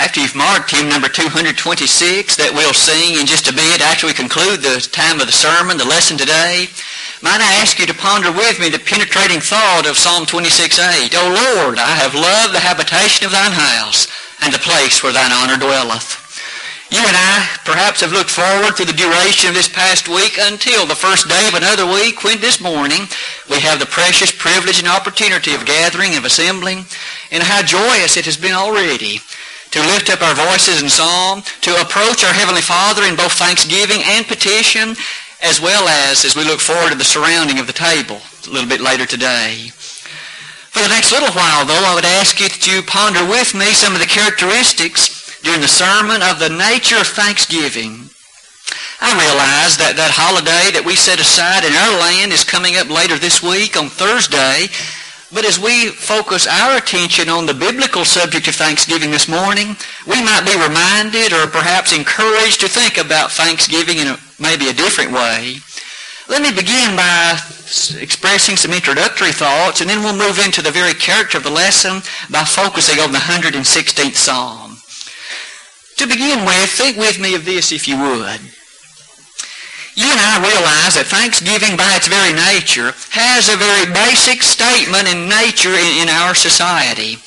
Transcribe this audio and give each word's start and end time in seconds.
after 0.00 0.24
you've 0.24 0.34
marked 0.34 0.72
hymn 0.72 0.88
number 0.88 1.12
226 1.12 1.52
that 2.40 2.56
we'll 2.56 2.72
sing 2.72 3.20
in 3.20 3.28
just 3.28 3.52
a 3.52 3.52
bit 3.52 3.84
after 3.84 4.08
we 4.08 4.16
conclude 4.16 4.64
the 4.64 4.80
time 4.80 5.20
of 5.20 5.28
the 5.28 5.36
sermon, 5.44 5.76
the 5.76 5.84
lesson 5.84 6.16
today, 6.16 6.64
might 7.20 7.44
I 7.44 7.60
ask 7.60 7.76
you 7.76 7.84
to 7.84 7.92
ponder 7.92 8.32
with 8.32 8.56
me 8.56 8.72
the 8.72 8.80
penetrating 8.80 9.44
thought 9.44 9.84
of 9.84 10.00
Psalm 10.00 10.24
26:8. 10.24 11.12
O 11.12 11.28
Lord, 11.28 11.76
I 11.76 11.92
have 12.00 12.16
loved 12.16 12.56
the 12.56 12.64
habitation 12.64 13.28
of 13.28 13.36
thine 13.36 13.52
house 13.52 14.08
and 14.40 14.48
the 14.56 14.64
place 14.64 15.04
where 15.04 15.12
thine 15.12 15.36
honor 15.36 15.60
dwelleth. 15.60 16.16
You 16.88 17.04
and 17.04 17.14
I 17.14 17.60
perhaps 17.68 18.00
have 18.00 18.16
looked 18.16 18.32
forward 18.32 18.74
through 18.74 18.88
the 18.88 18.96
duration 18.96 19.52
of 19.52 19.54
this 19.54 19.68
past 19.68 20.08
week 20.08 20.40
until 20.40 20.88
the 20.88 20.96
first 20.96 21.28
day 21.28 21.44
of 21.46 21.54
another 21.54 21.84
week 21.84 22.24
when 22.24 22.40
this 22.40 22.58
morning 22.58 23.04
we 23.52 23.60
have 23.60 23.78
the 23.78 23.86
precious 23.86 24.32
privilege 24.32 24.80
and 24.80 24.88
opportunity 24.88 25.52
of 25.52 25.68
gathering, 25.68 26.16
of 26.16 26.24
assembling, 26.24 26.88
and 27.30 27.44
how 27.44 27.60
joyous 27.60 28.16
it 28.16 28.24
has 28.24 28.40
been 28.40 28.56
already 28.56 29.20
to 29.70 29.80
lift 29.80 30.10
up 30.10 30.22
our 30.22 30.34
voices 30.34 30.82
in 30.82 30.88
psalm, 30.88 31.42
to 31.62 31.80
approach 31.80 32.24
our 32.24 32.32
Heavenly 32.32 32.60
Father 32.62 33.04
in 33.04 33.16
both 33.16 33.32
thanksgiving 33.32 34.02
and 34.04 34.26
petition, 34.26 34.96
as 35.42 35.60
well 35.60 35.88
as 35.88 36.24
as 36.24 36.36
we 36.36 36.44
look 36.44 36.60
forward 36.60 36.90
to 36.90 36.98
the 36.98 37.04
surrounding 37.04 37.58
of 37.58 37.66
the 37.66 37.72
table 37.72 38.20
a 38.46 38.50
little 38.50 38.68
bit 38.68 38.80
later 38.80 39.06
today. 39.06 39.70
For 40.70 40.82
the 40.82 40.88
next 40.88 41.10
little 41.10 41.32
while, 41.32 41.66
though, 41.66 41.84
I 41.86 41.94
would 41.94 42.04
ask 42.04 42.38
you 42.38 42.48
that 42.48 42.66
you 42.66 42.82
ponder 42.82 43.26
with 43.26 43.54
me 43.54 43.74
some 43.74 43.92
of 43.92 44.00
the 44.00 44.06
characteristics 44.06 45.40
during 45.42 45.60
the 45.60 45.68
sermon 45.68 46.22
of 46.22 46.38
the 46.38 46.50
nature 46.50 47.00
of 47.00 47.08
thanksgiving. 47.08 48.10
I 49.00 49.16
realize 49.16 49.80
that 49.80 49.96
that 49.96 50.12
holiday 50.12 50.70
that 50.76 50.84
we 50.84 50.94
set 50.94 51.18
aside 51.18 51.64
in 51.64 51.72
our 51.72 51.96
land 51.98 52.32
is 52.32 52.44
coming 52.44 52.76
up 52.76 52.92
later 52.92 53.16
this 53.16 53.42
week 53.42 53.74
on 53.74 53.88
Thursday. 53.88 54.68
But 55.32 55.44
as 55.44 55.60
we 55.60 55.88
focus 55.88 56.48
our 56.48 56.76
attention 56.76 57.28
on 57.28 57.46
the 57.46 57.54
biblical 57.54 58.04
subject 58.04 58.48
of 58.48 58.56
Thanksgiving 58.56 59.12
this 59.12 59.28
morning, 59.28 59.76
we 60.06 60.22
might 60.24 60.44
be 60.44 60.58
reminded 60.58 61.32
or 61.32 61.46
perhaps 61.46 61.92
encouraged 61.92 62.60
to 62.60 62.68
think 62.68 62.98
about 62.98 63.30
Thanksgiving 63.30 63.98
in 63.98 64.08
a, 64.08 64.18
maybe 64.40 64.68
a 64.68 64.72
different 64.72 65.12
way. 65.12 65.56
Let 66.28 66.42
me 66.42 66.50
begin 66.50 66.96
by 66.96 67.38
expressing 67.98 68.56
some 68.56 68.72
introductory 68.72 69.30
thoughts, 69.30 69.80
and 69.80 69.88
then 69.88 70.02
we'll 70.02 70.18
move 70.18 70.44
into 70.44 70.62
the 70.62 70.70
very 70.70 70.94
character 70.94 71.38
of 71.38 71.44
the 71.44 71.50
lesson 71.50 72.02
by 72.30 72.42
focusing 72.42 72.98
on 72.98 73.12
the 73.12 73.18
116th 73.18 74.16
Psalm. 74.16 74.78
To 75.98 76.06
begin 76.08 76.44
with, 76.44 76.70
think 76.70 76.96
with 76.96 77.20
me 77.20 77.34
of 77.36 77.44
this 77.44 77.70
if 77.70 77.86
you 77.86 77.96
would. 77.96 78.40
You 79.98 80.06
and 80.06 80.22
I 80.22 80.38
realize 80.38 80.94
that 80.94 81.10
Thanksgiving 81.10 81.74
by 81.74 81.90
its 81.98 82.06
very 82.06 82.30
nature 82.30 82.94
has 83.10 83.50
a 83.50 83.58
very 83.58 83.90
basic 83.90 84.42
statement 84.42 85.10
in 85.10 85.26
nature 85.26 85.74
in, 85.74 86.06
in 86.06 86.08
our 86.08 86.34
society. 86.34 87.18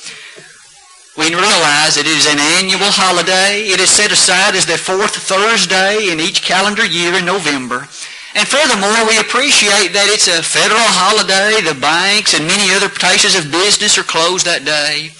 We 1.14 1.30
realize 1.30 1.94
it 1.94 2.10
is 2.10 2.26
an 2.26 2.42
annual 2.58 2.90
holiday. 2.90 3.68
It 3.70 3.78
is 3.78 3.90
set 3.90 4.10
aside 4.10 4.56
as 4.56 4.66
the 4.66 4.80
fourth 4.80 5.14
Thursday 5.14 6.10
in 6.10 6.18
each 6.18 6.42
calendar 6.42 6.84
year 6.84 7.14
in 7.14 7.24
November. 7.24 7.86
And 8.34 8.48
furthermore, 8.48 9.06
we 9.06 9.22
appreciate 9.22 9.94
that 9.94 10.10
it's 10.10 10.26
a 10.26 10.42
federal 10.42 10.82
holiday. 10.82 11.62
The 11.62 11.78
banks 11.78 12.34
and 12.34 12.50
many 12.50 12.74
other 12.74 12.90
places 12.90 13.38
of 13.38 13.52
business 13.52 13.94
are 13.94 14.02
closed 14.02 14.46
that 14.50 14.66
day. 14.66 15.14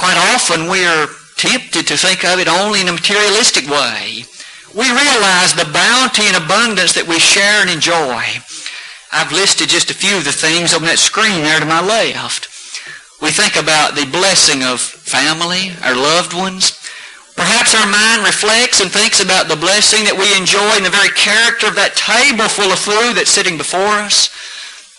Quite 0.00 0.16
often 0.32 0.70
we 0.72 0.80
are 0.86 1.12
tempted 1.36 1.84
to 1.92 2.00
think 2.00 2.24
of 2.24 2.40
it 2.40 2.48
only 2.48 2.80
in 2.80 2.88
a 2.88 2.96
materialistic 2.96 3.68
way. 3.68 4.24
We 4.74 4.88
realize 4.88 5.52
the 5.52 5.68
bounty 5.68 6.24
and 6.24 6.36
abundance 6.40 6.96
that 6.96 7.04
we 7.04 7.20
share 7.20 7.60
and 7.60 7.68
enjoy. 7.68 8.24
I've 9.12 9.28
listed 9.28 9.68
just 9.68 9.92
a 9.92 9.94
few 9.94 10.16
of 10.16 10.24
the 10.24 10.32
things 10.32 10.72
on 10.72 10.80
that 10.88 10.96
screen 10.96 11.44
there 11.44 11.60
to 11.60 11.68
my 11.68 11.84
left. 11.84 12.48
We 13.20 13.28
think 13.28 13.60
about 13.60 13.92
the 13.92 14.08
blessing 14.08 14.64
of 14.64 14.80
family, 14.80 15.76
our 15.84 15.92
loved 15.92 16.32
ones. 16.32 16.72
Perhaps 17.36 17.76
our 17.76 17.84
mind 17.84 18.24
reflects 18.24 18.80
and 18.80 18.88
thinks 18.88 19.20
about 19.20 19.52
the 19.52 19.60
blessing 19.60 20.08
that 20.08 20.16
we 20.16 20.32
enjoy 20.40 20.80
in 20.80 20.88
the 20.88 20.92
very 20.92 21.12
character 21.12 21.68
of 21.68 21.76
that 21.76 21.92
table 21.92 22.48
full 22.48 22.72
of 22.72 22.80
food 22.80 23.20
that's 23.20 23.28
sitting 23.28 23.60
before 23.60 24.00
us. 24.00 24.32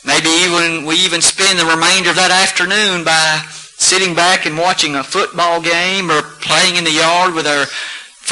Maybe 0.06 0.30
even 0.46 0.86
we 0.86 1.02
even 1.02 1.26
spend 1.26 1.58
the 1.58 1.66
remainder 1.66 2.14
of 2.14 2.22
that 2.22 2.30
afternoon 2.30 3.02
by 3.02 3.42
sitting 3.82 4.14
back 4.14 4.46
and 4.46 4.54
watching 4.54 4.94
a 4.94 5.04
football 5.04 5.58
game 5.66 6.14
or 6.14 6.22
playing 6.46 6.78
in 6.78 6.86
the 6.86 6.94
yard 6.94 7.34
with 7.34 7.50
our 7.50 7.66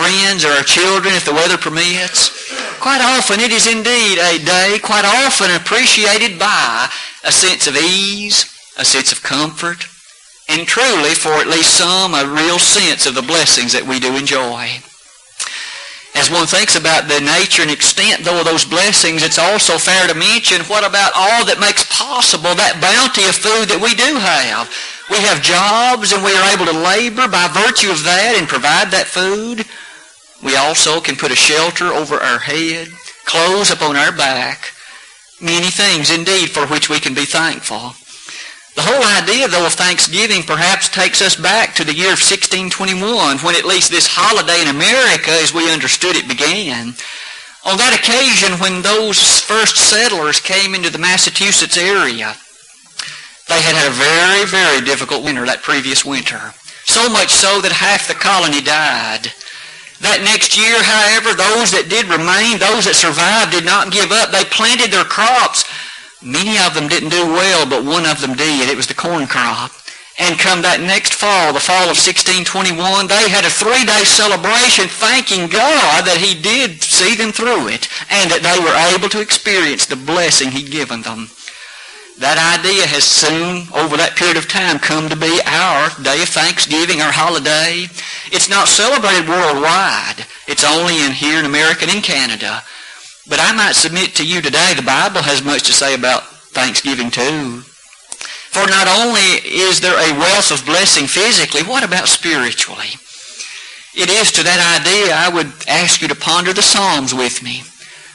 friends 0.02 0.44
or 0.44 0.50
our 0.50 0.64
children 0.64 1.14
if 1.14 1.26
the 1.26 1.34
weather 1.34 1.58
permits. 1.58 2.34
Quite 2.82 3.02
often 3.06 3.40
it 3.40 3.52
is 3.52 3.68
indeed 3.68 4.18
a 4.18 4.42
day 4.42 4.80
quite 4.82 5.06
often 5.06 5.54
appreciated 5.54 6.40
by 6.40 6.90
a 7.24 7.32
sense 7.32 7.68
of 7.68 7.78
ease, 7.78 8.50
a 8.78 8.86
sense 8.86 9.12
of 9.12 9.22
comfort, 9.22 9.86
and 10.50 10.66
truly 10.66 11.14
for 11.14 11.38
at 11.38 11.46
least 11.46 11.78
some 11.78 12.16
a 12.16 12.26
real 12.26 12.58
sense 12.58 13.06
of 13.06 13.14
the 13.14 13.22
blessings 13.22 13.74
that 13.74 13.86
we 13.86 14.00
do 14.00 14.18
enjoy. 14.18 14.82
As 16.18 16.34
one 16.34 16.48
thinks 16.48 16.76
about 16.76 17.08
the 17.08 17.22
nature 17.22 17.62
and 17.62 17.72
extent, 17.72 18.26
though, 18.26 18.42
of 18.42 18.46
those 18.46 18.66
blessings, 18.66 19.24
it's 19.24 19.40
also 19.40 19.78
fair 19.78 20.08
to 20.08 20.18
mention 20.18 20.66
what 20.66 20.84
about 20.84 21.14
all 21.16 21.46
that 21.46 21.62
makes 21.62 21.88
possible 21.88 22.52
that 22.58 22.82
bounty 22.82 23.24
of 23.30 23.38
food 23.38 23.70
that 23.70 23.80
we 23.80 23.94
do 23.94 24.18
have. 24.18 24.68
We 25.14 25.22
have 25.24 25.46
jobs 25.46 26.12
and 26.12 26.26
we 26.26 26.36
are 26.36 26.50
able 26.52 26.66
to 26.68 26.84
labor 26.84 27.30
by 27.32 27.48
virtue 27.54 27.94
of 27.94 28.04
that 28.04 28.36
and 28.36 28.50
provide 28.50 28.92
that 28.92 29.08
food. 29.08 29.64
We 30.44 30.56
also 30.56 31.00
can 31.00 31.16
put 31.16 31.32
a 31.32 31.36
shelter 31.36 31.86
over 31.86 32.16
our 32.16 32.40
head, 32.40 32.88
clothes 33.26 33.72
upon 33.72 33.96
our 33.96 34.12
back, 34.12 34.74
many 35.40 35.70
things 35.70 36.10
indeed 36.10 36.50
for 36.50 36.66
which 36.68 36.90
we 36.90 37.00
can 37.00 37.14
be 37.14 37.26
thankful. 37.26 37.94
The 38.76 38.88
whole 38.88 39.04
idea, 39.04 39.48
though, 39.48 39.66
of 39.66 39.74
Thanksgiving 39.74 40.44
perhaps 40.44 40.88
takes 40.88 41.22
us 41.22 41.36
back 41.36 41.76
to 41.76 41.84
the 41.84 41.94
year 41.94 42.16
of 42.16 42.24
1621, 42.24 43.40
when 43.40 43.56
at 43.56 43.66
least 43.66 43.92
this 43.92 44.08
holiday 44.08 44.62
in 44.62 44.70
America, 44.70 45.32
as 45.32 45.54
we 45.54 45.72
understood 45.72 46.16
it, 46.16 46.28
began. 46.28 46.96
On 47.68 47.78
that 47.78 47.94
occasion, 47.94 48.58
when 48.58 48.82
those 48.82 49.42
first 49.42 49.76
settlers 49.76 50.40
came 50.40 50.74
into 50.74 50.90
the 50.90 50.98
Massachusetts 51.04 51.78
area, 51.78 52.34
they 53.50 53.62
had 53.62 53.76
had 53.76 53.92
a 53.92 54.00
very, 54.00 54.48
very 54.48 54.80
difficult 54.82 55.24
winter 55.24 55.46
that 55.46 55.62
previous 55.62 56.06
winter. 56.06 56.40
So 56.88 57.10
much 57.10 57.30
so 57.30 57.60
that 57.60 57.76
half 57.76 58.08
the 58.08 58.16
colony 58.16 58.62
died. 58.62 59.34
That 60.02 60.26
next 60.26 60.58
year, 60.58 60.82
however, 60.82 61.38
those 61.38 61.70
that 61.78 61.86
did 61.86 62.10
remain, 62.10 62.58
those 62.58 62.90
that 62.90 62.98
survived, 62.98 63.54
did 63.54 63.70
not 63.70 63.94
give 63.94 64.10
up. 64.10 64.34
They 64.34 64.44
planted 64.50 64.90
their 64.90 65.06
crops. 65.06 65.62
Many 66.26 66.58
of 66.58 66.74
them 66.74 66.90
didn't 66.90 67.14
do 67.14 67.22
well, 67.30 67.70
but 67.70 67.86
one 67.86 68.10
of 68.10 68.18
them 68.18 68.34
did. 68.34 68.70
It 68.70 68.78
was 68.78 68.90
the 68.90 68.98
corn 68.98 69.30
crop. 69.30 69.70
And 70.18 70.38
come 70.38 70.62
that 70.62 70.82
next 70.82 71.14
fall, 71.14 71.54
the 71.54 71.62
fall 71.62 71.90
of 71.90 71.98
1621, 71.98 72.78
they 73.10 73.30
had 73.30 73.46
a 73.46 73.54
three-day 73.54 74.06
celebration 74.06 74.90
thanking 74.90 75.50
God 75.50 76.06
that 76.06 76.22
he 76.22 76.38
did 76.38 76.82
see 76.82 77.16
them 77.16 77.32
through 77.32 77.70
it 77.70 77.90
and 78.10 78.30
that 78.30 78.46
they 78.46 78.58
were 78.62 78.78
able 78.94 79.10
to 79.10 79.22
experience 79.22 79.86
the 79.86 79.98
blessing 79.98 80.52
he'd 80.52 80.70
given 80.70 81.02
them. 81.02 81.30
That 82.22 82.38
idea 82.38 82.86
has 82.86 83.02
soon, 83.02 83.66
over 83.74 83.98
that 83.98 84.14
period 84.14 84.38
of 84.38 84.46
time, 84.46 84.78
come 84.78 85.10
to 85.10 85.18
be 85.18 85.42
our 85.42 85.90
day 86.06 86.22
of 86.22 86.30
Thanksgiving, 86.30 87.02
our 87.02 87.10
holiday. 87.10 87.90
It's 88.32 88.50
not 88.50 88.68
celebrated 88.68 89.28
worldwide. 89.28 90.26
It's 90.48 90.64
only 90.64 91.04
in 91.04 91.12
here 91.12 91.40
in 91.40 91.46
America 91.46 91.84
and 91.84 91.96
in 91.96 92.02
Canada. 92.02 92.64
But 93.28 93.40
I 93.40 93.54
might 93.54 93.76
submit 93.76 94.16
to 94.16 94.26
you 94.26 94.42
today, 94.42 94.74
the 94.74 94.82
Bible 94.82 95.22
has 95.22 95.44
much 95.44 95.64
to 95.64 95.74
say 95.74 95.94
about 95.94 96.24
Thanksgiving 96.56 97.12
too. 97.12 97.62
For 98.52 98.68
not 98.68 98.88
only 98.88 99.44
is 99.44 99.80
there 99.80 99.96
a 99.96 100.18
wealth 100.18 100.52
of 100.52 100.66
blessing 100.66 101.08
physically, 101.08 101.64
what 101.64 101.84
about 101.84 102.08
spiritually? 102.08 102.96
It 103.94 104.10
is 104.10 104.32
to 104.34 104.44
that 104.44 104.80
idea 104.80 105.14
I 105.14 105.28
would 105.28 105.52
ask 105.68 106.02
you 106.02 106.08
to 106.08 106.16
ponder 106.16 106.54
the 106.54 106.62
Psalms 106.62 107.14
with 107.14 107.44
me. 107.44 107.64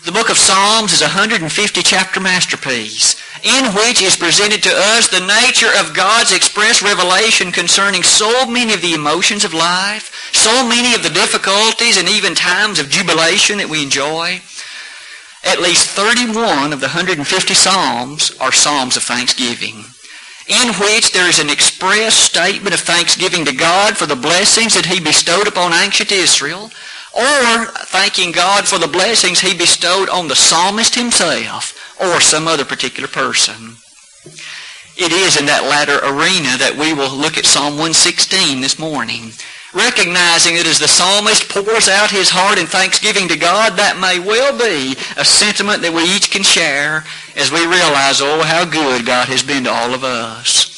The 0.04 0.12
book 0.12 0.30
of 0.30 0.38
Psalms 0.38 0.92
is 0.92 1.02
a 1.02 1.12
150 1.12 1.82
chapter 1.82 2.20
masterpiece 2.20 3.20
in 3.42 3.72
which 3.74 4.02
is 4.02 4.16
presented 4.16 4.62
to 4.62 4.72
us 4.72 5.08
the 5.08 5.20
nature 5.20 5.70
of 5.78 5.94
God's 5.94 6.32
express 6.32 6.82
revelation 6.82 7.52
concerning 7.52 8.02
so 8.02 8.46
many 8.46 8.72
of 8.74 8.82
the 8.82 8.94
emotions 8.94 9.44
of 9.44 9.54
life, 9.54 10.30
so 10.32 10.66
many 10.66 10.94
of 10.94 11.02
the 11.02 11.10
difficulties 11.10 11.96
and 11.96 12.08
even 12.08 12.34
times 12.34 12.78
of 12.78 12.88
jubilation 12.88 13.58
that 13.58 13.68
we 13.68 13.82
enjoy. 13.82 14.40
At 15.44 15.60
least 15.60 15.90
31 15.90 16.72
of 16.72 16.80
the 16.80 16.88
150 16.88 17.54
Psalms 17.54 18.36
are 18.40 18.52
Psalms 18.52 18.96
of 18.96 19.02
thanksgiving 19.02 19.84
in 20.48 20.74
which 20.74 21.10
there 21.10 21.28
is 21.28 21.40
an 21.40 21.50
express 21.50 22.14
statement 22.14 22.72
of 22.72 22.80
thanksgiving 22.80 23.44
to 23.44 23.52
God 23.52 23.96
for 23.96 24.06
the 24.06 24.14
blessings 24.14 24.74
that 24.74 24.86
he 24.86 25.00
bestowed 25.00 25.48
upon 25.48 25.72
ancient 25.72 26.12
Israel, 26.12 26.70
or 27.12 27.66
thanking 27.86 28.30
God 28.30 28.68
for 28.68 28.78
the 28.78 28.86
blessings 28.86 29.40
he 29.40 29.56
bestowed 29.56 30.08
on 30.08 30.28
the 30.28 30.36
psalmist 30.36 30.94
himself 30.94 31.85
or 32.00 32.20
some 32.20 32.46
other 32.46 32.64
particular 32.64 33.08
person. 33.08 33.76
It 34.96 35.12
is 35.12 35.36
in 35.36 35.44
that 35.46 35.68
latter 35.68 36.00
arena 36.00 36.56
that 36.56 36.76
we 36.76 36.94
will 36.94 37.14
look 37.14 37.36
at 37.36 37.44
Psalm 37.44 37.76
116 37.76 38.60
this 38.60 38.78
morning. 38.78 39.32
Recognizing 39.74 40.56
that 40.56 40.64
as 40.64 40.80
the 40.80 40.88
psalmist 40.88 41.52
pours 41.52 41.86
out 41.86 42.10
his 42.10 42.32
heart 42.32 42.58
in 42.58 42.64
thanksgiving 42.64 43.28
to 43.28 43.36
God, 43.36 43.76
that 43.76 44.00
may 44.00 44.18
well 44.18 44.56
be 44.56 44.96
a 45.20 45.24
sentiment 45.24 45.82
that 45.82 45.92
we 45.92 46.08
each 46.08 46.30
can 46.30 46.42
share 46.42 47.04
as 47.36 47.52
we 47.52 47.60
realize, 47.68 48.24
oh, 48.24 48.40
how 48.40 48.64
good 48.64 49.04
God 49.04 49.28
has 49.28 49.42
been 49.42 49.64
to 49.64 49.70
all 49.70 49.92
of 49.92 50.02
us. 50.02 50.72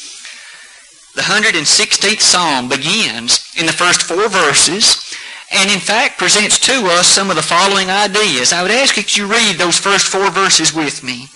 The 1.15 1.21
116th 1.21 2.19
Psalm 2.19 2.67
begins 2.67 3.47
in 3.55 3.65
the 3.65 3.71
first 3.71 4.03
four 4.03 4.27
verses 4.27 5.08
and 5.51 5.69
in 5.69 5.79
fact 5.79 6.17
presents 6.17 6.59
to 6.59 6.85
us 6.87 7.07
some 7.07 7.29
of 7.29 7.35
the 7.35 7.41
following 7.41 7.89
ideas. 7.89 8.53
I 8.53 8.61
would 8.61 8.71
ask 8.71 8.95
that 8.95 9.17
you 9.17 9.25
read 9.25 9.57
those 9.57 9.77
first 9.77 10.07
four 10.07 10.29
verses 10.29 10.73
with 10.73 11.03
me. 11.03 11.27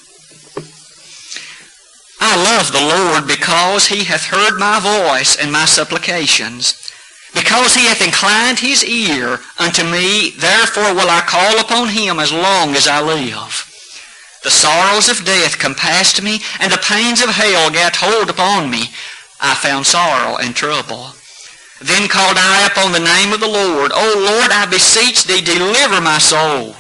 I 2.20 2.38
love 2.38 2.72
the 2.72 2.80
Lord 2.80 3.28
because 3.28 3.88
he 3.88 4.06
hath 4.06 4.28
heard 4.28 4.58
my 4.58 4.80
voice 4.80 5.36
and 5.36 5.52
my 5.52 5.66
supplications. 5.66 6.80
Because 7.34 7.74
he 7.76 7.86
hath 7.88 8.06
inclined 8.06 8.60
his 8.60 8.86
ear 8.86 9.40
unto 9.60 9.84
me, 9.84 10.32
therefore 10.38 10.94
will 10.94 11.10
I 11.10 11.22
call 11.28 11.60
upon 11.60 11.90
him 11.90 12.20
as 12.20 12.32
long 12.32 12.76
as 12.76 12.88
I 12.88 13.02
live. 13.02 13.70
The 14.44 14.52
sorrows 14.52 15.10
of 15.10 15.26
death 15.26 15.58
compassed 15.58 16.22
me, 16.22 16.40
and 16.60 16.72
the 16.72 16.78
pains 16.78 17.22
of 17.22 17.30
hell 17.30 17.72
gat 17.72 17.96
hold 17.96 18.30
upon 18.30 18.70
me. 18.70 18.92
I 19.42 19.56
found 19.56 19.86
sorrow 19.86 20.38
and 20.38 20.56
trouble. 20.56 21.14
Then 21.84 22.08
called 22.08 22.38
I 22.40 22.68
upon 22.72 22.94
the 22.94 23.04
name 23.04 23.34
of 23.34 23.42
the 23.42 23.48
Lord. 23.48 23.92
O 23.94 24.08
Lord, 24.16 24.52
I 24.52 24.66
beseech 24.66 25.26
thee, 25.26 25.42
deliver 25.42 26.00
my 26.00 26.18
soul. 26.18 26.76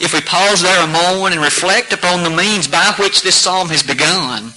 If 0.00 0.12
we 0.12 0.20
pause 0.20 0.60
there 0.60 0.84
a 0.84 0.86
moment 0.86 1.34
and 1.34 1.42
reflect 1.42 1.92
upon 1.92 2.22
the 2.22 2.30
means 2.30 2.68
by 2.68 2.92
which 2.98 3.22
this 3.22 3.36
psalm 3.36 3.68
has 3.68 3.82
begun, 3.82 4.52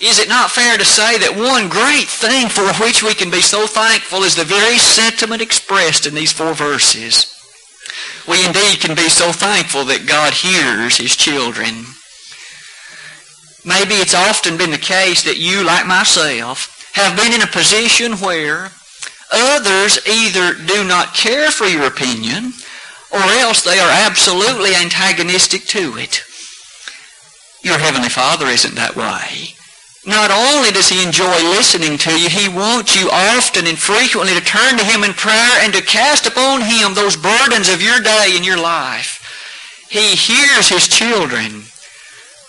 is 0.00 0.18
it 0.18 0.28
not 0.28 0.50
fair 0.50 0.76
to 0.76 0.84
say 0.84 1.16
that 1.18 1.38
one 1.38 1.68
great 1.68 2.08
thing 2.08 2.48
for 2.48 2.66
which 2.82 3.04
we 3.04 3.14
can 3.14 3.30
be 3.30 3.40
so 3.40 3.68
thankful 3.68 4.24
is 4.24 4.34
the 4.34 4.44
very 4.44 4.76
sentiment 4.76 5.40
expressed 5.40 6.04
in 6.04 6.14
these 6.14 6.32
four 6.32 6.52
verses? 6.52 7.30
We 8.26 8.44
indeed 8.44 8.80
can 8.80 8.96
be 8.96 9.08
so 9.08 9.30
thankful 9.30 9.84
that 9.86 10.06
God 10.06 10.34
hears 10.34 10.96
His 10.96 11.14
children. 11.14 11.86
Maybe 13.64 13.94
it's 14.02 14.14
often 14.14 14.56
been 14.56 14.72
the 14.72 14.78
case 14.78 15.22
that 15.22 15.38
you, 15.38 15.62
like 15.62 15.86
myself, 15.86 16.71
have 16.92 17.16
been 17.16 17.32
in 17.32 17.42
a 17.42 17.46
position 17.46 18.12
where 18.14 18.70
others 19.32 19.98
either 20.06 20.54
do 20.66 20.84
not 20.84 21.14
care 21.14 21.50
for 21.50 21.66
your 21.66 21.86
opinion 21.86 22.52
or 23.10 23.20
else 23.40 23.62
they 23.62 23.78
are 23.78 23.90
absolutely 23.90 24.74
antagonistic 24.74 25.64
to 25.66 25.96
it. 25.96 26.22
Your 27.62 27.78
Heavenly 27.78 28.08
Father 28.08 28.46
isn't 28.46 28.74
that 28.74 28.96
way. 28.96 29.54
Not 30.04 30.32
only 30.32 30.72
does 30.72 30.88
he 30.88 31.04
enjoy 31.04 31.36
listening 31.54 31.96
to 31.98 32.18
you, 32.18 32.28
he 32.28 32.48
wants 32.48 32.96
you 32.96 33.08
often 33.10 33.68
and 33.68 33.78
frequently 33.78 34.34
to 34.34 34.40
turn 34.40 34.76
to 34.76 34.84
him 34.84 35.04
in 35.04 35.12
prayer 35.14 35.62
and 35.62 35.72
to 35.74 35.80
cast 35.80 36.26
upon 36.26 36.62
him 36.62 36.94
those 36.94 37.16
burdens 37.16 37.68
of 37.68 37.80
your 37.80 38.00
day 38.00 38.32
and 38.34 38.44
your 38.44 38.60
life. 38.60 39.22
He 39.88 40.16
hears 40.16 40.68
his 40.68 40.88
children. 40.88 41.62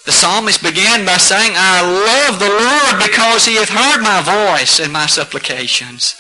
The 0.06 0.12
psalmist 0.12 0.62
began 0.62 1.06
by 1.06 1.18
saying, 1.18 1.54
I 1.56 1.82
love 1.82 2.40
the 2.40 2.50
Lord 2.50 3.10
because 3.10 3.46
he 3.46 3.56
hath 3.56 3.70
heard 3.70 4.02
my 4.02 4.22
voice 4.22 4.80
and 4.80 4.92
my 4.92 5.06
supplications. 5.06 6.16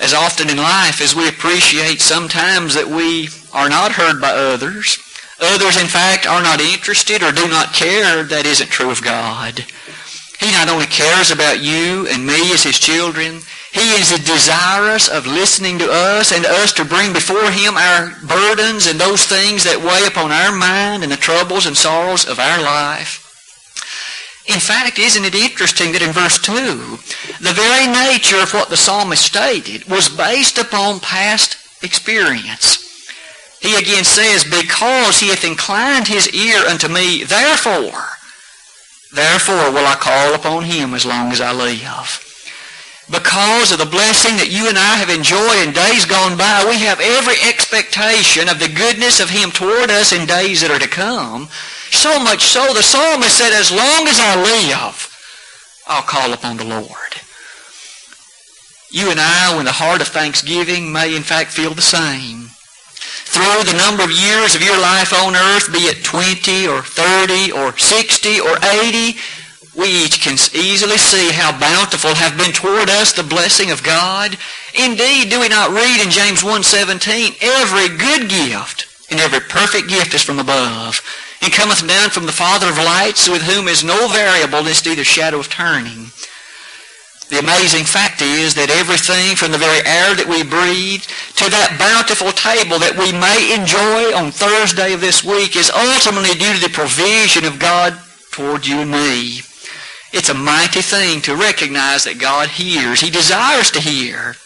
As 0.00 0.12
often 0.12 0.50
in 0.50 0.56
life 0.56 1.00
as 1.00 1.14
we 1.14 1.28
appreciate 1.28 2.00
sometimes 2.00 2.74
that 2.74 2.88
we 2.88 3.28
are 3.52 3.68
not 3.68 3.92
heard 3.92 4.20
by 4.20 4.30
others, 4.30 4.98
Others, 5.40 5.80
in 5.80 5.88
fact, 5.88 6.26
are 6.26 6.42
not 6.42 6.60
interested 6.60 7.22
or 7.22 7.32
do 7.32 7.48
not 7.48 7.74
care. 7.74 8.22
That 8.22 8.46
isn't 8.46 8.70
true 8.70 8.90
of 8.90 9.02
God. 9.02 9.66
He 10.38 10.52
not 10.52 10.68
only 10.68 10.86
cares 10.86 11.30
about 11.30 11.62
you 11.62 12.06
and 12.06 12.26
me 12.26 12.52
as 12.52 12.62
his 12.62 12.78
children, 12.78 13.40
he 13.74 13.90
is 13.98 14.10
desirous 14.24 15.08
of 15.08 15.26
listening 15.26 15.80
to 15.80 15.90
us 15.90 16.30
and 16.30 16.46
us 16.46 16.72
to 16.74 16.84
bring 16.84 17.12
before 17.12 17.50
him 17.50 17.76
our 17.76 18.12
burdens 18.22 18.86
and 18.86 19.00
those 19.00 19.26
things 19.26 19.64
that 19.64 19.82
weigh 19.82 20.06
upon 20.06 20.30
our 20.30 20.54
mind 20.54 21.02
and 21.02 21.10
the 21.10 21.16
troubles 21.16 21.66
and 21.66 21.76
sorrows 21.76 22.24
of 22.24 22.38
our 22.38 22.62
life. 22.62 23.20
In 24.46 24.60
fact, 24.60 25.00
isn't 25.00 25.24
it 25.24 25.34
interesting 25.34 25.90
that 25.90 26.02
in 26.02 26.12
verse 26.12 26.38
2, 26.38 26.54
the 27.42 27.52
very 27.52 27.90
nature 27.90 28.40
of 28.40 28.54
what 28.54 28.68
the 28.68 28.76
psalmist 28.76 29.26
stated 29.26 29.88
was 29.88 30.08
based 30.08 30.56
upon 30.56 31.00
past 31.00 31.58
experience. 31.82 32.78
He 33.60 33.74
again 33.74 34.04
says, 34.04 34.44
Because 34.44 35.18
he 35.18 35.30
hath 35.30 35.42
inclined 35.42 36.06
his 36.06 36.32
ear 36.32 36.58
unto 36.68 36.86
me, 36.86 37.24
therefore, 37.24 38.06
therefore 39.12 39.72
will 39.72 39.86
I 39.86 39.96
call 39.98 40.32
upon 40.34 40.62
him 40.62 40.94
as 40.94 41.04
long 41.04 41.32
as 41.32 41.40
I 41.40 41.50
live. 41.50 42.23
Because 43.14 43.70
of 43.70 43.78
the 43.78 43.86
blessing 43.86 44.34
that 44.42 44.50
you 44.50 44.66
and 44.66 44.74
I 44.74 44.98
have 44.98 45.06
enjoyed 45.06 45.62
in 45.62 45.70
days 45.70 46.02
gone 46.02 46.34
by, 46.34 46.66
we 46.66 46.82
have 46.82 46.98
every 46.98 47.38
expectation 47.46 48.50
of 48.50 48.58
the 48.58 48.66
goodness 48.66 49.20
of 49.22 49.30
him 49.30 49.54
toward 49.54 49.86
us 49.86 50.10
in 50.10 50.26
days 50.26 50.62
that 50.62 50.74
are 50.74 50.82
to 50.82 50.90
come. 50.90 51.46
So 51.94 52.18
much 52.18 52.42
so, 52.50 52.74
the 52.74 52.82
psalmist 52.82 53.38
said, 53.38 53.54
As 53.54 53.70
long 53.70 54.10
as 54.10 54.18
I 54.18 54.34
live, 54.34 55.14
I'll 55.86 56.02
call 56.02 56.32
upon 56.32 56.56
the 56.56 56.66
Lord. 56.66 57.14
You 58.90 59.14
and 59.14 59.20
I, 59.22 59.54
when 59.54 59.64
the 59.64 59.78
heart 59.78 60.02
of 60.02 60.08
thanksgiving, 60.08 60.90
may 60.90 61.14
in 61.14 61.22
fact 61.22 61.52
feel 61.54 61.72
the 61.72 61.86
same 61.86 62.50
through 63.34 63.66
the 63.66 63.76
number 63.76 64.04
of 64.04 64.14
years 64.14 64.54
of 64.54 64.62
your 64.62 64.78
life 64.78 65.12
on 65.12 65.34
earth, 65.34 65.72
be 65.72 65.90
it 65.90 66.04
20 66.04 66.68
or 66.68 66.82
30 66.82 67.50
or 67.50 67.76
60 67.76 68.40
or 68.40 68.54
80, 68.62 69.18
we 69.76 70.04
each 70.04 70.20
can 70.20 70.34
easily 70.54 70.98
see 70.98 71.32
how 71.32 71.58
bountiful 71.58 72.14
have 72.14 72.38
been 72.38 72.52
toward 72.52 72.88
us 72.88 73.12
the 73.12 73.22
blessing 73.22 73.70
of 73.70 73.82
God. 73.82 74.38
Indeed, 74.78 75.30
do 75.30 75.40
we 75.40 75.48
not 75.48 75.70
read 75.70 76.02
in 76.02 76.10
James 76.10 76.42
1.17, 76.42 77.42
every 77.42 77.88
good 77.96 78.30
gift 78.30 78.86
and 79.10 79.20
every 79.20 79.40
perfect 79.40 79.88
gift 79.88 80.14
is 80.14 80.22
from 80.22 80.38
above, 80.38 81.02
and 81.42 81.52
cometh 81.52 81.86
down 81.86 82.10
from 82.10 82.26
the 82.26 82.32
Father 82.32 82.68
of 82.68 82.78
lights, 82.78 83.28
with 83.28 83.42
whom 83.42 83.68
is 83.68 83.84
no 83.84 84.08
variableness, 84.08 84.84
neither 84.86 85.04
shadow 85.04 85.38
of 85.38 85.48
turning. 85.48 86.10
The 87.28 87.38
amazing 87.38 87.84
fact 87.84 88.22
is 88.22 88.54
that 88.54 88.70
everything 88.70 89.34
from 89.34 89.50
the 89.50 89.58
very 89.58 89.80
air 89.86 90.14
that 90.14 90.28
we 90.28 90.44
breathe 90.44 91.02
to 91.40 91.50
that 91.50 91.80
bountiful 91.80 92.30
table 92.32 92.78
that 92.78 92.94
we 92.94 93.10
may 93.16 93.50
enjoy 93.56 94.12
on 94.14 94.30
Thursday 94.30 94.92
of 94.92 95.00
this 95.00 95.24
week 95.24 95.56
is 95.56 95.72
ultimately 95.72 96.36
due 96.36 96.52
to 96.54 96.60
the 96.60 96.72
provision 96.72 97.44
of 97.44 97.58
God 97.58 97.96
toward 98.30 98.66
you 98.66 98.80
and 98.80 98.90
me. 98.92 99.40
It's 100.14 100.28
a 100.28 100.34
mighty 100.34 100.80
thing 100.80 101.22
to 101.22 101.34
recognize 101.34 102.04
that 102.04 102.20
God 102.20 102.48
hears. 102.48 103.00
He 103.00 103.10
desires 103.10 103.72
to 103.72 103.80
hear. 103.80 104.36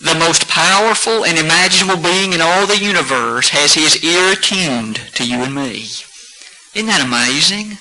The 0.00 0.14
most 0.14 0.46
powerful 0.46 1.24
and 1.24 1.36
imaginable 1.36 2.00
being 2.00 2.32
in 2.32 2.40
all 2.40 2.64
the 2.64 2.78
universe 2.78 3.48
has 3.48 3.74
his 3.74 4.04
ear 4.04 4.32
attuned 4.32 4.96
to 5.16 5.26
you 5.26 5.42
and 5.42 5.52
me. 5.52 5.86
Isn't 6.74 6.86
that 6.86 7.04
amazing? 7.04 7.78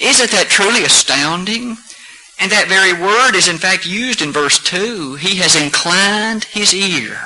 Isn't 0.00 0.30
that 0.32 0.48
truly 0.48 0.82
astounding? 0.82 1.76
And 2.40 2.50
that 2.50 2.66
very 2.66 2.92
word 2.92 3.36
is 3.36 3.46
in 3.46 3.58
fact 3.58 3.86
used 3.86 4.22
in 4.22 4.32
verse 4.32 4.58
2. 4.58 5.14
He 5.14 5.36
has 5.36 5.54
inclined 5.54 6.44
his 6.44 6.74
ear. 6.74 7.16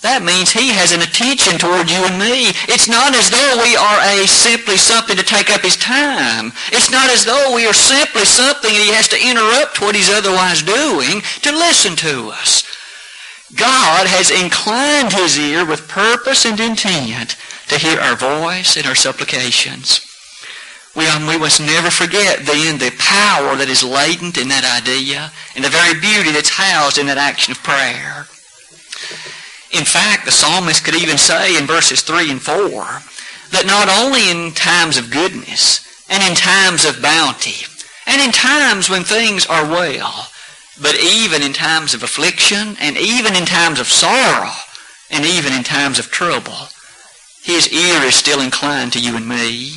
That 0.00 0.22
means 0.22 0.54
he 0.54 0.70
has 0.70 0.94
an 0.94 1.02
attention 1.02 1.58
toward 1.58 1.90
you 1.90 1.98
and 2.06 2.22
me. 2.22 2.54
It's 2.70 2.86
not 2.86 3.18
as 3.18 3.34
though 3.34 3.58
we 3.58 3.74
are 3.74 3.98
a 4.14 4.30
simply 4.30 4.78
something 4.78 5.18
to 5.18 5.26
take 5.26 5.50
up 5.50 5.66
his 5.66 5.74
time. 5.74 6.54
It's 6.70 6.90
not 6.90 7.10
as 7.10 7.26
though 7.26 7.50
we 7.50 7.66
are 7.66 7.74
simply 7.74 8.22
something 8.22 8.70
he 8.70 8.94
has 8.94 9.10
to 9.10 9.18
interrupt 9.18 9.82
what 9.82 9.98
he's 9.98 10.10
otherwise 10.10 10.62
doing 10.62 11.26
to 11.42 11.50
listen 11.50 11.98
to 12.06 12.30
us. 12.30 12.62
God 13.58 14.06
has 14.06 14.30
inclined 14.30 15.12
his 15.12 15.34
ear 15.34 15.66
with 15.66 15.88
purpose 15.88 16.46
and 16.46 16.60
intent 16.60 17.34
to 17.66 17.78
hear 17.78 17.98
our 17.98 18.14
voice 18.14 18.76
and 18.76 18.86
our 18.86 18.94
supplications. 18.94 20.04
We, 20.94 21.06
um, 21.08 21.26
we 21.26 21.38
must 21.38 21.58
never 21.58 21.90
forget 21.90 22.46
then 22.46 22.78
the 22.78 22.94
power 22.98 23.56
that 23.56 23.68
is 23.68 23.82
latent 23.82 24.38
in 24.38 24.46
that 24.48 24.62
idea 24.62 25.32
and 25.56 25.64
the 25.64 25.74
very 25.74 25.98
beauty 25.98 26.30
that's 26.30 26.54
housed 26.54 26.98
in 26.98 27.06
that 27.06 27.18
action 27.18 27.50
of 27.50 27.62
prayer. 27.62 28.26
In 29.72 29.84
fact, 29.84 30.24
the 30.24 30.32
psalmist 30.32 30.84
could 30.84 30.94
even 30.94 31.18
say 31.18 31.56
in 31.56 31.66
verses 31.66 32.02
3 32.02 32.30
and 32.30 32.40
4 32.40 32.54
that 33.50 33.66
not 33.66 33.88
only 33.88 34.30
in 34.30 34.52
times 34.52 34.96
of 34.96 35.10
goodness 35.10 35.84
and 36.08 36.22
in 36.22 36.34
times 36.34 36.84
of 36.84 37.02
bounty 37.02 37.66
and 38.06 38.22
in 38.22 38.32
times 38.32 38.88
when 38.88 39.04
things 39.04 39.46
are 39.46 39.68
well, 39.68 40.28
but 40.80 40.98
even 41.02 41.42
in 41.42 41.52
times 41.52 41.92
of 41.92 42.02
affliction 42.02 42.76
and 42.80 42.96
even 42.96 43.34
in 43.36 43.44
times 43.44 43.80
of 43.80 43.88
sorrow 43.88 44.52
and 45.10 45.26
even 45.26 45.52
in 45.52 45.64
times 45.64 45.98
of 45.98 46.10
trouble, 46.10 46.68
his 47.42 47.72
ear 47.72 48.02
is 48.02 48.14
still 48.14 48.40
inclined 48.40 48.92
to 48.92 49.00
you 49.00 49.16
and 49.16 49.28
me. 49.28 49.72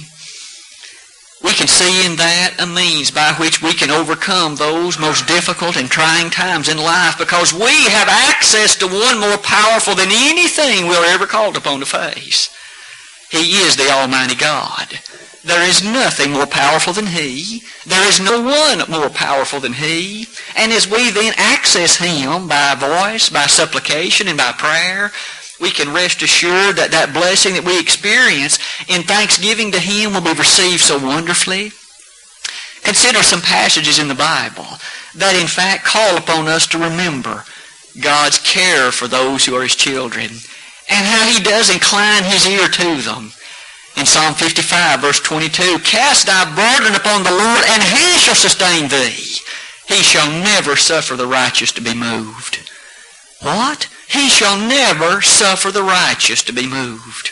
We 1.43 1.53
can 1.53 1.67
see 1.67 2.05
in 2.05 2.17
that 2.17 2.55
a 2.59 2.67
means 2.67 3.09
by 3.09 3.33
which 3.33 3.61
we 3.61 3.73
can 3.73 3.89
overcome 3.89 4.55
those 4.55 4.99
most 4.99 5.25
difficult 5.25 5.75
and 5.75 5.89
trying 5.89 6.29
times 6.29 6.69
in 6.69 6.77
life 6.77 7.17
because 7.17 7.51
we 7.51 7.89
have 7.89 8.07
access 8.07 8.75
to 8.77 8.87
one 8.87 9.19
more 9.19 9.37
powerful 9.37 9.95
than 9.95 10.09
anything 10.11 10.85
we're 10.85 11.05
ever 11.05 11.25
called 11.25 11.57
upon 11.57 11.79
to 11.79 11.85
face. 11.85 12.55
He 13.31 13.63
is 13.63 13.75
the 13.75 13.89
Almighty 13.89 14.35
God. 14.35 14.99
There 15.43 15.67
is 15.67 15.83
nothing 15.83 16.31
more 16.31 16.45
powerful 16.45 16.93
than 16.93 17.07
He. 17.07 17.63
There 17.87 18.07
is 18.07 18.19
no 18.19 18.41
one 18.41 18.87
more 18.91 19.09
powerful 19.09 19.59
than 19.59 19.73
He. 19.73 20.27
And 20.55 20.71
as 20.71 20.87
we 20.87 21.09
then 21.09 21.33
access 21.37 21.95
Him 21.95 22.47
by 22.47 22.75
voice, 22.75 23.29
by 23.29 23.47
supplication, 23.47 24.27
and 24.27 24.37
by 24.37 24.51
prayer, 24.51 25.11
we 25.61 25.69
can 25.69 25.93
rest 25.93 26.21
assured 26.21 26.75
that 26.75 26.91
that 26.91 27.13
blessing 27.13 27.53
that 27.53 27.63
we 27.63 27.79
experience 27.79 28.57
in 28.89 29.03
thanksgiving 29.03 29.71
to 29.71 29.79
Him 29.79 30.13
will 30.13 30.25
be 30.25 30.33
received 30.33 30.81
so 30.81 30.97
wonderfully. 30.97 31.71
Consider 32.81 33.21
some 33.21 33.41
passages 33.41 33.99
in 33.99 34.07
the 34.07 34.17
Bible 34.17 34.65
that 35.15 35.37
in 35.39 35.47
fact 35.47 35.85
call 35.85 36.17
upon 36.17 36.47
us 36.47 36.65
to 36.67 36.81
remember 36.81 37.45
God's 38.01 38.39
care 38.39 38.91
for 38.91 39.07
those 39.07 39.45
who 39.45 39.55
are 39.55 39.63
his 39.63 39.75
children 39.75 40.31
and 40.89 41.03
how 41.05 41.29
he 41.29 41.43
does 41.43 41.69
incline 41.69 42.23
his 42.23 42.47
ear 42.47 42.67
to 42.67 43.01
them. 43.01 43.31
In 43.97 44.05
Psalm 44.05 44.33
55, 44.33 45.01
verse 45.01 45.19
22, 45.19 45.79
Cast 45.79 46.25
thy 46.25 46.43
burden 46.55 46.95
upon 46.95 47.23
the 47.23 47.31
Lord, 47.31 47.63
and 47.69 47.83
he 47.83 48.17
shall 48.17 48.35
sustain 48.35 48.87
thee. 48.87 49.37
He 49.87 50.01
shall 50.01 50.31
never 50.31 50.75
suffer 50.75 51.15
the 51.15 51.27
righteous 51.27 51.71
to 51.73 51.81
be 51.81 51.93
moved. 51.93 52.71
What? 53.41 53.89
He 54.11 54.27
shall 54.27 54.57
never 54.57 55.21
suffer 55.21 55.71
the 55.71 55.83
righteous 55.83 56.43
to 56.43 56.53
be 56.53 56.67
moved. 56.67 57.31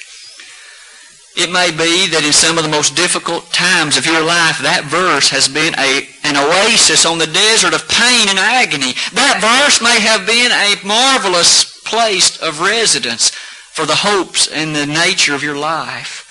It 1.35 1.51
may 1.51 1.71
be 1.71 2.07
that 2.07 2.23
in 2.25 2.33
some 2.33 2.57
of 2.57 2.63
the 2.63 2.71
most 2.71 2.95
difficult 2.95 3.51
times 3.51 3.97
of 3.97 4.05
your 4.05 4.23
life, 4.23 4.59
that 4.59 4.87
verse 4.87 5.29
has 5.29 5.47
been 5.47 5.75
a, 5.75 6.07
an 6.23 6.39
oasis 6.39 7.05
on 7.05 7.17
the 7.17 7.27
desert 7.27 7.73
of 7.73 7.87
pain 7.87 8.27
and 8.27 8.39
agony. 8.39 8.95
That 9.11 9.43
verse 9.43 9.83
may 9.83 9.99
have 9.99 10.25
been 10.25 10.51
a 10.51 10.79
marvelous 10.87 11.79
place 11.83 12.39
of 12.41 12.61
residence 12.61 13.29
for 13.29 13.85
the 13.85 14.03
hopes 14.03 14.47
and 14.47 14.75
the 14.75 14.85
nature 14.85 15.35
of 15.35 15.43
your 15.43 15.57
life. 15.57 16.27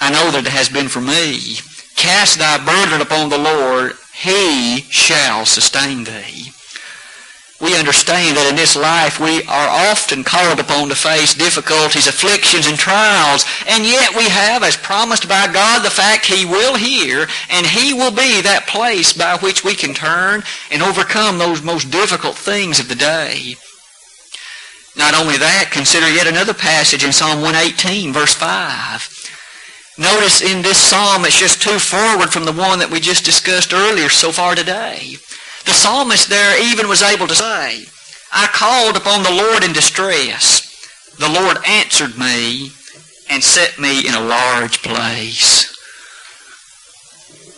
I 0.00 0.10
know 0.10 0.30
that 0.30 0.46
it 0.46 0.52
has 0.52 0.68
been 0.68 0.88
for 0.88 1.00
me. 1.00 1.60
Cast 1.96 2.38
thy 2.38 2.56
burden 2.56 3.00
upon 3.00 3.28
the 3.28 3.38
Lord, 3.38 3.92
he 4.14 4.82
shall 4.88 5.44
sustain 5.44 6.04
thee. 6.04 6.52
We 7.60 7.76
understand 7.76 8.36
that 8.36 8.46
in 8.48 8.54
this 8.54 8.76
life 8.76 9.18
we 9.18 9.42
are 9.50 9.90
often 9.90 10.22
called 10.22 10.60
upon 10.60 10.88
to 10.90 10.94
face 10.94 11.34
difficulties, 11.34 12.06
afflictions, 12.06 12.68
and 12.68 12.78
trials, 12.78 13.44
and 13.66 13.84
yet 13.84 14.14
we 14.14 14.28
have, 14.28 14.62
as 14.62 14.76
promised 14.76 15.28
by 15.28 15.50
God, 15.52 15.82
the 15.82 15.90
fact 15.90 16.26
He 16.26 16.46
will 16.46 16.76
hear, 16.76 17.26
and 17.50 17.66
He 17.66 17.92
will 17.92 18.12
be 18.12 18.40
that 18.42 18.68
place 18.68 19.12
by 19.12 19.38
which 19.38 19.64
we 19.64 19.74
can 19.74 19.92
turn 19.92 20.44
and 20.70 20.82
overcome 20.82 21.38
those 21.38 21.60
most 21.60 21.90
difficult 21.90 22.36
things 22.36 22.78
of 22.78 22.88
the 22.88 22.94
day. 22.94 23.56
Not 24.94 25.14
only 25.18 25.36
that, 25.36 25.70
consider 25.72 26.08
yet 26.08 26.28
another 26.28 26.54
passage 26.54 27.02
in 27.02 27.12
Psalm 27.12 27.42
118, 27.42 28.12
verse 28.12 28.34
5. 28.34 29.96
Notice 29.98 30.42
in 30.42 30.62
this 30.62 30.78
psalm, 30.78 31.24
it's 31.24 31.36
just 31.36 31.60
two 31.60 31.80
forward 31.80 32.30
from 32.30 32.44
the 32.44 32.52
one 32.52 32.78
that 32.78 32.90
we 32.90 33.00
just 33.00 33.24
discussed 33.24 33.74
earlier 33.74 34.08
so 34.08 34.30
far 34.30 34.54
today. 34.54 35.16
The 35.64 35.72
psalmist 35.72 36.28
there 36.28 36.62
even 36.72 36.88
was 36.88 37.02
able 37.02 37.26
to 37.26 37.34
say, 37.34 37.86
I 38.32 38.46
called 38.52 38.96
upon 38.96 39.22
the 39.22 39.30
Lord 39.30 39.64
in 39.64 39.72
distress. 39.72 40.64
The 41.18 41.28
Lord 41.28 41.58
answered 41.66 42.18
me 42.18 42.70
and 43.30 43.42
set 43.42 43.78
me 43.78 44.06
in 44.06 44.14
a 44.14 44.20
large 44.20 44.82
place. 44.82 45.74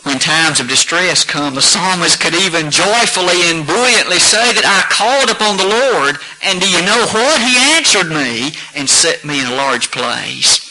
When 0.03 0.17
times 0.17 0.59
of 0.59 0.67
distress 0.67 1.23
come, 1.23 1.53
the 1.53 1.61
psalmist 1.61 2.19
could 2.19 2.33
even 2.33 2.71
joyfully 2.71 3.51
and 3.51 3.67
buoyantly 3.67 4.17
say 4.17 4.51
that 4.51 4.65
I 4.65 4.89
called 4.89 5.29
upon 5.29 5.57
the 5.57 5.69
Lord, 5.69 6.17
and 6.41 6.59
do 6.59 6.67
you 6.67 6.81
know 6.81 7.05
what? 7.13 7.39
He 7.39 7.77
answered 7.77 8.09
me 8.09 8.57
and 8.75 8.89
set 8.89 9.23
me 9.23 9.41
in 9.41 9.45
a 9.45 9.55
large 9.55 9.91
place. 9.91 10.67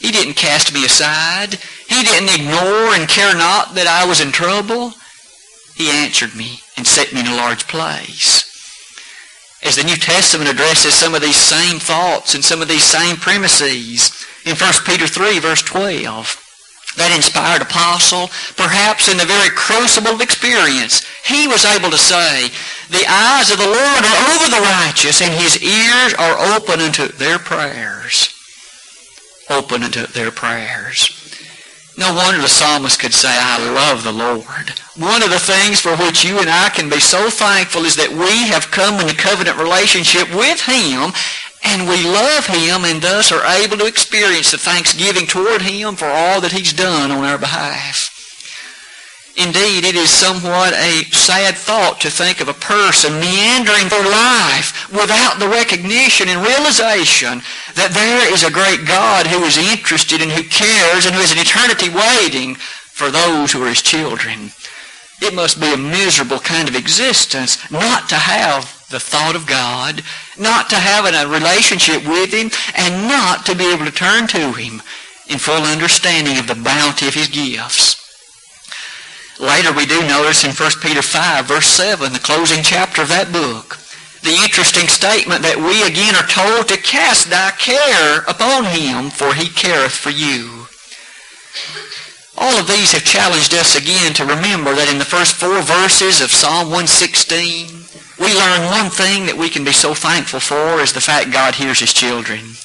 He 0.00 0.10
didn't 0.10 0.34
cast 0.34 0.74
me 0.74 0.84
aside. 0.84 1.54
He 1.86 2.02
didn't 2.02 2.34
ignore 2.34 2.94
and 2.94 3.08
care 3.08 3.34
not 3.34 3.74
that 3.74 3.86
I 3.86 4.04
was 4.06 4.20
in 4.20 4.32
trouble. 4.32 4.92
He 5.78 5.90
answered 5.90 6.34
me 6.34 6.60
and 6.76 6.84
set 6.84 7.12
me 7.12 7.20
in 7.20 7.28
a 7.28 7.36
large 7.36 7.68
place. 7.68 8.44
As 9.62 9.76
the 9.76 9.84
New 9.84 9.96
Testament 9.96 10.50
addresses 10.50 10.92
some 10.92 11.14
of 11.14 11.22
these 11.22 11.36
same 11.36 11.78
thoughts 11.78 12.34
and 12.34 12.44
some 12.44 12.60
of 12.60 12.68
these 12.68 12.82
same 12.82 13.16
premises 13.16 14.10
in 14.44 14.56
1 14.56 14.72
Peter 14.84 15.06
3 15.06 15.38
verse 15.38 15.62
12, 15.62 16.44
that 16.96 17.14
inspired 17.14 17.62
apostle, 17.62 18.26
perhaps 18.56 19.08
in 19.08 19.16
the 19.18 19.24
very 19.24 19.50
crucible 19.50 20.18
of 20.18 20.20
experience, 20.20 21.06
he 21.24 21.46
was 21.46 21.64
able 21.64 21.90
to 21.90 21.98
say, 21.98 22.50
the 22.90 23.06
eyes 23.06 23.50
of 23.50 23.58
the 23.58 23.64
Lord 23.64 24.02
are 24.02 24.20
over 24.34 24.50
the 24.50 24.66
righteous 24.82 25.22
and 25.22 25.32
his 25.32 25.62
ears 25.62 26.12
are 26.14 26.54
open 26.54 26.80
unto 26.80 27.06
their 27.06 27.38
prayers 27.38 28.34
open 29.50 29.82
unto 29.82 30.06
their 30.06 30.30
prayers. 30.30 31.17
No 31.98 32.14
wonder 32.14 32.40
the 32.40 32.48
psalmist 32.48 33.00
could 33.00 33.12
say, 33.12 33.28
I 33.28 33.58
love 33.74 34.04
the 34.04 34.12
Lord. 34.12 34.70
One 34.94 35.20
of 35.20 35.30
the 35.30 35.40
things 35.40 35.80
for 35.80 35.96
which 35.96 36.24
you 36.24 36.38
and 36.38 36.48
I 36.48 36.68
can 36.68 36.88
be 36.88 37.00
so 37.00 37.28
thankful 37.28 37.84
is 37.84 37.96
that 37.96 38.14
we 38.14 38.46
have 38.46 38.70
come 38.70 39.00
in 39.00 39.08
a 39.10 39.18
covenant 39.18 39.58
relationship 39.58 40.30
with 40.30 40.62
Him 40.62 41.10
and 41.64 41.90
we 41.90 42.06
love 42.06 42.46
Him 42.46 42.86
and 42.86 43.02
thus 43.02 43.32
are 43.32 43.44
able 43.44 43.78
to 43.78 43.86
experience 43.86 44.52
the 44.52 44.58
thanksgiving 44.58 45.26
toward 45.26 45.62
Him 45.62 45.96
for 45.96 46.06
all 46.06 46.40
that 46.40 46.52
He's 46.52 46.72
done 46.72 47.10
on 47.10 47.24
our 47.24 47.36
behalf. 47.36 48.17
Indeed, 49.38 49.84
it 49.84 49.94
is 49.94 50.10
somewhat 50.10 50.74
a 50.74 51.04
sad 51.14 51.54
thought 51.54 52.00
to 52.00 52.10
think 52.10 52.40
of 52.40 52.48
a 52.48 52.54
person 52.58 53.20
meandering 53.20 53.86
through 53.86 54.10
life 54.10 54.90
without 54.90 55.38
the 55.38 55.46
recognition 55.46 56.28
and 56.28 56.42
realization 56.42 57.38
that 57.78 57.94
there 57.94 58.34
is 58.34 58.42
a 58.42 58.50
great 58.50 58.82
God 58.84 59.28
who 59.28 59.44
is 59.46 59.56
interested 59.56 60.20
and 60.20 60.32
who 60.32 60.42
cares 60.42 61.06
and 61.06 61.14
who 61.14 61.22
has 61.22 61.30
an 61.30 61.38
eternity 61.38 61.86
waiting 61.86 62.56
for 62.56 63.14
those 63.14 63.52
who 63.52 63.62
are 63.62 63.68
his 63.70 63.80
children. 63.80 64.50
It 65.22 65.34
must 65.34 65.60
be 65.60 65.72
a 65.72 65.76
miserable 65.76 66.40
kind 66.40 66.68
of 66.68 66.74
existence 66.74 67.62
not 67.70 68.08
to 68.08 68.16
have 68.16 68.66
the 68.90 68.98
thought 68.98 69.36
of 69.36 69.46
God, 69.46 70.02
not 70.36 70.68
to 70.70 70.82
have 70.82 71.06
a 71.06 71.30
relationship 71.30 72.02
with 72.02 72.34
him, 72.34 72.50
and 72.74 73.06
not 73.06 73.46
to 73.46 73.54
be 73.54 73.70
able 73.70 73.84
to 73.84 73.94
turn 73.94 74.26
to 74.34 74.50
him 74.50 74.82
in 75.30 75.38
full 75.38 75.62
understanding 75.62 76.38
of 76.38 76.48
the 76.48 76.58
bounty 76.58 77.06
of 77.06 77.14
his 77.14 77.28
gifts. 77.28 78.07
Later 79.38 79.72
we 79.72 79.86
do 79.86 80.00
notice 80.06 80.42
in 80.44 80.50
1 80.50 80.70
Peter 80.82 81.02
5, 81.02 81.46
verse 81.46 81.66
7, 81.66 82.12
the 82.12 82.18
closing 82.18 82.62
chapter 82.62 83.02
of 83.02 83.08
that 83.08 83.32
book, 83.32 83.78
the 84.22 84.34
interesting 84.42 84.88
statement 84.88 85.42
that 85.42 85.62
we 85.62 85.86
again 85.86 86.18
are 86.18 86.26
told 86.26 86.66
to 86.68 86.76
cast 86.82 87.30
thy 87.30 87.54
care 87.54 88.26
upon 88.26 88.66
him, 88.66 89.10
for 89.10 89.34
he 89.34 89.48
careth 89.48 89.94
for 89.94 90.10
you. 90.10 90.66
All 92.36 92.58
of 92.58 92.66
these 92.66 92.92
have 92.92 93.04
challenged 93.04 93.54
us 93.54 93.78
again 93.78 94.12
to 94.14 94.26
remember 94.26 94.74
that 94.74 94.90
in 94.90 94.98
the 94.98 95.06
first 95.06 95.34
four 95.34 95.62
verses 95.62 96.20
of 96.20 96.34
Psalm 96.34 96.70
116, 96.74 97.78
we 98.18 98.34
learn 98.34 98.74
one 98.74 98.90
thing 98.90 99.26
that 99.26 99.38
we 99.38 99.48
can 99.48 99.62
be 99.62 99.72
so 99.72 99.94
thankful 99.94 100.40
for 100.40 100.82
is 100.82 100.92
the 100.92 101.00
fact 101.00 101.30
God 101.30 101.54
hears 101.54 101.78
his 101.78 101.94
children. 101.94 102.58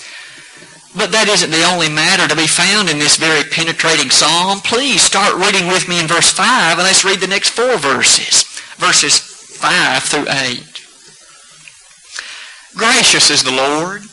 But 0.95 1.12
that 1.12 1.27
isn't 1.27 1.50
the 1.50 1.65
only 1.65 1.89
matter 1.89 2.27
to 2.27 2.35
be 2.35 2.45
found 2.45 2.89
in 2.89 3.00
this 3.00 3.17
very 3.17 3.43
penetrating 3.43 4.12
psalm. 4.12 4.59
Please 4.62 5.01
start 5.01 5.33
reading 5.35 5.67
with 5.67 5.89
me 5.89 6.00
in 6.00 6.07
verse 6.07 6.31
5 6.31 6.77
and 6.77 6.85
let's 6.85 7.03
read 7.03 7.19
the 7.19 7.27
next 7.27 7.50
four 7.50 7.77
verses. 7.77 8.43
Verses 8.77 9.17
5 9.17 10.03
through 10.03 10.29
8. 10.29 10.73
Gracious 12.75 13.29
is 13.29 13.43
the 13.43 13.51
Lord 13.51 14.03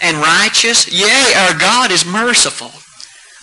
and 0.00 0.18
righteous. 0.18 0.92
Yea, 0.92 1.34
our 1.36 1.58
God 1.58 1.90
is 1.90 2.04
merciful. 2.04 2.72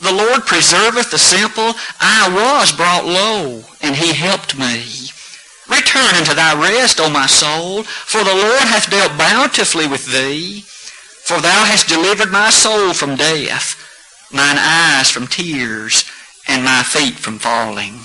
The 0.01 0.13
Lord 0.13 0.45
preserveth 0.45 1.11
the 1.11 1.17
simple. 1.17 1.73
I 1.99 2.29
was 2.29 2.71
brought 2.71 3.05
low, 3.05 3.63
and 3.81 3.95
he 3.95 4.13
helped 4.13 4.57
me. 4.57 5.09
Return 5.69 6.15
unto 6.15 6.35
thy 6.35 6.53
rest, 6.59 6.99
O 6.99 7.09
my 7.09 7.27
soul, 7.27 7.83
for 7.83 8.23
the 8.23 8.35
Lord 8.35 8.61
hath 8.61 8.89
dealt 8.89 9.17
bountifully 9.17 9.87
with 9.87 10.05
thee. 10.11 10.65
For 11.25 11.41
thou 11.41 11.65
hast 11.65 11.89
delivered 11.89 12.31
my 12.31 12.51
soul 12.51 12.93
from 12.93 13.15
death, 13.15 13.75
mine 14.31 14.57
eyes 14.59 15.09
from 15.09 15.25
tears, 15.25 16.05
and 16.47 16.63
my 16.63 16.83
feet 16.83 17.15
from 17.15 17.39
falling. 17.39 17.99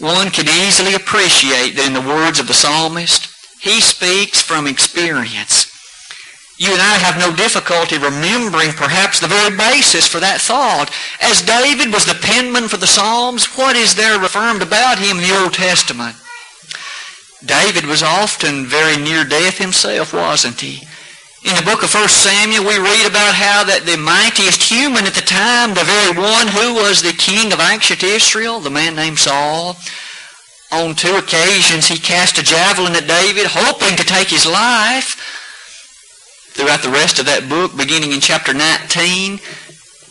One 0.00 0.30
can 0.30 0.48
easily 0.48 0.94
appreciate 0.94 1.76
that 1.76 1.86
in 1.86 1.92
the 1.92 2.00
words 2.00 2.40
of 2.40 2.48
the 2.48 2.54
psalmist, 2.54 3.28
he 3.60 3.82
speaks 3.82 4.40
from 4.40 4.66
experience. 4.66 5.70
You 6.56 6.72
and 6.72 6.80
I 6.80 6.96
have 6.96 7.18
no 7.18 7.36
difficulty 7.36 7.98
remembering 7.98 8.72
perhaps 8.72 9.20
the 9.20 9.28
very 9.28 9.54
basis 9.54 10.06
for 10.06 10.20
that 10.20 10.40
thought. 10.40 10.90
As 11.20 11.42
David 11.42 11.92
was 11.92 12.06
the 12.06 12.14
penman 12.14 12.68
for 12.68 12.78
the 12.78 12.86
Psalms, 12.86 13.44
what 13.56 13.76
is 13.76 13.94
there 13.94 14.22
affirmed 14.24 14.62
about 14.62 14.98
him 14.98 15.18
in 15.18 15.24
the 15.28 15.36
Old 15.36 15.52
Testament? 15.52 16.16
David 17.46 17.84
was 17.84 18.02
often 18.02 18.66
very 18.66 18.96
near 18.96 19.24
death 19.24 19.58
himself, 19.58 20.12
wasn't 20.12 20.60
he? 20.60 20.86
In 21.44 21.54
the 21.56 21.62
book 21.62 21.82
of 21.82 21.92
1 21.92 22.08
Samuel, 22.08 22.64
we 22.64 22.78
read 22.78 23.06
about 23.06 23.34
how 23.34 23.64
that 23.64 23.84
the 23.84 24.00
mightiest 24.00 24.62
human 24.62 25.04
at 25.04 25.12
the 25.12 25.20
time, 25.20 25.76
the 25.76 25.84
very 25.84 26.16
one 26.16 26.48
who 26.48 26.80
was 26.80 27.02
the 27.02 27.12
king 27.12 27.52
of 27.52 27.60
ancient 27.60 28.02
Israel, 28.02 28.60
the 28.60 28.70
man 28.70 28.96
named 28.96 29.18
Saul, 29.18 29.76
on 30.72 30.94
two 30.94 31.16
occasions 31.16 31.86
he 31.86 31.98
cast 31.98 32.38
a 32.38 32.42
javelin 32.42 32.96
at 32.96 33.06
David, 33.06 33.46
hoping 33.46 33.94
to 33.96 34.04
take 34.04 34.28
his 34.28 34.46
life. 34.46 35.20
Throughout 36.54 36.82
the 36.82 36.90
rest 36.90 37.18
of 37.18 37.26
that 37.26 37.48
book, 37.48 37.76
beginning 37.76 38.12
in 38.12 38.20
chapter 38.20 38.54
19, 38.54 39.38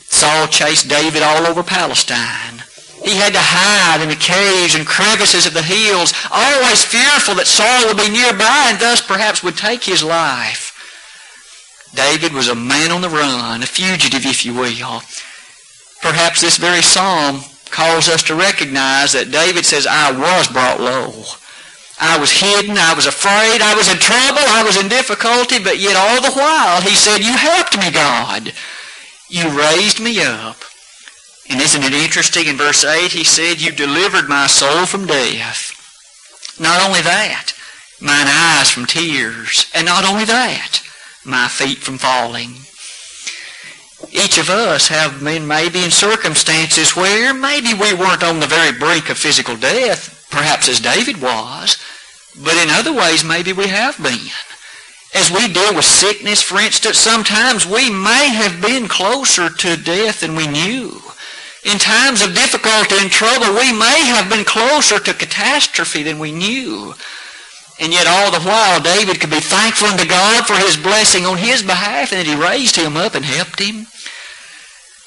Saul 0.07 0.47
chased 0.47 0.87
David 0.87 1.23
all 1.23 1.47
over 1.47 1.63
Palestine. 1.63 2.62
He 3.03 3.15
had 3.15 3.33
to 3.33 3.39
hide 3.39 4.01
in 4.01 4.09
the 4.09 4.15
caves 4.15 4.75
and 4.75 4.87
crevices 4.87 5.45
of 5.45 5.53
the 5.53 5.61
hills, 5.61 6.13
always 6.31 6.85
fearful 6.85 7.35
that 7.35 7.47
Saul 7.47 7.87
would 7.87 7.97
be 7.97 8.09
nearby 8.09 8.71
and 8.71 8.79
thus 8.79 9.01
perhaps 9.01 9.43
would 9.43 9.57
take 9.57 9.83
his 9.83 10.03
life. 10.03 10.71
David 11.93 12.33
was 12.33 12.47
a 12.47 12.55
man 12.55 12.91
on 12.91 13.01
the 13.01 13.09
run, 13.09 13.61
a 13.61 13.65
fugitive, 13.65 14.25
if 14.25 14.45
you 14.45 14.53
will. 14.55 15.03
Perhaps 16.01 16.41
this 16.41 16.57
very 16.57 16.81
psalm 16.81 17.41
calls 17.69 18.07
us 18.07 18.23
to 18.23 18.35
recognize 18.35 19.11
that 19.13 19.31
David 19.31 19.65
says, 19.65 19.85
I 19.85 20.11
was 20.11 20.47
brought 20.47 20.79
low. 20.79 21.11
I 21.99 22.17
was 22.17 22.31
hidden. 22.31 22.77
I 22.77 22.93
was 22.93 23.05
afraid. 23.05 23.61
I 23.61 23.75
was 23.75 23.91
in 23.91 23.97
trouble. 23.97 24.43
I 24.47 24.63
was 24.63 24.77
in 24.79 24.89
difficulty. 24.89 25.59
But 25.63 25.79
yet 25.79 25.95
all 25.95 26.21
the 26.21 26.31
while, 26.31 26.81
he 26.81 26.95
said, 26.95 27.19
you 27.19 27.31
helped 27.31 27.77
me, 27.77 27.91
God. 27.91 28.53
You 29.29 29.49
raised 29.57 29.99
me 29.99 30.21
up. 30.23 30.57
And 31.53 31.61
isn't 31.61 31.83
it 31.83 31.93
interesting 31.93 32.47
in 32.47 32.57
verse 32.57 32.83
8, 32.83 33.11
he 33.11 33.23
said, 33.23 33.61
you 33.61 33.71
delivered 33.71 34.27
my 34.27 34.47
soul 34.47 34.87
from 34.87 35.05
death. 35.05 35.69
Not 36.59 36.81
only 36.81 37.01
that, 37.01 37.53
mine 38.01 38.25
eyes 38.27 38.71
from 38.71 38.87
tears. 38.87 39.69
And 39.75 39.85
not 39.85 40.03
only 40.03 40.25
that, 40.25 40.81
my 41.23 41.47
feet 41.47 41.77
from 41.77 41.99
falling. 41.99 42.55
Each 44.11 44.39
of 44.39 44.49
us 44.49 44.87
have 44.87 45.23
been 45.23 45.45
maybe 45.45 45.83
in 45.83 45.91
circumstances 45.91 46.95
where 46.95 47.35
maybe 47.35 47.75
we 47.75 47.93
weren't 47.93 48.23
on 48.23 48.39
the 48.39 48.47
very 48.47 48.75
brink 48.75 49.11
of 49.11 49.19
physical 49.19 49.55
death, 49.55 50.27
perhaps 50.31 50.67
as 50.67 50.79
David 50.79 51.21
was, 51.21 51.77
but 52.43 52.57
in 52.57 52.71
other 52.71 52.93
ways 52.93 53.23
maybe 53.23 53.53
we 53.53 53.67
have 53.67 54.01
been. 54.01 54.33
As 55.13 55.29
we 55.29 55.53
deal 55.53 55.75
with 55.75 55.85
sickness, 55.85 56.41
for 56.41 56.59
instance, 56.59 56.97
sometimes 56.97 57.67
we 57.67 57.91
may 57.91 58.29
have 58.29 58.59
been 58.59 58.87
closer 58.87 59.51
to 59.51 59.77
death 59.77 60.21
than 60.21 60.35
we 60.35 60.47
knew. 60.47 60.99
In 61.65 61.79
times 61.79 62.21
of 62.21 62.35
difficulty 62.35 62.95
and 62.99 63.09
trouble, 63.09 63.55
we 63.55 63.71
may 63.71 64.05
have 64.07 64.29
been 64.29 64.43
closer 64.43 64.99
to 64.99 65.13
catastrophe 65.13 66.03
than 66.03 66.19
we 66.19 66.31
knew. 66.31 66.93
And 67.79 67.93
yet 67.93 68.05
all 68.05 68.31
the 68.31 68.41
while, 68.41 68.81
David 68.81 69.19
could 69.19 69.29
be 69.29 69.39
thankful 69.39 69.87
unto 69.87 70.05
God 70.05 70.45
for 70.45 70.55
his 70.55 70.77
blessing 70.77 71.25
on 71.25 71.37
his 71.37 71.63
behalf 71.63 72.11
and 72.11 72.19
that 72.19 72.27
he 72.27 72.35
raised 72.35 72.75
him 72.75 72.97
up 72.97 73.15
and 73.15 73.23
helped 73.23 73.59
him. 73.59 73.87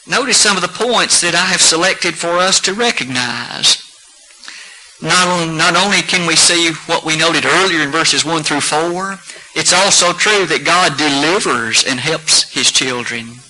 Notice 0.07 0.39
some 0.39 0.57
of 0.57 0.63
the 0.63 0.69
points 0.69 1.21
that 1.21 1.35
I 1.35 1.47
have 1.47 1.61
selected 1.61 2.15
for 2.15 2.39
us 2.39 2.61
to 2.61 2.73
recognize. 2.73 3.83
Not, 5.03 5.29
on, 5.29 5.59
not 5.59 5.77
only 5.77 6.01
can 6.01 6.27
we 6.27 6.37
see 6.37 6.73
what 6.87 7.05
we 7.05 7.19
noted 7.19 7.45
earlier 7.45 7.83
in 7.83 7.91
verses 7.91 8.25
1 8.25 8.45
through 8.45 8.61
4, 8.63 9.19
it's 9.55 9.73
also 9.73 10.13
true 10.13 10.47
that 10.47 10.65
God 10.65 10.97
delivers 10.97 11.85
and 11.85 12.01
helps 12.01 12.51
his 12.51 12.73
children. 12.73 13.41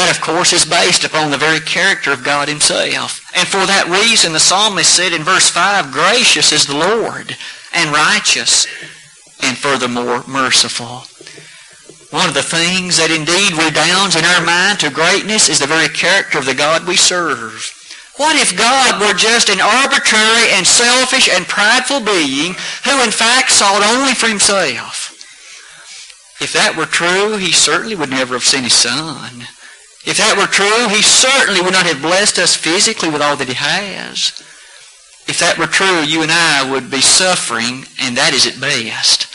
That, 0.00 0.16
of 0.16 0.24
course, 0.24 0.54
is 0.54 0.64
based 0.64 1.04
upon 1.04 1.30
the 1.30 1.36
very 1.36 1.60
character 1.60 2.10
of 2.10 2.24
God 2.24 2.48
himself. 2.48 3.20
And 3.36 3.46
for 3.46 3.68
that 3.68 3.84
reason, 3.84 4.32
the 4.32 4.40
psalmist 4.40 4.88
said 4.88 5.12
in 5.12 5.20
verse 5.20 5.52
5, 5.52 5.92
Gracious 5.92 6.56
is 6.56 6.64
the 6.64 6.80
Lord, 6.80 7.36
and 7.76 7.92
righteous, 7.92 8.64
and 9.44 9.60
furthermore 9.60 10.24
merciful. 10.24 11.04
One 12.16 12.32
of 12.32 12.32
the 12.32 12.40
things 12.40 12.96
that 12.96 13.12
indeed 13.12 13.52
redounds 13.60 14.16
in 14.16 14.24
our 14.24 14.40
mind 14.40 14.80
to 14.80 14.88
greatness 14.88 15.52
is 15.52 15.60
the 15.60 15.68
very 15.68 15.92
character 15.92 16.40
of 16.40 16.48
the 16.48 16.56
God 16.56 16.88
we 16.88 16.96
serve. 16.96 17.68
What 18.16 18.40
if 18.40 18.56
God 18.56 19.04
were 19.04 19.12
just 19.12 19.52
an 19.52 19.60
arbitrary 19.60 20.48
and 20.56 20.64
selfish 20.64 21.28
and 21.28 21.44
prideful 21.44 22.00
being 22.00 22.56
who 22.88 23.04
in 23.04 23.12
fact 23.12 23.52
sought 23.52 23.84
only 23.84 24.16
for 24.16 24.32
himself? 24.32 25.12
If 26.40 26.56
that 26.56 26.72
were 26.72 26.88
true, 26.88 27.36
he 27.36 27.52
certainly 27.52 28.00
would 28.00 28.08
never 28.08 28.32
have 28.32 28.48
sent 28.48 28.64
his 28.64 28.72
son. 28.72 29.44
If 30.04 30.16
that 30.16 30.36
were 30.36 30.46
true, 30.46 30.88
he 30.88 31.02
certainly 31.02 31.60
would 31.60 31.72
not 31.72 31.86
have 31.86 32.00
blessed 32.00 32.38
us 32.38 32.56
physically 32.56 33.10
with 33.10 33.20
all 33.20 33.36
that 33.36 33.48
he 33.48 33.54
has. 33.54 34.32
If 35.28 35.38
that 35.40 35.58
were 35.58 35.66
true, 35.66 36.02
you 36.02 36.22
and 36.22 36.32
I 36.32 36.70
would 36.70 36.90
be 36.90 37.00
suffering, 37.00 37.84
and 38.00 38.16
that 38.16 38.32
is 38.32 38.46
at 38.46 38.60
best. 38.60 39.28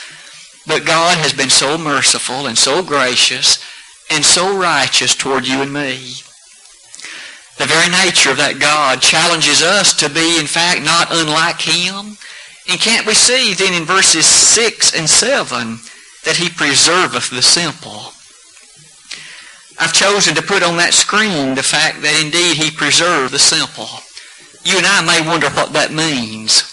But 0.67 0.85
God 0.85 1.17
has 1.19 1.33
been 1.33 1.51
so 1.51 1.77
merciful 1.77 2.47
and 2.47 2.57
so 2.57 2.81
gracious 2.81 3.63
and 4.11 4.25
so 4.25 4.57
righteous 4.57 5.15
toward 5.15 5.47
you 5.47 5.61
and 5.61 5.71
me. 5.71 6.15
The 7.57 7.65
very 7.65 7.89
nature 7.89 8.31
of 8.31 8.37
that 8.37 8.59
God 8.59 9.01
challenges 9.01 9.61
us 9.61 9.93
to 10.01 10.09
be, 10.09 10.39
in 10.39 10.47
fact, 10.47 10.83
not 10.83 11.07
unlike 11.11 11.61
Him. 11.61 12.17
And 12.67 12.81
can't 12.81 13.05
we 13.05 13.13
see 13.13 13.53
then 13.53 13.73
in 13.73 13.85
verses 13.85 14.25
6 14.25 14.97
and 14.97 15.09
7 15.09 15.79
that 16.25 16.35
He 16.35 16.49
preserveth 16.49 17.29
the 17.29 17.41
simple? 17.41 18.14
I've 19.77 19.93
chosen 19.93 20.35
to 20.35 20.41
put 20.41 20.63
on 20.63 20.77
that 20.77 20.93
screen 20.93 21.55
the 21.55 21.63
fact 21.63 22.01
that 22.01 22.21
indeed 22.23 22.57
He 22.57 22.71
preserved 22.71 23.33
the 23.33 23.39
simple. 23.39 23.89
You 24.63 24.77
and 24.77 24.87
I 24.87 25.03
may 25.05 25.21
wonder 25.27 25.49
what 25.49 25.73
that 25.73 25.91
means. 25.91 26.71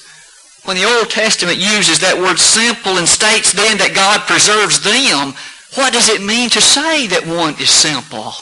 When 0.64 0.76
the 0.76 0.86
Old 0.86 1.10
Testament 1.10 1.58
uses 1.58 1.98
that 2.00 2.16
word 2.16 2.38
simple 2.38 2.96
and 2.96 3.08
states 3.08 3.52
then 3.52 3.78
that 3.78 3.98
God 3.98 4.22
preserves 4.30 4.78
them, 4.80 5.34
what 5.74 5.92
does 5.92 6.08
it 6.08 6.22
mean 6.22 6.50
to 6.50 6.60
say 6.60 7.06
that 7.08 7.26
one 7.26 7.54
is 7.58 7.70
simple? 7.70 8.32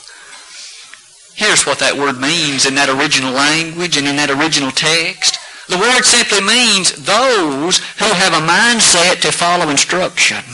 Here's 1.35 1.65
what 1.65 1.79
that 1.79 1.97
word 1.97 2.21
means 2.21 2.67
in 2.67 2.75
that 2.75 2.93
original 2.93 3.33
language 3.33 3.97
and 3.97 4.07
in 4.07 4.17
that 4.17 4.29
original 4.29 4.71
text. 4.71 5.39
The 5.69 5.79
word 5.79 6.05
simply 6.05 6.45
means 6.45 6.93
those 6.93 7.79
who 7.97 8.13
have 8.13 8.35
a 8.37 8.45
mindset 8.45 9.23
to 9.23 9.33
follow 9.33 9.71
instruction. 9.71 10.45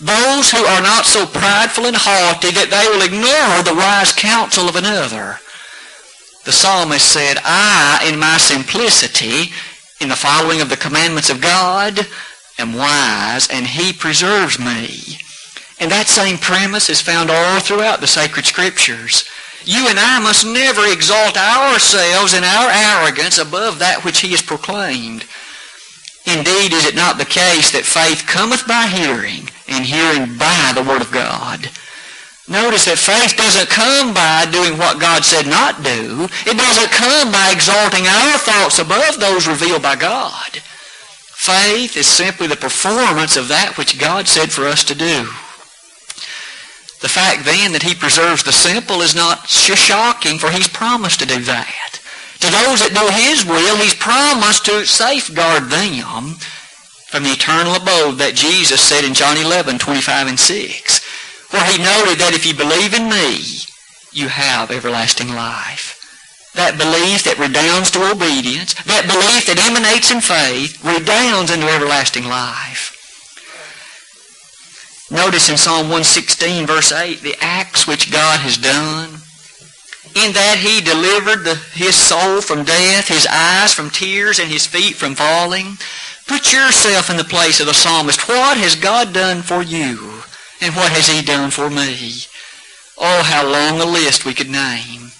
Those 0.00 0.50
who 0.50 0.64
are 0.64 0.82
not 0.82 1.06
so 1.06 1.24
prideful 1.24 1.86
and 1.86 1.96
haughty 1.96 2.50
that 2.52 2.68
they 2.68 2.86
will 2.92 3.04
ignore 3.04 3.62
the 3.64 3.78
wise 3.78 4.12
counsel 4.12 4.68
of 4.68 4.76
another. 4.76 5.38
The 6.44 6.52
psalmist 6.52 7.10
said, 7.10 7.38
I, 7.42 8.06
in 8.06 8.18
my 8.18 8.36
simplicity, 8.36 9.52
in 10.00 10.08
the 10.08 10.16
following 10.16 10.60
of 10.60 10.68
the 10.68 10.76
commandments 10.76 11.30
of 11.30 11.40
God 11.40 12.06
am 12.58 12.74
wise, 12.74 13.48
and 13.48 13.66
he 13.66 13.92
preserves 13.92 14.58
me. 14.58 15.18
And 15.80 15.90
that 15.90 16.06
same 16.06 16.38
premise 16.38 16.88
is 16.88 17.00
found 17.00 17.30
all 17.30 17.60
throughout 17.60 18.00
the 18.00 18.06
sacred 18.06 18.46
scriptures. 18.46 19.28
You 19.64 19.88
and 19.88 19.98
I 19.98 20.20
must 20.20 20.46
never 20.46 20.86
exalt 20.86 21.36
ourselves 21.36 22.34
and 22.34 22.44
our 22.44 22.70
arrogance 22.70 23.38
above 23.38 23.78
that 23.80 24.04
which 24.04 24.20
he 24.20 24.30
has 24.30 24.42
proclaimed. 24.42 25.24
Indeed, 26.26 26.72
is 26.72 26.86
it 26.86 26.94
not 26.94 27.18
the 27.18 27.24
case 27.24 27.72
that 27.72 27.84
faith 27.84 28.26
cometh 28.26 28.66
by 28.66 28.86
hearing, 28.86 29.48
and 29.68 29.84
hearing 29.84 30.36
by 30.38 30.72
the 30.74 30.82
Word 30.82 31.02
of 31.02 31.12
God? 31.12 31.70
Notice 32.48 32.86
that 32.86 33.02
faith 33.02 33.34
doesn't 33.34 33.74
come 33.74 34.14
by 34.14 34.46
doing 34.46 34.78
what 34.78 35.02
God 35.02 35.24
said 35.24 35.50
not 35.50 35.82
to 35.82 35.82
do. 35.82 36.30
It 36.46 36.54
doesn't 36.54 36.94
come 36.94 37.32
by 37.34 37.50
exalting 37.50 38.06
our 38.06 38.38
thoughts 38.38 38.78
above 38.78 39.18
those 39.18 39.50
revealed 39.50 39.82
by 39.82 39.96
God. 39.96 40.62
Faith 41.34 41.96
is 41.96 42.06
simply 42.06 42.46
the 42.46 42.56
performance 42.56 43.36
of 43.36 43.48
that 43.48 43.76
which 43.76 43.98
God 43.98 44.28
said 44.28 44.52
for 44.52 44.64
us 44.64 44.84
to 44.84 44.94
do. 44.94 45.26
The 47.02 47.12
fact 47.12 47.44
then 47.44 47.72
that 47.72 47.82
he 47.82 47.94
preserves 47.94 48.42
the 48.42 48.52
simple 48.52 49.02
is 49.02 49.14
not 49.14 49.48
shocking, 49.48 50.38
for 50.38 50.50
he's 50.50 50.68
promised 50.68 51.20
to 51.20 51.26
do 51.26 51.40
that. 51.44 52.00
To 52.40 52.50
those 52.50 52.80
that 52.80 52.94
do 52.94 53.06
his 53.10 53.44
will, 53.44 53.76
he's 53.76 53.94
promised 53.94 54.66
to 54.66 54.86
safeguard 54.86 55.68
them 55.68 56.36
from 57.06 57.22
the 57.22 57.30
eternal 57.30 57.74
abode 57.74 58.18
that 58.18 58.34
Jesus 58.34 58.80
said 58.80 59.04
in 59.04 59.14
John 59.14 59.36
11, 59.36 59.78
25 59.78 60.26
and 60.26 60.38
6 60.38 61.06
where 61.50 61.64
he 61.64 61.78
noted 61.78 62.18
that 62.18 62.34
if 62.34 62.44
you 62.44 62.54
believe 62.54 62.94
in 62.94 63.08
me, 63.08 63.40
you 64.12 64.28
have 64.28 64.70
everlasting 64.70 65.28
life. 65.28 65.94
That 66.54 66.78
belief 66.80 67.22
that 67.24 67.38
redounds 67.38 67.90
to 67.92 68.10
obedience, 68.10 68.74
that 68.88 69.06
belief 69.06 69.46
that 69.46 69.60
emanates 69.60 70.10
in 70.10 70.20
faith, 70.20 70.82
redounds 70.82 71.52
into 71.52 71.68
everlasting 71.68 72.24
life. 72.24 72.92
Notice 75.10 75.48
in 75.48 75.56
Psalm 75.56 75.86
116, 75.92 76.66
verse 76.66 76.90
8, 76.90 77.20
the 77.20 77.36
acts 77.40 77.86
which 77.86 78.10
God 78.10 78.40
has 78.40 78.58
done. 78.58 79.20
In 80.16 80.32
that 80.32 80.58
he 80.58 80.80
delivered 80.80 81.44
the, 81.44 81.54
his 81.76 81.94
soul 81.94 82.40
from 82.40 82.64
death, 82.64 83.06
his 83.06 83.26
eyes 83.30 83.72
from 83.72 83.90
tears, 83.90 84.40
and 84.40 84.50
his 84.50 84.66
feet 84.66 84.96
from 84.96 85.14
falling. 85.14 85.76
Put 86.26 86.52
yourself 86.52 87.08
in 87.10 87.16
the 87.16 87.24
place 87.24 87.60
of 87.60 87.66
the 87.66 87.74
psalmist. 87.74 88.28
What 88.28 88.58
has 88.58 88.74
God 88.74 89.12
done 89.12 89.42
for 89.42 89.62
you? 89.62 90.22
And 90.60 90.74
what 90.74 90.90
has 90.92 91.06
he 91.08 91.22
done 91.22 91.50
for 91.50 91.70
me? 91.70 92.22
Oh, 92.98 93.22
how 93.22 93.46
long 93.46 93.80
a 93.80 93.84
list 93.84 94.24
we 94.24 94.34
could 94.34 94.50
name. 94.50 95.12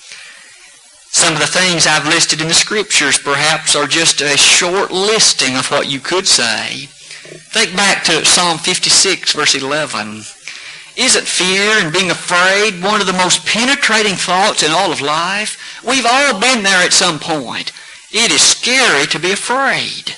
Some 1.10 1.34
of 1.34 1.40
the 1.40 1.46
things 1.46 1.86
I've 1.86 2.06
listed 2.06 2.40
in 2.40 2.48
the 2.48 2.54
scriptures 2.54 3.18
perhaps 3.18 3.76
are 3.76 3.86
just 3.86 4.20
a 4.20 4.36
short 4.36 4.90
listing 4.90 5.56
of 5.56 5.70
what 5.70 5.90
you 5.90 6.00
could 6.00 6.26
say. 6.26 6.88
Think 7.52 7.76
back 7.76 8.04
to 8.04 8.24
Psalm 8.24 8.58
56, 8.58 9.32
verse 9.32 9.54
11. 9.54 10.22
Isn't 10.96 11.26
fear 11.26 11.78
and 11.78 11.92
being 11.92 12.10
afraid 12.10 12.82
one 12.82 13.00
of 13.00 13.06
the 13.06 13.12
most 13.12 13.46
penetrating 13.46 14.14
thoughts 14.14 14.62
in 14.62 14.72
all 14.72 14.90
of 14.90 15.00
life? 15.00 15.82
We've 15.84 16.06
all 16.06 16.40
been 16.40 16.62
there 16.62 16.84
at 16.84 16.92
some 16.92 17.18
point. 17.18 17.72
It 18.12 18.30
is 18.32 18.40
scary 18.40 19.06
to 19.06 19.18
be 19.18 19.32
afraid. 19.32 20.16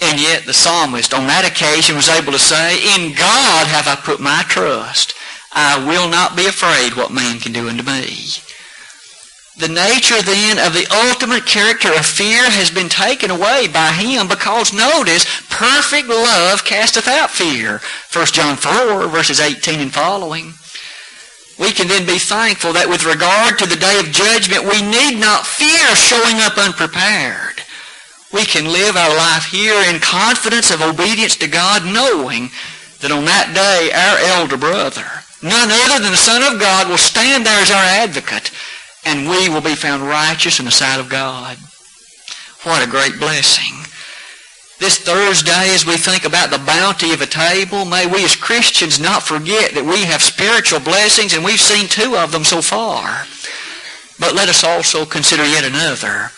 And 0.00 0.20
yet 0.20 0.46
the 0.46 0.54
psalmist 0.54 1.12
on 1.12 1.26
that 1.26 1.44
occasion 1.44 1.96
was 1.96 2.08
able 2.08 2.32
to 2.32 2.38
say, 2.38 2.80
In 2.94 3.12
God 3.14 3.66
have 3.66 3.86
I 3.86 3.96
put 3.96 4.20
my 4.20 4.42
trust. 4.48 5.14
I 5.52 5.84
will 5.84 6.08
not 6.08 6.36
be 6.36 6.46
afraid 6.46 6.94
what 6.94 7.12
man 7.12 7.38
can 7.38 7.52
do 7.52 7.68
unto 7.68 7.82
me. 7.82 8.28
The 9.58 9.68
nature 9.68 10.22
then 10.22 10.58
of 10.58 10.72
the 10.72 10.86
ultimate 11.10 11.44
character 11.44 11.92
of 11.92 12.06
fear 12.06 12.48
has 12.48 12.70
been 12.70 12.88
taken 12.88 13.30
away 13.30 13.68
by 13.68 13.92
him 13.92 14.26
because 14.26 14.72
notice, 14.72 15.26
perfect 15.50 16.08
love 16.08 16.64
casteth 16.64 17.06
out 17.06 17.30
fear. 17.30 17.82
1 18.10 18.26
John 18.26 18.56
4 18.56 19.08
verses 19.08 19.38
18 19.38 19.80
and 19.80 19.92
following. 19.92 20.54
we 21.58 21.72
can 21.72 21.88
then 21.88 22.06
be 22.06 22.18
thankful 22.18 22.72
that 22.72 22.88
with 22.88 23.04
regard 23.04 23.58
to 23.58 23.66
the 23.66 23.76
day 23.76 23.98
of 24.00 24.08
judgment, 24.10 24.64
we 24.64 24.80
need 24.80 25.20
not 25.20 25.44
fear 25.44 25.94
showing 25.94 26.40
up 26.40 26.56
unprepared. 26.56 27.49
We 28.32 28.44
can 28.44 28.72
live 28.72 28.96
our 28.96 29.14
life 29.16 29.46
here 29.50 29.82
in 29.92 30.00
confidence 30.00 30.70
of 30.70 30.82
obedience 30.82 31.36
to 31.36 31.48
God, 31.48 31.84
knowing 31.84 32.50
that 33.00 33.10
on 33.10 33.24
that 33.24 33.50
day 33.54 33.90
our 33.90 34.18
elder 34.38 34.56
brother, 34.56 35.06
none 35.42 35.70
other 35.70 36.02
than 36.02 36.12
the 36.12 36.16
Son 36.16 36.42
of 36.42 36.60
God, 36.60 36.88
will 36.88 36.98
stand 36.98 37.44
there 37.44 37.60
as 37.60 37.70
our 37.70 37.82
advocate, 37.82 38.52
and 39.04 39.28
we 39.28 39.48
will 39.48 39.60
be 39.60 39.74
found 39.74 40.02
righteous 40.02 40.60
in 40.60 40.64
the 40.64 40.70
sight 40.70 41.00
of 41.00 41.08
God. 41.08 41.58
What 42.62 42.86
a 42.86 42.90
great 42.90 43.18
blessing. 43.18 43.82
This 44.78 44.96
Thursday, 44.96 45.74
as 45.74 45.84
we 45.84 45.96
think 45.96 46.24
about 46.24 46.50
the 46.50 46.64
bounty 46.64 47.12
of 47.12 47.20
a 47.20 47.26
table, 47.26 47.84
may 47.84 48.06
we 48.06 48.24
as 48.24 48.36
Christians 48.36 49.00
not 49.00 49.22
forget 49.22 49.74
that 49.74 49.84
we 49.84 50.04
have 50.04 50.22
spiritual 50.22 50.80
blessings, 50.80 51.34
and 51.34 51.44
we've 51.44 51.60
seen 51.60 51.88
two 51.88 52.16
of 52.16 52.32
them 52.32 52.44
so 52.44 52.62
far. 52.62 53.26
But 54.18 54.34
let 54.34 54.48
us 54.48 54.62
also 54.62 55.04
consider 55.04 55.44
yet 55.44 55.64
another. 55.64 56.30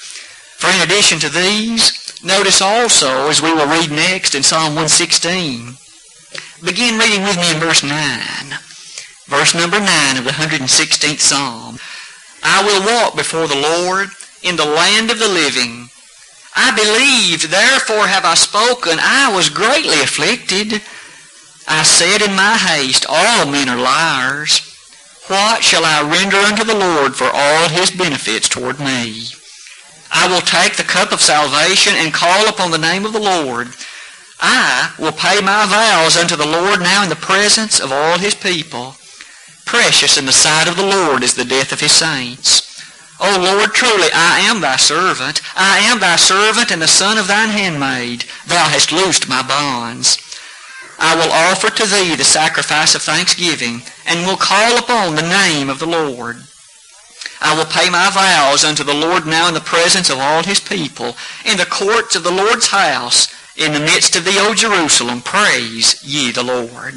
For 0.63 0.71
in 0.71 0.81
addition 0.81 1.19
to 1.19 1.29
these, 1.29 1.91
notice 2.23 2.63
also, 2.63 3.27
as 3.27 3.43
we 3.43 3.53
will 3.53 3.67
read 3.67 3.91
next 3.91 4.37
in 4.37 4.45
Psalm 4.45 4.79
116, 4.79 5.75
begin 6.63 7.01
reading 7.01 7.25
with 7.25 7.35
me 7.35 7.51
in 7.51 7.59
verse 7.59 7.83
9. 7.83 7.91
Verse 9.27 9.57
number 9.57 9.81
9 9.81 10.19
of 10.19 10.23
the 10.23 10.31
116th 10.31 11.19
Psalm. 11.19 11.81
I 12.45 12.63
will 12.63 12.87
walk 12.87 13.17
before 13.17 13.49
the 13.49 13.59
Lord 13.59 14.11
in 14.45 14.55
the 14.55 14.65
land 14.65 15.11
of 15.11 15.19
the 15.19 15.27
living. 15.27 15.89
I 16.55 16.71
believed, 16.71 17.51
therefore 17.51 18.07
have 18.07 18.25
I 18.25 18.35
spoken. 18.35 18.99
I 19.03 19.35
was 19.35 19.51
greatly 19.51 19.99
afflicted. 19.99 20.81
I 21.67 21.83
said 21.83 22.23
in 22.23 22.37
my 22.37 22.55
haste, 22.55 23.05
All 23.09 23.51
men 23.51 23.69
are 23.69 23.83
liars. 23.83 24.63
What 25.27 25.65
shall 25.65 25.85
I 25.85 26.09
render 26.09 26.37
unto 26.37 26.63
the 26.63 26.79
Lord 26.79 27.17
for 27.17 27.29
all 27.35 27.69
his 27.69 27.91
benefits 27.91 28.49
toward 28.49 28.79
me? 28.79 29.25
I 30.13 30.29
will 30.29 30.43
take 30.43 30.77
the 30.77 30.85
cup 30.85 31.11
of 31.11 31.21
salvation 31.21 31.95
and 31.97 32.13
call 32.13 32.49
upon 32.49 32.71
the 32.71 32.79
name 32.79 33.05
of 33.05 33.13
the 33.13 33.21
Lord. 33.21 33.69
I 34.41 34.93
will 34.99 35.13
pay 35.13 35.41
my 35.41 35.67
vows 35.67 36.17
unto 36.17 36.37
the 36.37 36.47
Lord 36.47 36.81
now 36.81 37.03
in 37.03 37.09
the 37.09 37.17
presence 37.17 37.81
of 37.81 37.91
all 37.91 38.19
his 38.19 38.35
people. 38.35 38.97
Precious 39.65 40.19
in 40.19 40.27
the 40.27 40.33
sight 40.33 40.69
of 40.69 40.77
the 40.77 40.87
Lord 40.87 41.23
is 41.23 41.35
the 41.35 41.45
death 41.45 41.73
of 41.73 41.81
his 41.81 41.93
saints. 41.93 42.69
O 43.21 43.39
Lord, 43.41 43.73
truly 43.73 44.09
I 44.13 44.41
am 44.41 44.61
thy 44.61 44.77
servant. 44.77 45.41
I 45.57 45.79
am 45.79 46.01
thy 46.01 46.17
servant 46.17 46.71
and 46.71 46.83
the 46.83 46.89
son 46.89 47.17
of 47.19 47.29
thine 47.29 47.51
handmaid. 47.51 48.25
Thou 48.47 48.69
hast 48.69 48.93
loosed 48.93 49.29
my 49.29 49.43
bonds. 49.43 50.19
I 50.99 51.15
will 51.17 51.33
offer 51.33 51.71
to 51.71 51.87
thee 51.87 52.15
the 52.17 52.25
sacrifice 52.25 52.95
of 52.95 53.03
thanksgiving, 53.03 53.83
and 54.07 54.27
will 54.27 54.37
call 54.37 54.79
upon 54.79 55.15
the 55.15 55.23
name 55.23 55.71
of 55.71 55.79
the 55.79 55.87
Lord. 55.87 56.37
I 57.41 57.57
will 57.57 57.67
pay 57.67 57.91
my 57.91 58.09
vows 58.11 58.65
unto 58.65 58.85
the 58.85 58.95
Lord 58.95 59.27
now 59.27 59.49
in 59.49 59.55
the 59.55 59.61
presence 59.61 60.11
of 60.11 60.19
all 60.19 60.43
his 60.43 60.61
people, 60.61 61.17
in 61.45 61.59
the 61.59 61.67
courts 61.67 62.15
of 62.15 62.23
the 62.23 62.31
Lord's 62.31 62.69
house, 62.69 63.33
in 63.57 63.73
the 63.73 63.81
midst 63.81 64.17
of 64.17 64.25
thee, 64.25 64.39
O 64.39 64.55
Jerusalem. 64.55 65.21
Praise 65.21 66.03
ye 66.05 66.31
the 66.31 66.43
Lord. 66.43 66.95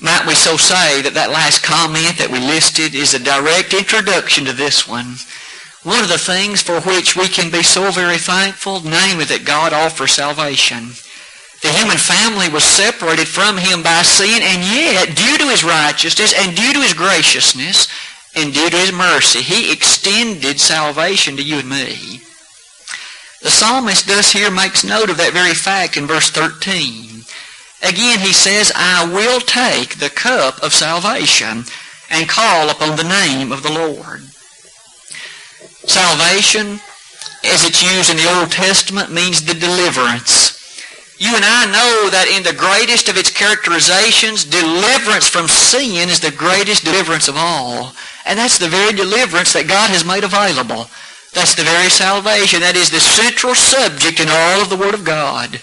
Might 0.00 0.26
we 0.26 0.34
so 0.34 0.56
say 0.56 1.00
that 1.02 1.14
that 1.14 1.30
last 1.30 1.62
comment 1.62 2.18
that 2.18 2.30
we 2.30 2.38
listed 2.38 2.94
is 2.94 3.14
a 3.14 3.18
direct 3.18 3.72
introduction 3.72 4.44
to 4.44 4.52
this 4.52 4.88
one? 4.88 5.16
One 5.84 6.02
of 6.02 6.08
the 6.08 6.18
things 6.18 6.60
for 6.60 6.80
which 6.80 7.16
we 7.16 7.28
can 7.28 7.50
be 7.50 7.62
so 7.62 7.90
very 7.90 8.18
thankful, 8.18 8.80
namely 8.80 9.24
that 9.26 9.46
God 9.46 9.72
offers 9.72 10.12
salvation. 10.12 10.92
The 11.62 11.72
human 11.72 11.96
family 11.96 12.48
was 12.48 12.64
separated 12.64 13.28
from 13.28 13.56
him 13.56 13.82
by 13.82 14.02
sin, 14.02 14.42
and 14.42 14.60
yet, 14.66 15.16
due 15.16 15.38
to 15.38 15.48
his 15.48 15.64
righteousness 15.64 16.34
and 16.36 16.56
due 16.56 16.72
to 16.74 16.82
his 16.82 16.92
graciousness 16.92 17.88
and 18.36 18.52
due 18.52 18.68
to 18.68 18.76
his 18.76 18.92
mercy, 18.92 19.40
he 19.40 19.72
extended 19.72 20.60
salvation 20.60 21.36
to 21.36 21.42
you 21.42 21.58
and 21.60 21.70
me. 21.70 22.20
The 23.42 23.50
psalmist 23.50 24.06
thus 24.06 24.32
here 24.32 24.50
makes 24.50 24.84
note 24.84 25.08
of 25.08 25.16
that 25.16 25.32
very 25.32 25.54
fact 25.54 25.96
in 25.96 26.06
verse 26.06 26.30
13. 26.30 27.24
Again, 27.82 28.20
he 28.20 28.32
says, 28.32 28.72
I 28.74 29.10
will 29.10 29.40
take 29.40 29.96
the 29.96 30.10
cup 30.10 30.62
of 30.62 30.72
salvation 30.72 31.64
and 32.10 32.28
call 32.28 32.68
upon 32.68 32.96
the 32.96 33.08
name 33.08 33.52
of 33.52 33.62
the 33.62 33.72
Lord. 33.72 34.20
Salvation, 35.88 36.80
as 37.44 37.64
it's 37.64 37.82
used 37.82 38.10
in 38.10 38.16
the 38.16 38.28
Old 38.38 38.50
Testament, 38.50 39.12
means 39.12 39.44
the 39.44 39.54
deliverance. 39.54 40.56
You 41.18 41.34
and 41.34 41.44
I 41.44 41.64
know 41.66 42.10
that 42.10 42.28
in 42.28 42.42
the 42.42 42.52
greatest 42.52 43.08
of 43.08 43.16
its 43.16 43.30
characterizations, 43.30 44.44
deliverance 44.44 45.28
from 45.28 45.48
sin 45.48 46.10
is 46.10 46.20
the 46.20 46.32
greatest 46.36 46.84
deliverance 46.84 47.28
of 47.28 47.36
all. 47.38 47.94
And 48.26 48.38
that's 48.38 48.58
the 48.58 48.68
very 48.68 48.92
deliverance 48.92 49.52
that 49.52 49.68
God 49.68 49.90
has 49.90 50.04
made 50.04 50.24
available. 50.24 50.90
That's 51.32 51.54
the 51.54 51.62
very 51.62 51.90
salvation. 51.90 52.60
That 52.60 52.74
is 52.74 52.90
the 52.90 52.98
central 52.98 53.54
subject 53.54 54.18
in 54.18 54.28
all 54.28 54.62
of 54.62 54.68
the 54.70 54.76
Word 54.76 54.94
of 54.94 55.04
God. 55.04 55.62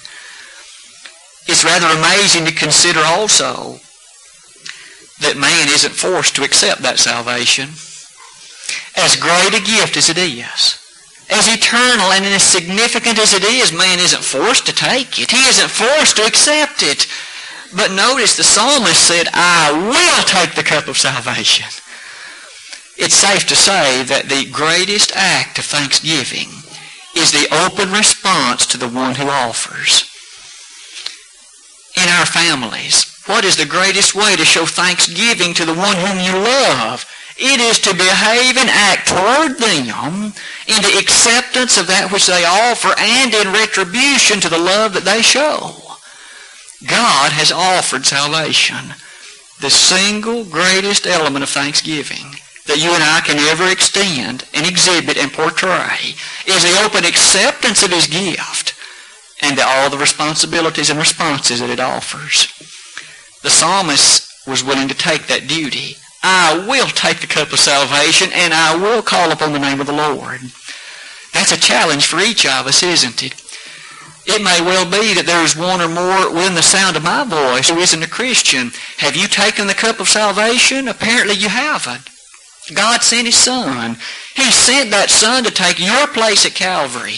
It's 1.45 1.67
rather 1.67 1.91
amazing 1.91 2.45
to 2.45 2.55
consider 2.55 3.01
also 3.03 3.83
that 5.19 5.35
man 5.35 5.67
isn't 5.67 5.93
forced 5.93 6.35
to 6.35 6.43
accept 6.43 6.81
that 6.81 6.99
salvation. 6.99 7.75
As 8.95 9.19
great 9.19 9.51
a 9.51 9.65
gift 9.65 9.97
as 9.97 10.07
it 10.07 10.17
is, 10.17 10.79
as 11.29 11.51
eternal 11.51 12.15
and 12.15 12.23
as 12.23 12.43
significant 12.43 13.19
as 13.19 13.33
it 13.33 13.43
is, 13.43 13.73
man 13.73 13.99
isn't 13.99 14.23
forced 14.23 14.65
to 14.67 14.73
take 14.73 15.19
it. 15.19 15.31
He 15.31 15.49
isn't 15.49 15.69
forced 15.69 16.15
to 16.17 16.25
accept 16.25 16.83
it. 16.83 17.07
But 17.75 17.91
notice 17.91 18.37
the 18.37 18.43
psalmist 18.43 19.03
said, 19.03 19.27
I 19.33 19.73
will 19.73 20.23
take 20.23 20.55
the 20.55 20.63
cup 20.63 20.87
of 20.87 20.97
salvation. 20.97 21.65
It's 22.97 23.15
safe 23.15 23.47
to 23.47 23.55
say 23.55 24.03
that 24.03 24.29
the 24.29 24.49
greatest 24.51 25.15
act 25.15 25.57
of 25.57 25.65
thanksgiving 25.65 26.49
is 27.15 27.31
the 27.31 27.49
open 27.65 27.91
response 27.91 28.65
to 28.67 28.77
the 28.77 28.89
one 28.89 29.15
who 29.15 29.29
offers 29.29 30.09
in 31.97 32.09
our 32.09 32.25
families. 32.25 33.09
What 33.25 33.45
is 33.45 33.55
the 33.55 33.65
greatest 33.65 34.15
way 34.15 34.35
to 34.35 34.45
show 34.45 34.65
thanksgiving 34.65 35.53
to 35.55 35.65
the 35.65 35.73
one 35.73 35.95
whom 35.95 36.19
you 36.19 36.33
love? 36.33 37.05
It 37.37 37.59
is 37.59 37.79
to 37.79 37.93
behave 37.93 38.57
and 38.57 38.69
act 38.69 39.07
toward 39.07 39.57
them 39.57 40.33
in 40.67 40.81
the 40.81 40.97
acceptance 40.99 41.77
of 41.77 41.87
that 41.87 42.11
which 42.11 42.27
they 42.27 42.45
offer 42.45 42.93
and 42.97 43.33
in 43.33 43.53
retribution 43.53 44.39
to 44.41 44.49
the 44.49 44.57
love 44.57 44.93
that 44.93 45.05
they 45.05 45.21
show. 45.21 45.73
God 46.85 47.31
has 47.31 47.51
offered 47.51 48.05
salvation. 48.05 48.93
The 49.61 49.71
single 49.71 50.43
greatest 50.43 51.07
element 51.07 51.43
of 51.43 51.49
thanksgiving 51.49 52.35
that 52.67 52.81
you 52.81 52.93
and 52.93 53.03
I 53.03 53.19
can 53.21 53.37
ever 53.51 53.69
extend 53.69 54.47
and 54.53 54.65
exhibit 54.65 55.17
and 55.17 55.31
portray 55.31 56.15
is 56.47 56.63
the 56.63 56.81
open 56.85 57.05
acceptance 57.05 57.83
of 57.83 57.91
His 57.91 58.07
gift 58.07 58.73
and 59.41 59.59
all 59.59 59.89
the 59.89 59.97
responsibilities 59.97 60.89
and 60.89 60.99
responses 60.99 61.59
that 61.59 61.69
it 61.69 61.79
offers. 61.79 62.47
The 63.41 63.49
psalmist 63.49 64.47
was 64.47 64.63
willing 64.63 64.87
to 64.87 64.95
take 64.95 65.27
that 65.27 65.47
duty. 65.47 65.97
I 66.23 66.65
will 66.67 66.87
take 66.87 67.19
the 67.19 67.27
cup 67.27 67.51
of 67.51 67.59
salvation 67.59 68.29
and 68.33 68.53
I 68.53 68.75
will 68.75 69.01
call 69.01 69.31
upon 69.31 69.51
the 69.51 69.59
name 69.59 69.81
of 69.81 69.87
the 69.87 69.93
Lord. 69.93 70.39
That's 71.33 71.51
a 71.51 71.59
challenge 71.59 72.05
for 72.05 72.19
each 72.19 72.45
of 72.45 72.67
us, 72.67 72.83
isn't 72.83 73.23
it? 73.23 73.33
It 74.25 74.41
may 74.41 74.61
well 74.61 74.85
be 74.85 75.13
that 75.15 75.25
there 75.25 75.43
is 75.43 75.57
one 75.57 75.81
or 75.81 75.89
more 75.89 76.31
within 76.33 76.55
the 76.55 76.63
sound 76.63 76.95
of 76.95 77.03
my 77.03 77.25
voice 77.25 77.69
who 77.69 77.79
isn't 77.79 78.03
a 78.03 78.07
Christian. 78.07 78.71
Have 78.99 79.17
you 79.17 79.27
taken 79.27 79.67
the 79.67 79.73
cup 79.73 79.99
of 79.99 80.07
salvation? 80.07 80.87
Apparently 80.87 81.35
you 81.35 81.49
haven't. 81.49 82.09
God 82.73 83.01
sent 83.01 83.25
His 83.27 83.35
Son. 83.35 83.97
He 84.35 84.51
sent 84.51 84.91
that 84.91 85.09
Son 85.09 85.43
to 85.43 85.51
take 85.51 85.79
your 85.79 86.07
place 86.07 86.45
at 86.45 86.53
Calvary. 86.53 87.17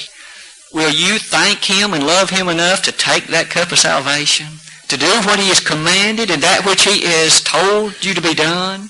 Will 0.74 0.92
you 0.92 1.20
thank 1.20 1.64
Him 1.64 1.94
and 1.94 2.06
love 2.06 2.30
Him 2.32 2.48
enough 2.50 2.82
to 2.84 2.92
take 2.92 3.28
that 3.28 3.50
cup 3.50 3.72
of 3.72 3.80
salvation? 3.80 4.48
To 4.90 4.98
do 4.98 5.08
what 5.24 5.40
He 5.40 5.48
has 5.50 5.60
commanded 5.60 6.30
and 6.32 6.42
that 6.42 6.66
which 6.66 6.84
He 6.84 7.02
has 7.06 7.42
told 7.42 8.04
you 8.04 8.14
to 8.14 8.22
be 8.22 8.34
done? 8.34 8.90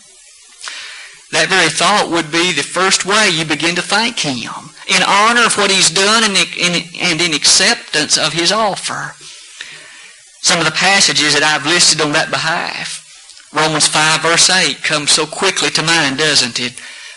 That 1.31 1.49
very 1.49 1.69
thought 1.69 2.09
would 2.09 2.31
be 2.31 2.53
the 2.53 2.63
first 2.63 3.05
way 3.05 3.29
you 3.29 3.45
begin 3.45 3.75
to 3.75 3.81
thank 3.81 4.19
Him 4.19 4.71
in 4.87 5.03
honor 5.03 5.45
of 5.45 5.57
what 5.57 5.71
He's 5.71 5.91
done 5.91 6.23
and 6.23 7.21
in 7.21 7.33
acceptance 7.33 8.17
of 8.17 8.33
His 8.33 8.51
offer. 8.51 9.13
Some 10.41 10.59
of 10.59 10.65
the 10.65 10.71
passages 10.71 11.33
that 11.33 11.43
I've 11.43 11.65
listed 11.65 12.01
on 12.01 12.13
that 12.13 12.29
behalf. 12.29 13.04
Romans 13.55 13.87
5 13.87 14.21
verse 14.21 14.49
8 14.49 14.83
comes 14.83 15.11
so 15.11 15.25
quickly 15.25 15.69
to 15.69 15.81
mind, 15.81 16.17
doesn't 16.17 16.59
it? 16.59 16.73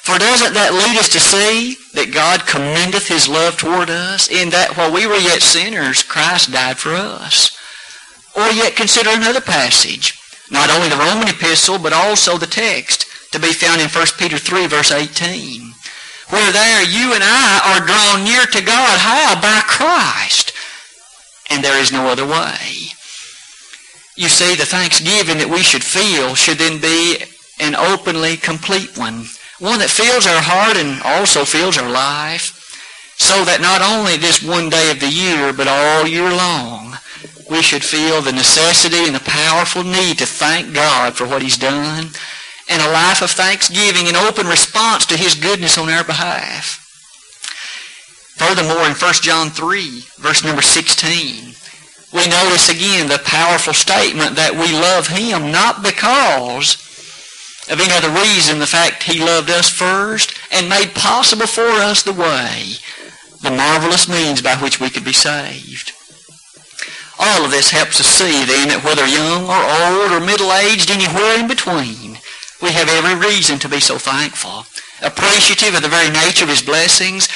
For 0.06 0.16
doesn't 0.18 0.54
that 0.54 0.72
lead 0.72 0.96
us 0.96 1.10
to 1.10 1.20
see 1.20 1.76
that 1.92 2.14
God 2.14 2.46
commendeth 2.46 3.08
his 3.08 3.28
love 3.28 3.58
toward 3.58 3.90
us 3.90 4.30
in 4.30 4.50
that 4.50 4.76
while 4.76 4.92
we 4.92 5.06
were 5.06 5.18
yet 5.18 5.42
sinners, 5.42 6.02
Christ 6.02 6.52
died 6.52 6.78
for 6.78 6.94
us? 6.94 7.58
Or 8.36 8.48
yet 8.54 8.76
consider 8.76 9.10
another 9.10 9.42
passage, 9.42 10.16
not 10.50 10.70
only 10.70 10.88
the 10.88 10.96
Roman 10.96 11.28
epistle, 11.28 11.76
but 11.76 11.92
also 11.92 12.38
the 12.38 12.46
text 12.46 13.04
to 13.32 13.38
be 13.38 13.52
found 13.52 13.82
in 13.82 13.88
1 13.90 14.06
Peter 14.16 14.38
3 14.38 14.66
verse 14.68 14.92
18. 14.92 15.74
Where 16.30 16.52
there 16.52 16.84
you 16.84 17.12
and 17.12 17.24
I 17.24 17.60
are 17.66 17.84
drawn 17.84 18.24
near 18.24 18.46
to 18.46 18.64
God. 18.64 18.98
How? 19.00 19.40
By 19.40 19.60
Christ. 19.66 20.52
And 21.50 21.64
there 21.64 21.80
is 21.80 21.90
no 21.90 22.06
other 22.06 22.26
way. 22.26 22.94
You 24.18 24.28
see, 24.28 24.56
the 24.56 24.66
thanksgiving 24.66 25.38
that 25.38 25.48
we 25.48 25.62
should 25.62 25.84
feel 25.84 26.34
should 26.34 26.58
then 26.58 26.82
be 26.82 27.22
an 27.62 27.78
openly 27.78 28.36
complete 28.36 28.98
one. 28.98 29.30
One 29.62 29.78
that 29.78 29.94
fills 29.94 30.26
our 30.26 30.42
heart 30.42 30.74
and 30.74 30.98
also 31.06 31.46
fills 31.46 31.78
our 31.78 31.88
life. 31.88 32.50
So 33.14 33.46
that 33.46 33.62
not 33.62 33.78
only 33.78 34.18
this 34.18 34.42
one 34.42 34.74
day 34.74 34.90
of 34.90 34.98
the 34.98 35.06
year, 35.06 35.54
but 35.54 35.70
all 35.70 36.02
year 36.02 36.26
long, 36.34 36.98
we 37.46 37.62
should 37.62 37.86
feel 37.86 38.18
the 38.18 38.34
necessity 38.34 39.06
and 39.06 39.14
the 39.14 39.22
powerful 39.22 39.86
need 39.86 40.18
to 40.18 40.26
thank 40.26 40.74
God 40.74 41.14
for 41.14 41.22
what 41.22 41.42
He's 41.42 41.56
done 41.56 42.10
and 42.68 42.82
a 42.82 42.90
life 42.90 43.22
of 43.22 43.30
thanksgiving 43.30 44.08
and 44.10 44.16
open 44.18 44.50
response 44.50 45.06
to 45.06 45.16
His 45.16 45.38
goodness 45.38 45.78
on 45.78 45.88
our 45.88 46.02
behalf. 46.02 46.82
Furthermore, 48.34 48.82
in 48.82 48.98
1 48.98 49.14
John 49.22 49.50
3, 49.50 50.02
verse 50.18 50.42
number 50.42 50.62
16, 50.62 51.54
we 52.12 52.26
notice 52.28 52.68
again 52.68 53.08
the 53.08 53.20
powerful 53.24 53.74
statement 53.74 54.36
that 54.36 54.52
we 54.52 54.72
love 54.72 55.08
Him 55.08 55.52
not 55.52 55.82
because 55.82 56.76
of 57.70 57.80
any 57.80 57.92
other 57.92 58.08
reason, 58.08 58.58
the 58.58 58.66
fact 58.66 59.02
He 59.02 59.20
loved 59.20 59.50
us 59.50 59.68
first 59.68 60.32
and 60.50 60.68
made 60.68 60.94
possible 60.94 61.46
for 61.46 61.68
us 61.84 62.02
the 62.02 62.12
way, 62.12 62.80
the 63.42 63.50
marvelous 63.50 64.08
means 64.08 64.40
by 64.40 64.56
which 64.56 64.80
we 64.80 64.88
could 64.88 65.04
be 65.04 65.12
saved. 65.12 65.92
All 67.18 67.44
of 67.44 67.50
this 67.50 67.70
helps 67.70 68.00
us 68.00 68.06
see 68.06 68.44
then 68.46 68.68
that 68.68 68.84
whether 68.84 69.04
young 69.04 69.44
or 69.44 69.60
old 69.60 70.12
or 70.14 70.24
middle-aged, 70.24 70.90
anywhere 70.90 71.38
in 71.38 71.48
between, 71.48 72.16
we 72.62 72.70
have 72.72 72.88
every 72.88 73.18
reason 73.18 73.58
to 73.58 73.68
be 73.68 73.80
so 73.80 73.98
thankful, 73.98 74.64
appreciative 75.02 75.74
of 75.74 75.82
the 75.82 75.92
very 75.92 76.10
nature 76.10 76.44
of 76.44 76.50
His 76.50 76.62
blessings, 76.62 77.28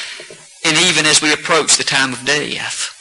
and 0.65 0.79
even 0.79 1.05
as 1.05 1.21
we 1.21 1.33
approach 1.33 1.77
the 1.77 1.85
time 1.85 2.13
of 2.13 2.25
death. 2.25 2.92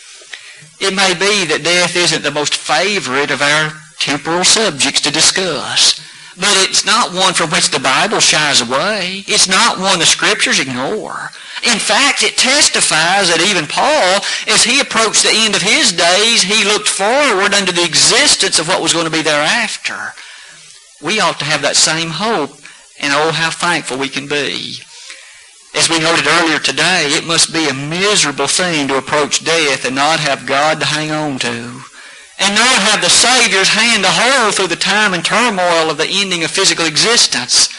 It 0.81 0.95
may 0.95 1.13
be 1.13 1.45
that 1.45 1.61
death 1.63 1.95
isn't 1.95 2.23
the 2.23 2.33
most 2.33 2.55
favorite 2.57 3.29
of 3.29 3.39
our 3.39 3.71
temporal 3.99 4.43
subjects 4.43 4.99
to 5.01 5.11
discuss, 5.11 6.01
but 6.35 6.57
it's 6.65 6.83
not 6.83 7.13
one 7.13 7.35
from 7.35 7.51
which 7.51 7.69
the 7.69 7.79
Bible 7.79 8.19
shies 8.19 8.61
away. 8.65 9.23
It's 9.27 9.47
not 9.47 9.77
one 9.77 9.99
the 9.99 10.09
Scriptures 10.09 10.59
ignore. 10.59 11.29
In 11.61 11.77
fact, 11.77 12.23
it 12.23 12.35
testifies 12.35 13.29
that 13.29 13.45
even 13.45 13.69
Paul, 13.69 14.25
as 14.49 14.63
he 14.65 14.79
approached 14.81 15.21
the 15.21 15.29
end 15.45 15.53
of 15.53 15.61
his 15.61 15.93
days, 15.93 16.41
he 16.41 16.65
looked 16.65 16.89
forward 16.89 17.53
unto 17.53 17.71
the 17.71 17.85
existence 17.85 18.57
of 18.57 18.67
what 18.67 18.81
was 18.81 18.93
going 18.93 19.05
to 19.05 19.13
be 19.13 19.21
thereafter. 19.21 20.17
We 20.99 21.19
ought 21.19 21.37
to 21.39 21.45
have 21.45 21.61
that 21.61 21.75
same 21.75 22.09
hope, 22.09 22.57
and 22.97 23.13
oh, 23.13 23.29
how 23.31 23.51
thankful 23.51 23.99
we 23.99 24.09
can 24.09 24.27
be. 24.27 24.81
As 25.73 25.89
we 25.89 25.99
noted 25.99 26.27
earlier 26.27 26.59
today, 26.59 27.07
it 27.11 27.25
must 27.25 27.53
be 27.53 27.69
a 27.69 27.73
miserable 27.73 28.47
thing 28.47 28.89
to 28.89 28.97
approach 28.97 29.45
death 29.45 29.85
and 29.85 29.95
not 29.95 30.19
have 30.19 30.45
God 30.45 30.79
to 30.79 30.85
hang 30.85 31.11
on 31.11 31.39
to. 31.39 31.81
And 32.39 32.55
not 32.55 32.81
have 32.89 33.01
the 33.01 33.09
Savior's 33.09 33.69
hand 33.69 34.03
to 34.03 34.09
hold 34.11 34.55
through 34.55 34.67
the 34.67 34.75
time 34.75 35.13
and 35.13 35.23
turmoil 35.23 35.89
of 35.89 35.97
the 35.97 36.09
ending 36.09 36.43
of 36.43 36.51
physical 36.51 36.85
existence. 36.85 37.69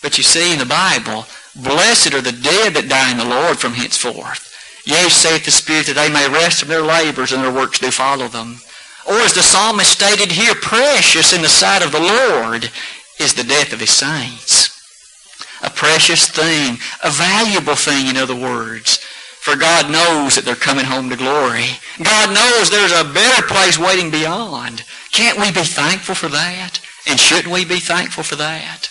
But 0.00 0.16
you 0.16 0.22
see 0.22 0.52
in 0.52 0.60
the 0.60 0.66
Bible, 0.66 1.26
blessed 1.56 2.14
are 2.14 2.20
the 2.20 2.32
dead 2.32 2.74
that 2.74 2.88
die 2.88 3.10
in 3.10 3.18
the 3.18 3.24
Lord 3.24 3.58
from 3.58 3.72
henceforth. 3.72 4.54
Yea, 4.84 5.08
saith 5.08 5.44
the 5.44 5.50
Spirit, 5.50 5.86
that 5.86 5.94
they 5.94 6.12
may 6.12 6.28
rest 6.28 6.60
from 6.60 6.68
their 6.68 6.82
labors 6.82 7.32
and 7.32 7.42
their 7.42 7.52
works 7.52 7.80
do 7.80 7.90
follow 7.90 8.28
them. 8.28 8.58
Or 9.08 9.14
as 9.14 9.34
the 9.34 9.42
psalmist 9.42 9.90
stated 9.90 10.30
here, 10.30 10.54
precious 10.54 11.32
in 11.32 11.42
the 11.42 11.48
sight 11.48 11.82
of 11.82 11.90
the 11.90 12.00
Lord 12.00 12.70
is 13.18 13.34
the 13.34 13.42
death 13.42 13.72
of 13.72 13.80
his 13.80 13.90
saints 13.90 14.77
a 15.62 15.70
precious 15.70 16.28
thing, 16.28 16.78
a 17.02 17.10
valuable 17.10 17.74
thing, 17.74 18.08
in 18.08 18.16
other 18.16 18.36
words. 18.36 18.98
For 19.40 19.56
God 19.56 19.90
knows 19.90 20.34
that 20.34 20.44
they're 20.44 20.54
coming 20.54 20.84
home 20.84 21.08
to 21.08 21.16
glory. 21.16 21.64
God 22.02 22.34
knows 22.34 22.68
there's 22.68 22.92
a 22.92 23.12
better 23.14 23.46
place 23.46 23.78
waiting 23.78 24.10
beyond. 24.10 24.84
Can't 25.12 25.38
we 25.38 25.50
be 25.50 25.64
thankful 25.64 26.14
for 26.14 26.28
that? 26.28 26.80
And 27.08 27.18
shouldn't 27.18 27.52
we 27.52 27.64
be 27.64 27.80
thankful 27.80 28.24
for 28.24 28.36
that? 28.36 28.90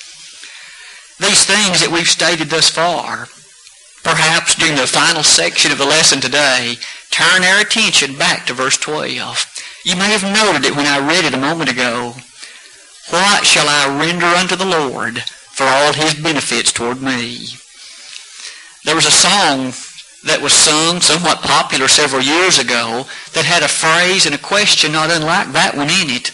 These 1.20 1.46
things 1.46 1.82
that 1.82 1.92
we've 1.92 2.08
stated 2.08 2.50
thus 2.50 2.70
far, 2.70 3.28
perhaps 4.04 4.56
during 4.56 4.76
the 4.76 4.88
final 4.88 5.24
section 5.24 5.72
of 5.72 5.78
the 5.78 5.86
lesson 5.86 6.22
today, 6.22 6.76
turn 7.12 7.44
our 7.44 7.62
attention 7.62 8.18
back 8.18 8.46
to 8.48 8.54
verse 8.54 8.78
12. 8.78 9.46
You 9.86 9.96
may 9.96 10.10
have 10.10 10.24
noted 10.24 10.66
it 10.66 10.76
when 10.76 10.86
I 10.86 11.06
read 11.06 11.26
it 11.26 11.34
a 11.34 11.38
moment 11.38 11.70
ago. 11.70 12.14
What 13.10 13.46
shall 13.46 13.68
I 13.70 14.00
render 14.00 14.26
unto 14.26 14.56
the 14.56 14.66
Lord 14.66 15.24
for 15.58 15.66
all 15.66 15.92
his 15.92 16.14
benefits 16.14 16.72
toward 16.72 17.02
me. 17.02 17.50
There 18.86 18.94
was 18.94 19.08
a 19.08 19.12
song 19.12 19.74
that 20.30 20.40
was 20.40 20.54
sung, 20.54 21.02
somewhat 21.02 21.42
popular 21.42 21.88
several 21.88 22.22
years 22.22 22.60
ago, 22.60 23.10
that 23.34 23.44
had 23.44 23.64
a 23.64 23.68
phrase 23.68 24.28
and 24.28 24.36
a 24.36 24.38
question 24.38 24.92
not 24.92 25.10
unlike 25.10 25.52
that 25.58 25.74
one 25.74 25.90
in 25.90 26.14
it. 26.14 26.30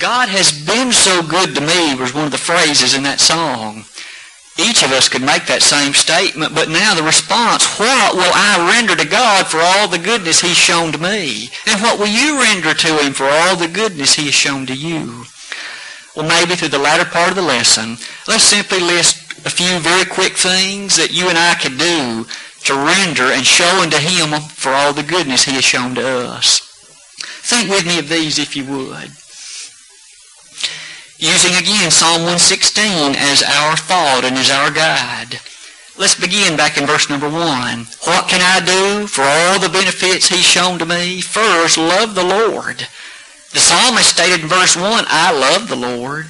God 0.00 0.32
has 0.32 0.48
been 0.48 0.92
so 0.92 1.20
good 1.20 1.54
to 1.54 1.60
me 1.60 1.94
was 1.94 2.14
one 2.14 2.24
of 2.24 2.32
the 2.32 2.40
phrases 2.40 2.96
in 2.96 3.02
that 3.04 3.20
song. 3.20 3.84
Each 4.56 4.82
of 4.82 4.92
us 4.92 5.12
could 5.12 5.20
make 5.20 5.44
that 5.44 5.60
same 5.60 5.92
statement, 5.92 6.54
but 6.54 6.72
now 6.72 6.96
the 6.96 7.04
response, 7.04 7.68
what 7.76 8.16
will 8.16 8.32
I 8.32 8.64
render 8.72 8.96
to 8.96 9.08
God 9.08 9.44
for 9.44 9.60
all 9.60 9.88
the 9.88 10.00
goodness 10.00 10.40
he's 10.40 10.56
shown 10.56 10.92
to 10.92 10.98
me? 10.98 11.52
And 11.68 11.80
what 11.84 11.98
will 12.00 12.08
you 12.08 12.40
render 12.40 12.72
to 12.72 12.96
him 12.96 13.12
for 13.12 13.28
all 13.28 13.56
the 13.56 13.68
goodness 13.68 14.16
he 14.16 14.32
has 14.32 14.34
shown 14.34 14.64
to 14.66 14.74
you? 14.74 15.24
Well, 16.14 16.28
maybe 16.28 16.54
through 16.54 16.68
the 16.68 16.78
latter 16.78 17.08
part 17.08 17.30
of 17.30 17.36
the 17.36 17.42
lesson, 17.42 17.96
let's 18.28 18.44
simply 18.44 18.80
list 18.80 19.46
a 19.46 19.50
few 19.50 19.78
very 19.78 20.04
quick 20.04 20.36
things 20.36 20.96
that 20.96 21.12
you 21.12 21.28
and 21.28 21.38
I 21.38 21.54
could 21.54 21.78
do 21.78 22.26
to 22.64 22.74
render 22.74 23.32
and 23.32 23.44
show 23.46 23.80
unto 23.80 23.96
Him 23.96 24.38
for 24.40 24.70
all 24.70 24.92
the 24.92 25.02
goodness 25.02 25.44
He 25.44 25.52
has 25.52 25.64
shown 25.64 25.94
to 25.94 26.06
us. 26.28 26.60
Think 27.42 27.70
with 27.70 27.86
me 27.86 27.98
of 27.98 28.08
these 28.08 28.38
if 28.38 28.54
you 28.54 28.64
would. 28.66 29.10
Using 31.18 31.54
again 31.54 31.90
Psalm 31.90 32.22
116 32.22 33.14
as 33.16 33.42
our 33.42 33.76
thought 33.76 34.22
and 34.24 34.36
as 34.36 34.50
our 34.50 34.70
guide. 34.70 35.40
Let's 35.98 36.18
begin 36.18 36.56
back 36.56 36.78
in 36.78 36.86
verse 36.86 37.08
number 37.08 37.28
1. 37.28 37.38
What 38.04 38.28
can 38.28 38.40
I 38.40 38.64
do 38.64 39.06
for 39.06 39.22
all 39.22 39.58
the 39.58 39.68
benefits 39.68 40.28
He's 40.28 40.44
shown 40.44 40.78
to 40.78 40.86
me? 40.86 41.20
First, 41.20 41.78
love 41.78 42.14
the 42.14 42.24
Lord. 42.24 42.86
The 43.52 43.60
psalmist 43.60 44.08
stated 44.08 44.40
in 44.40 44.48
verse 44.48 44.76
1, 44.76 45.04
I 45.08 45.32
love 45.32 45.68
the 45.68 45.76
Lord. 45.76 46.26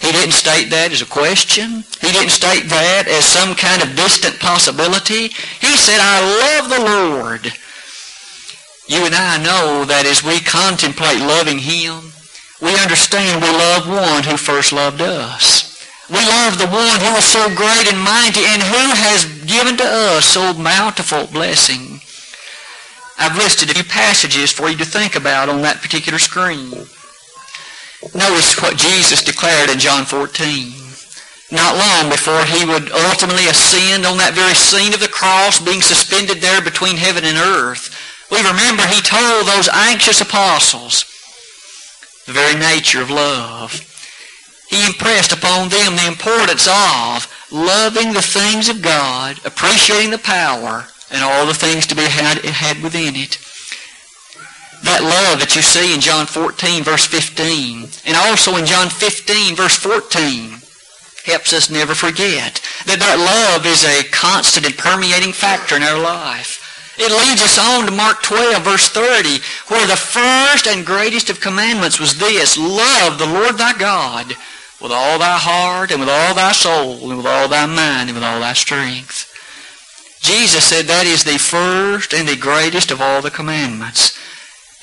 He 0.00 0.12
didn't 0.12 0.34
state 0.34 0.68
that 0.70 0.92
as 0.92 1.00
a 1.00 1.06
question. 1.06 1.84
He 2.02 2.12
didn't 2.12 2.34
state 2.34 2.68
that 2.68 3.08
as 3.08 3.24
some 3.24 3.54
kind 3.54 3.82
of 3.82 3.96
distant 3.96 4.38
possibility. 4.38 5.30
He 5.62 5.72
said, 5.78 5.98
I 6.02 6.20
love 6.20 6.68
the 6.68 6.84
Lord. 6.84 7.52
You 8.86 9.06
and 9.06 9.14
I 9.14 9.38
know 9.42 9.84
that 9.86 10.06
as 10.06 10.22
we 10.22 10.38
contemplate 10.38 11.18
loving 11.18 11.58
Him, 11.58 12.12
we 12.62 12.74
understand 12.78 13.42
we 13.42 13.50
love 13.50 13.88
one 13.88 14.22
who 14.22 14.36
first 14.36 14.72
loved 14.72 15.00
us. 15.00 15.74
We 16.08 16.22
love 16.22 16.58
the 16.58 16.70
one 16.70 16.98
who 17.02 17.18
is 17.18 17.26
so 17.26 17.50
great 17.50 17.90
and 17.90 17.98
mighty 17.98 18.46
and 18.46 18.62
who 18.62 18.84
has 18.94 19.26
given 19.42 19.76
to 19.78 19.84
us 19.84 20.24
so 20.24 20.54
bountiful 20.54 21.26
blessing. 21.26 22.00
I've 23.18 23.36
listed 23.36 23.70
a 23.70 23.74
few 23.74 23.84
passages 23.84 24.52
for 24.52 24.68
you 24.68 24.76
to 24.76 24.84
think 24.84 25.16
about 25.16 25.48
on 25.48 25.62
that 25.62 25.82
particular 25.82 26.18
screen. 26.18 26.70
Notice 28.14 28.60
what 28.60 28.76
Jesus 28.76 29.24
declared 29.24 29.70
in 29.70 29.78
John 29.78 30.04
14. 30.04 30.72
Not 31.50 31.78
long 31.78 32.10
before 32.10 32.44
he 32.44 32.64
would 32.64 32.90
ultimately 32.92 33.46
ascend 33.46 34.04
on 34.04 34.18
that 34.18 34.34
very 34.34 34.54
scene 34.54 34.92
of 34.92 35.00
the 35.00 35.08
cross, 35.08 35.58
being 35.58 35.80
suspended 35.80 36.38
there 36.38 36.60
between 36.60 36.96
heaven 36.96 37.24
and 37.24 37.38
earth, 37.38 37.94
we 38.30 38.38
remember 38.38 38.82
he 38.86 39.00
told 39.00 39.46
those 39.46 39.68
anxious 39.68 40.20
apostles 40.20 41.04
the 42.26 42.32
very 42.32 42.58
nature 42.58 43.00
of 43.00 43.10
love. 43.10 43.80
He 44.68 44.84
impressed 44.84 45.32
upon 45.32 45.68
them 45.68 45.94
the 45.94 46.08
importance 46.08 46.66
of 46.66 47.30
loving 47.52 48.12
the 48.12 48.22
things 48.22 48.68
of 48.68 48.82
God, 48.82 49.38
appreciating 49.44 50.10
the 50.10 50.18
power, 50.18 50.86
and 51.10 51.22
all 51.22 51.46
the 51.46 51.54
things 51.54 51.86
to 51.86 51.94
be 51.94 52.02
had, 52.02 52.44
had 52.44 52.82
within 52.82 53.16
it. 53.16 53.38
That 54.84 55.02
love 55.02 55.40
that 55.40 55.56
you 55.56 55.62
see 55.62 55.94
in 55.94 56.00
John 56.00 56.26
14, 56.26 56.84
verse 56.84 57.06
15, 57.06 57.88
and 58.06 58.16
also 58.16 58.56
in 58.56 58.66
John 58.66 58.88
15, 58.88 59.56
verse 59.56 59.76
14, 59.76 60.60
helps 61.24 61.52
us 61.52 61.70
never 61.70 61.94
forget 61.94 62.60
that 62.86 63.00
that 63.02 63.18
love 63.18 63.66
is 63.66 63.84
a 63.84 64.08
constant 64.10 64.66
and 64.66 64.76
permeating 64.76 65.32
factor 65.32 65.76
in 65.76 65.82
our 65.82 65.98
life. 65.98 66.62
It 66.98 67.12
leads 67.12 67.42
us 67.42 67.58
on 67.58 67.84
to 67.86 67.92
Mark 67.92 68.22
12, 68.22 68.62
verse 68.62 68.88
30, 68.88 69.42
where 69.68 69.86
the 69.86 69.96
first 69.96 70.66
and 70.66 70.86
greatest 70.86 71.28
of 71.28 71.40
commandments 71.40 72.00
was 72.00 72.18
this, 72.18 72.56
love 72.56 73.18
the 73.18 73.26
Lord 73.26 73.58
thy 73.58 73.76
God 73.76 74.34
with 74.80 74.92
all 74.92 75.18
thy 75.18 75.36
heart 75.36 75.90
and 75.90 76.00
with 76.00 76.08
all 76.08 76.34
thy 76.34 76.52
soul 76.52 77.10
and 77.10 77.18
with 77.18 77.26
all 77.26 77.48
thy 77.48 77.66
mind 77.66 78.08
and 78.08 78.14
with 78.14 78.24
all 78.24 78.40
thy 78.40 78.52
strength. 78.52 79.25
Jesus 80.20 80.64
said 80.64 80.86
that 80.86 81.06
is 81.06 81.24
the 81.24 81.38
first 81.38 82.12
and 82.12 82.26
the 82.26 82.36
greatest 82.36 82.90
of 82.90 83.00
all 83.00 83.22
the 83.22 83.30
commandments. 83.30 84.18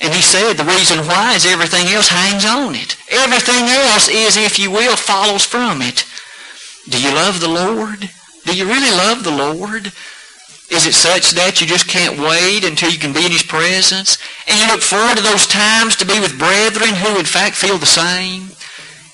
And 0.00 0.12
he 0.12 0.22
said 0.22 0.54
the 0.54 0.64
reason 0.64 1.06
why 1.06 1.34
is 1.34 1.46
everything 1.46 1.86
else 1.88 2.08
hangs 2.08 2.44
on 2.44 2.74
it. 2.74 2.96
Everything 3.10 3.64
else 3.68 4.08
is, 4.08 4.36
if 4.36 4.58
you 4.58 4.70
will, 4.70 4.96
follows 4.96 5.44
from 5.44 5.82
it. 5.82 6.04
Do 6.88 7.00
you 7.00 7.14
love 7.14 7.40
the 7.40 7.48
Lord? 7.48 8.10
Do 8.44 8.56
you 8.56 8.66
really 8.66 8.90
love 8.90 9.24
the 9.24 9.30
Lord? 9.30 9.92
Is 10.70 10.86
it 10.86 10.94
such 10.94 11.32
that 11.32 11.60
you 11.60 11.66
just 11.66 11.88
can't 11.88 12.18
wait 12.18 12.64
until 12.64 12.90
you 12.90 12.98
can 12.98 13.12
be 13.12 13.24
in 13.24 13.32
His 13.32 13.42
presence? 13.42 14.18
And 14.48 14.58
you 14.58 14.66
look 14.66 14.82
forward 14.82 15.16
to 15.16 15.22
those 15.22 15.46
times 15.46 15.96
to 15.96 16.06
be 16.06 16.20
with 16.20 16.38
brethren 16.38 16.94
who 16.94 17.18
in 17.18 17.24
fact 17.24 17.56
feel 17.56 17.78
the 17.78 17.86
same? 17.86 18.48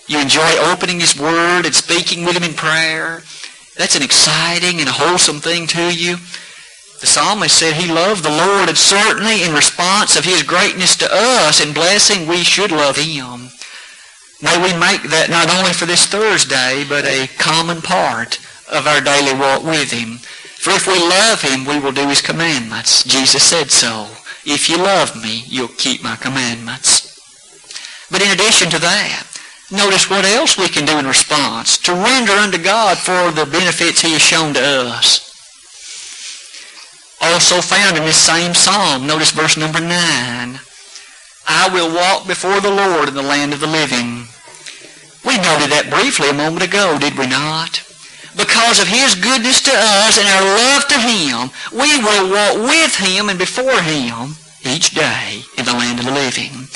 You 0.07 0.19
enjoy 0.19 0.59
opening 0.59 1.01
His 1.01 1.19
Word 1.19 1.67
and 1.67 1.75
speaking 1.75 2.25
with 2.25 2.37
Him 2.37 2.43
in 2.43 2.55
prayer. 2.55 3.23
That's 3.81 3.97
an 3.97 4.03
exciting 4.03 4.79
and 4.81 4.91
wholesome 4.91 5.41
thing 5.41 5.67
to 5.69 5.89
you. 5.89 6.17
The 7.01 7.07
psalmist 7.07 7.57
said 7.57 7.73
he 7.73 7.91
loved 7.91 8.23
the 8.23 8.29
Lord, 8.29 8.69
and 8.69 8.77
certainly 8.77 9.43
in 9.43 9.55
response 9.55 10.17
of 10.17 10.25
His 10.27 10.43
greatness 10.43 10.99
to 10.99 11.09
us 11.11 11.65
and 11.65 11.73
blessing, 11.73 12.29
we 12.29 12.45
should 12.45 12.73
love 12.73 12.97
Him. 12.97 13.49
May 14.43 14.61
we 14.61 14.77
make 14.79 15.09
that 15.09 15.33
not 15.33 15.49
only 15.49 15.73
for 15.73 15.87
this 15.87 16.05
Thursday, 16.05 16.85
but 16.91 17.07
a 17.07 17.33
common 17.39 17.81
part 17.81 18.39
of 18.71 18.87
our 18.87 19.01
daily 19.01 19.33
walk 19.33 19.65
with 19.65 19.91
Him. 19.91 20.19
For 20.61 20.77
if 20.77 20.87
we 20.87 21.01
love 21.01 21.41
Him, 21.41 21.65
we 21.65 21.81
will 21.81 21.97
do 21.97 22.07
His 22.07 22.21
commandments. 22.21 23.03
Jesus 23.05 23.43
said 23.43 23.71
so. 23.71 24.09
If 24.45 24.69
you 24.69 24.77
love 24.77 25.17
me, 25.17 25.45
you'll 25.47 25.69
keep 25.69 26.05
my 26.05 26.17
commandments. 26.17 27.17
But 28.11 28.21
in 28.21 28.31
addition 28.31 28.69
to 28.77 28.79
that, 28.79 29.30
notice 29.71 30.11
what 30.11 30.25
else 30.25 30.59
we 30.59 30.69
can 30.69 30.85
do 30.85 30.99
in 30.99 31.07
response 31.07 31.79
to 31.79 31.93
render 31.93 32.33
unto 32.33 32.59
God 32.59 32.99
for 32.99 33.31
the 33.31 33.51
benefits 33.51 34.01
he 34.01 34.13
has 34.13 34.23
shown 34.23 34.55
to 34.55 34.61
us. 34.61 35.27
Also 37.21 37.61
found 37.61 37.97
in 37.97 38.05
this 38.05 38.17
same 38.17 38.55
psalm, 38.55 39.07
notice 39.07 39.31
verse 39.31 39.57
number 39.57 39.81
9. 39.81 39.91
I 41.47 41.69
will 41.73 41.95
walk 41.95 42.27
before 42.27 42.61
the 42.61 42.71
Lord 42.71 43.09
in 43.09 43.15
the 43.15 43.23
land 43.23 43.53
of 43.53 43.61
the 43.61 43.67
living. 43.67 44.27
We 45.25 45.37
noted 45.37 45.69
that 45.69 45.93
briefly 45.93 46.31
a 46.31 46.35
moment 46.35 46.65
ago, 46.65 46.97
did 46.99 47.19
we 47.19 47.27
not? 47.27 47.85
Because 48.37 48.81
of 48.81 48.89
his 48.89 49.19
goodness 49.19 49.61
to 49.63 49.73
us 49.75 50.17
and 50.17 50.29
our 50.31 50.47
love 50.47 50.89
to 50.89 50.99
him, 50.99 51.51
we 51.75 51.99
will 52.01 52.31
walk 52.33 52.71
with 52.71 52.95
him 52.97 53.29
and 53.29 53.39
before 53.39 53.83
him 53.83 54.39
each 54.65 54.95
day 54.95 55.43
in 55.59 55.65
the 55.65 55.77
land 55.77 55.99
of 55.99 56.07
the 56.07 56.15
living. 56.15 56.69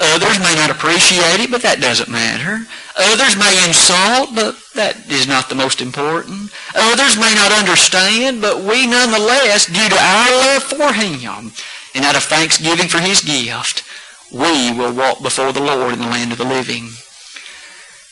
Others 0.00 0.38
may 0.38 0.54
not 0.54 0.70
appreciate 0.70 1.40
it, 1.40 1.50
but 1.50 1.62
that 1.62 1.80
doesn't 1.80 2.08
matter. 2.08 2.62
Others 2.96 3.34
may 3.34 3.66
insult, 3.66 4.30
but 4.34 4.54
that 4.74 5.10
is 5.10 5.26
not 5.26 5.48
the 5.48 5.58
most 5.58 5.80
important. 5.80 6.54
Others 6.74 7.18
may 7.18 7.34
not 7.34 7.50
understand, 7.50 8.40
but 8.40 8.62
we 8.62 8.86
nonetheless, 8.86 9.66
due 9.66 9.88
to 9.88 9.98
our 9.98 10.30
love 10.30 10.62
for 10.62 10.92
Him 10.92 11.50
and 11.94 12.04
out 12.04 12.14
of 12.14 12.22
thanksgiving 12.22 12.86
for 12.86 12.98
His 12.98 13.22
gift, 13.22 13.82
we 14.30 14.70
will 14.70 14.94
walk 14.94 15.20
before 15.20 15.52
the 15.52 15.62
Lord 15.62 15.94
in 15.94 16.00
the 16.00 16.06
land 16.06 16.30
of 16.30 16.38
the 16.38 16.44
living. 16.44 16.90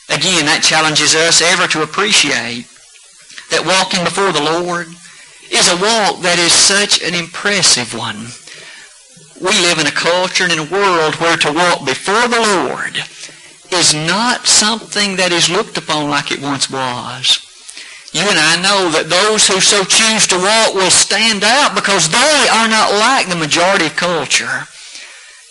Again, 0.08 0.46
that 0.46 0.66
challenges 0.66 1.14
us 1.14 1.40
ever 1.42 1.66
to 1.68 1.82
appreciate 1.82 2.66
that 3.50 3.66
walking 3.66 4.02
before 4.02 4.32
the 4.32 4.42
Lord 4.42 4.88
is 5.50 5.70
a 5.70 5.78
walk 5.78 6.22
that 6.22 6.38
is 6.38 6.52
such 6.52 7.02
an 7.02 7.14
impressive 7.14 7.94
one 7.94 8.26
we 9.40 9.50
live 9.60 9.78
in 9.78 9.86
a 9.86 9.90
culture 9.90 10.44
and 10.44 10.52
in 10.52 10.58
a 10.58 10.70
world 10.70 11.14
where 11.16 11.36
to 11.36 11.52
walk 11.52 11.84
before 11.84 12.28
the 12.28 12.40
Lord 12.40 12.96
is 13.72 13.94
not 13.94 14.46
something 14.46 15.16
that 15.16 15.32
is 15.32 15.50
looked 15.50 15.76
upon 15.76 16.08
like 16.08 16.32
it 16.32 16.40
once 16.40 16.70
was. 16.70 17.42
You 18.12 18.22
and 18.22 18.38
I 18.38 18.56
know 18.56 18.88
that 18.96 19.12
those 19.12 19.46
who 19.46 19.60
so 19.60 19.84
choose 19.84 20.26
to 20.28 20.40
walk 20.40 20.72
will 20.72 20.90
stand 20.90 21.44
out 21.44 21.74
because 21.74 22.08
they 22.08 22.48
are 22.48 22.68
not 22.68 22.96
like 22.96 23.28
the 23.28 23.36
majority 23.36 23.86
of 23.86 23.96
culture. 23.96 24.64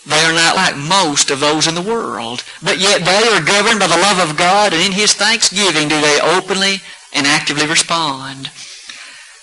They 0.06 0.18
are 0.24 0.34
not 0.34 0.56
like 0.56 0.76
most 0.76 1.30
of 1.30 1.38
those 1.38 1.66
in 1.66 1.74
the 1.74 1.82
world. 1.82 2.42
But 2.62 2.78
yet 2.78 3.04
they 3.04 3.22
are 3.30 3.44
governed 3.44 3.78
by 3.78 3.86
the 3.86 4.02
love 4.02 4.18
of 4.18 4.36
God 4.36 4.72
and 4.72 4.82
in 4.82 4.92
His 4.92 5.14
thanksgiving 5.14 5.86
do 5.86 6.00
they 6.00 6.18
openly 6.18 6.82
and 7.12 7.26
actively 7.26 7.66
respond. 7.66 8.50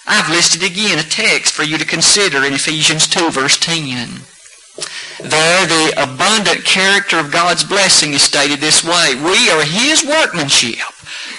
I've 0.05 0.29
listed 0.29 0.63
again 0.63 0.99
a 0.99 1.03
text 1.03 1.53
for 1.53 1.63
you 1.63 1.77
to 1.77 1.85
consider 1.85 2.43
in 2.43 2.53
Ephesians 2.53 3.07
2 3.07 3.31
verse 3.31 3.57
10. 3.57 4.32
There, 5.19 5.65
the 5.67 5.93
abundant 6.01 6.65
character 6.65 7.19
of 7.19 7.31
God's 7.31 7.63
blessing 7.63 8.13
is 8.13 8.23
stated 8.23 8.59
this 8.59 8.83
way. 8.83 9.13
We 9.15 9.49
are 9.51 9.63
His 9.63 10.03
workmanship, 10.03 10.79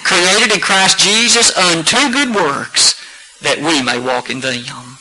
created 0.04 0.54
in 0.54 0.60
Christ 0.60 0.98
Jesus 0.98 1.56
unto 1.56 2.12
good 2.12 2.34
works, 2.34 2.94
that 3.40 3.58
we 3.58 3.82
may 3.82 3.98
walk 3.98 4.30
in 4.30 4.40
them. 4.40 4.94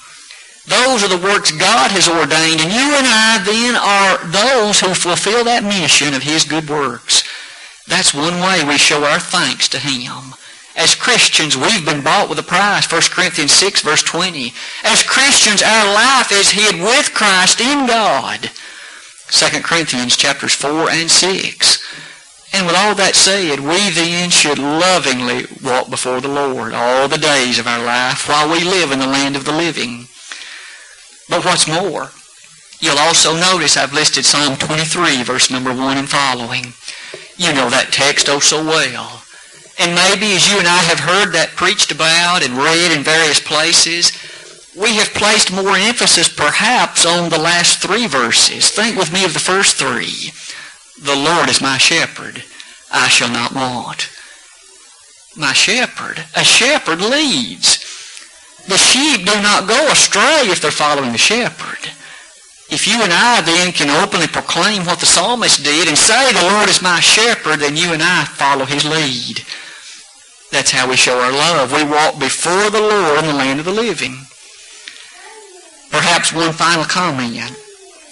Those 0.65 1.04
are 1.04 1.10
the 1.10 1.24
works 1.24 1.52
God 1.52 1.91
has 1.91 2.08
ordained, 2.08 2.62
and 2.62 2.72
you 2.72 2.88
and 2.96 3.06
I 3.06 3.43
then 3.46 3.76
are 3.76 4.17
those 4.32 4.80
who 4.80 4.93
fulfill 4.96 5.43
that 5.43 5.63
mission 5.63 6.13
of 6.13 6.24
His 6.24 6.43
good 6.43 6.69
works. 6.69 7.24
That's 7.88 8.13
one 8.13 8.39
way 8.39 8.63
we 8.63 8.78
show 8.78 9.04
our 9.04 9.19
thanks 9.19 9.67
to 9.69 9.80
Him. 9.80 10.34
As 10.75 10.95
Christians, 10.95 11.55
we've 11.55 11.86
been 11.86 12.03
bought 12.03 12.29
with 12.29 12.39
a 12.39 12.43
price. 12.43 12.91
1 12.91 13.01
Corinthians 13.12 13.51
6, 13.51 13.81
verse 13.81 14.01
20. 14.01 14.53
As 14.83 15.03
Christians, 15.03 15.62
our 15.62 15.93
life 15.93 16.31
is 16.31 16.51
hid 16.51 16.81
with 16.81 17.13
Christ 17.13 17.62
in 17.62 17.86
God. 17.86 18.49
2 19.29 19.62
Corinthians 19.62 20.17
chapters 20.17 20.53
4 20.53 20.89
and 20.89 21.09
6. 21.09 22.53
And 22.53 22.67
with 22.67 22.75
all 22.75 22.93
that 22.95 23.15
said, 23.15 23.59
we 23.59 23.89
then 23.89 24.29
should 24.29 24.59
lovingly 24.59 25.45
walk 25.63 25.89
before 25.89 26.21
the 26.21 26.27
Lord 26.27 26.73
all 26.73 27.07
the 27.07 27.17
days 27.17 27.57
of 27.57 27.67
our 27.67 27.83
life 27.83 28.29
while 28.29 28.49
we 28.51 28.63
live 28.63 28.91
in 28.91 28.99
the 28.99 29.07
land 29.07 29.36
of 29.36 29.45
the 29.45 29.51
living. 29.51 30.07
But 31.29 31.45
what's 31.45 31.67
more, 31.67 32.12
you'll 32.79 32.99
also 32.99 33.36
notice 33.36 33.75
I've 33.75 33.93
listed 33.93 34.25
Psalm 34.25 34.57
23, 34.57 35.23
verse 35.23 35.49
number 35.49 35.73
1 35.73 35.97
and 35.97 36.09
following. 36.09 36.73
You 37.38 37.53
know 37.53 37.69
that 37.69 37.89
text 37.91 38.29
oh 38.29 38.39
so 38.39 38.63
well. 38.63 39.22
And 39.79 39.95
maybe 39.95 40.36
as 40.36 40.51
you 40.51 40.59
and 40.59 40.67
I 40.67 40.81
have 40.86 40.99
heard 40.99 41.33
that 41.33 41.55
preached 41.55 41.91
about 41.91 42.43
and 42.43 42.57
read 42.57 42.95
in 42.95 43.03
various 43.03 43.39
places, 43.39 44.12
we 44.75 44.95
have 44.95 45.13
placed 45.13 45.51
more 45.51 45.75
emphasis 45.75 46.29
perhaps 46.29 47.05
on 47.05 47.29
the 47.29 47.39
last 47.39 47.79
three 47.79 48.07
verses. 48.07 48.69
Think 48.69 48.97
with 48.97 49.13
me 49.13 49.25
of 49.25 49.33
the 49.33 49.39
first 49.39 49.75
three. 49.75 50.31
The 51.01 51.15
Lord 51.15 51.49
is 51.49 51.62
my 51.62 51.77
shepherd. 51.77 52.43
I 52.91 53.07
shall 53.07 53.29
not 53.29 53.53
want. 53.53 54.09
My 55.36 55.53
shepherd. 55.53 56.23
A 56.36 56.43
shepherd 56.43 57.01
leads. 57.01 57.79
The 58.67 58.77
sheep 58.77 59.25
do 59.25 59.33
not 59.41 59.67
go 59.67 59.91
astray 59.91 60.49
if 60.49 60.62
they're 60.62 60.71
following 60.71 61.12
the 61.12 61.17
shepherd. 61.17 61.89
If 62.69 62.88
you 62.88 63.01
and 63.03 63.12
I 63.12 63.41
then 63.41 63.71
can 63.73 63.89
openly 63.89 64.27
proclaim 64.27 64.86
what 64.86 64.99
the 64.99 65.05
psalmist 65.05 65.63
did 65.63 65.88
and 65.88 65.97
say 65.97 66.31
the 66.31 66.49
Lord 66.53 66.69
is 66.69 66.81
my 66.81 66.99
shepherd, 66.99 67.59
then 67.59 67.75
you 67.75 67.93
and 67.93 68.01
I 68.01 68.25
follow 68.25 68.65
his 68.65 68.86
lead. 68.86 69.43
That's 70.53 70.69
how 70.69 70.87
we 70.87 70.95
show 70.95 71.19
our 71.19 71.31
love. 71.31 71.73
We 71.73 71.83
walk 71.83 72.19
before 72.19 72.69
the 72.69 72.79
Lord 72.79 73.19
in 73.19 73.25
the 73.25 73.33
land 73.33 73.59
of 73.59 73.65
the 73.65 73.73
living. 73.73 74.13
Perhaps 75.89 76.31
one 76.31 76.53
final 76.53 76.85
comment, 76.85 77.57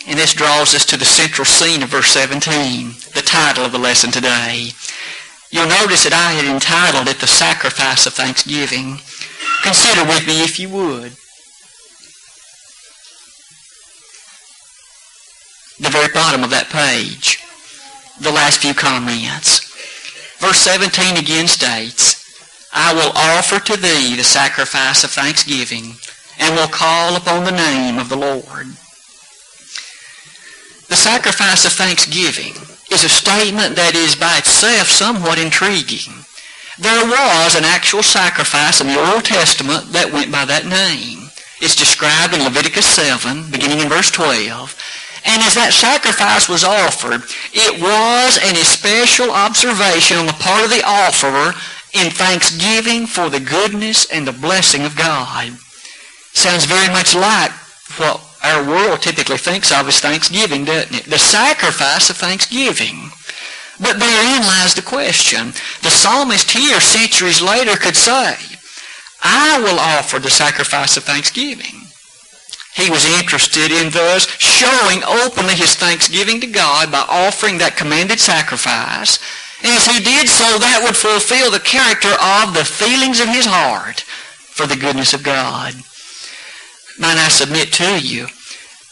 and 0.08 0.18
this 0.18 0.34
draws 0.34 0.74
us 0.74 0.84
to 0.88 0.98
the 0.98 1.06
central 1.06 1.46
scene 1.46 1.84
of 1.84 1.90
verse 1.90 2.08
17, 2.08 2.94
the 3.14 3.22
title 3.22 3.64
of 3.64 3.72
the 3.72 3.78
lesson 3.78 4.10
today. 4.10 4.70
You'll 5.52 5.68
notice 5.68 6.04
that 6.04 6.14
I 6.14 6.32
had 6.32 6.46
entitled 6.46 7.08
it 7.08 7.20
The 7.20 7.28
Sacrifice 7.28 8.08
of 8.08 8.14
Thanksgiving. 8.14 8.98
Consider 9.62 10.04
with 10.06 10.26
me 10.26 10.44
if 10.44 10.60
you 10.60 10.70
would. 10.70 11.12
The 15.78 15.94
very 15.94 16.12
bottom 16.12 16.44
of 16.44 16.50
that 16.50 16.70
page. 16.70 17.38
The 18.20 18.32
last 18.32 18.62
few 18.62 18.74
comments. 18.74 19.60
Verse 20.40 20.58
17 20.58 21.18
again 21.18 21.48
states, 21.48 22.21
I 22.74 22.94
will 22.94 23.12
offer 23.16 23.60
to 23.60 23.78
thee 23.78 24.16
the 24.16 24.24
sacrifice 24.24 25.04
of 25.04 25.12
thanksgiving 25.12 25.96
and 26.40 26.56
will 26.56 26.68
call 26.68 27.16
upon 27.16 27.44
the 27.44 27.52
name 27.52 28.00
of 28.00 28.10
the 28.10 28.16
Lord. 28.16 28.68
The 30.88 30.96
sacrifice 30.96 31.66
of 31.66 31.74
thanksgiving 31.74 32.54
is 32.92 33.04
a 33.04 33.10
statement 33.10 33.76
that 33.76 33.96
is 33.96 34.16
by 34.16 34.38
itself 34.38 34.88
somewhat 34.88 35.40
intriguing. 35.40 36.12
There 36.80 37.06
was 37.06 37.56
an 37.56 37.64
actual 37.64 38.04
sacrifice 38.04 38.82
in 38.82 38.88
the 38.88 39.00
Old 39.00 39.24
Testament 39.24 39.92
that 39.94 40.12
went 40.12 40.32
by 40.32 40.46
that 40.46 40.66
name. 40.66 41.30
It's 41.62 41.76
described 41.76 42.34
in 42.34 42.44
Leviticus 42.44 42.86
7, 42.88 43.52
beginning 43.52 43.80
in 43.80 43.90
verse 43.90 44.10
12. 44.10 44.76
And 45.24 45.44
as 45.44 45.54
that 45.54 45.78
sacrifice 45.78 46.50
was 46.50 46.66
offered, 46.66 47.22
it 47.54 47.78
was 47.78 48.42
an 48.42 48.58
especial 48.58 49.30
observation 49.30 50.18
on 50.18 50.26
the 50.26 50.42
part 50.42 50.66
of 50.66 50.74
the 50.74 50.82
offerer 50.82 51.54
in 51.94 52.10
thanksgiving 52.12 53.06
for 53.06 53.30
the 53.30 53.40
goodness 53.40 54.10
and 54.12 54.28
the 54.28 54.32
blessing 54.32 54.84
of 54.84 54.96
God. 54.96 55.58
Sounds 56.34 56.66
very 56.66 56.88
much 56.88 57.14
like 57.14 57.52
what 57.98 58.22
our 58.44 58.66
world 58.66 59.02
typically 59.02 59.38
thinks 59.38 59.72
of 59.72 59.88
as 59.88 60.00
thanksgiving, 60.00 60.66
doesn't 60.66 60.96
it? 60.96 61.06
The 61.06 61.20
sacrifice 61.20 62.10
of 62.10 62.18
thanksgiving. 62.18 63.12
But 63.80 64.00
therein 64.00 64.42
lies 64.44 64.74
the 64.74 64.82
question. 64.82 65.54
The 65.82 65.90
psalmist 65.90 66.52
here, 66.52 66.80
centuries 66.80 67.42
later, 67.42 67.76
could 67.76 67.96
say, 67.96 68.36
I 69.24 69.60
will 69.62 69.80
offer 69.80 70.20
the 70.20 70.30
sacrifice 70.30 70.98
of 70.98 71.04
thanksgiving. 71.04 71.88
He 72.76 72.90
was 72.90 73.06
interested 73.20 73.72
in 73.72 73.92
thus 73.92 74.28
showing 74.40 75.04
openly 75.04 75.56
his 75.56 75.76
thanksgiving 75.76 76.40
to 76.42 76.48
God 76.48 76.92
by 76.92 77.06
offering 77.10 77.58
that 77.58 77.76
commanded 77.76 78.20
sacrifice 78.20 79.20
as 79.64 79.86
he 79.86 80.04
did 80.04 80.28
so, 80.28 80.58
that 80.58 80.82
would 80.84 80.96
fulfill 80.96 81.52
the 81.52 81.60
character 81.60 82.14
of 82.18 82.54
the 82.54 82.66
feelings 82.66 83.20
of 83.20 83.30
his 83.30 83.46
heart 83.46 84.02
for 84.02 84.66
the 84.66 84.76
goodness 84.76 85.14
of 85.14 85.24
God. 85.24 85.76
Might 87.00 87.18
I 87.18 87.30
submit 87.30 87.74
to 87.74 88.00
you 88.00 88.28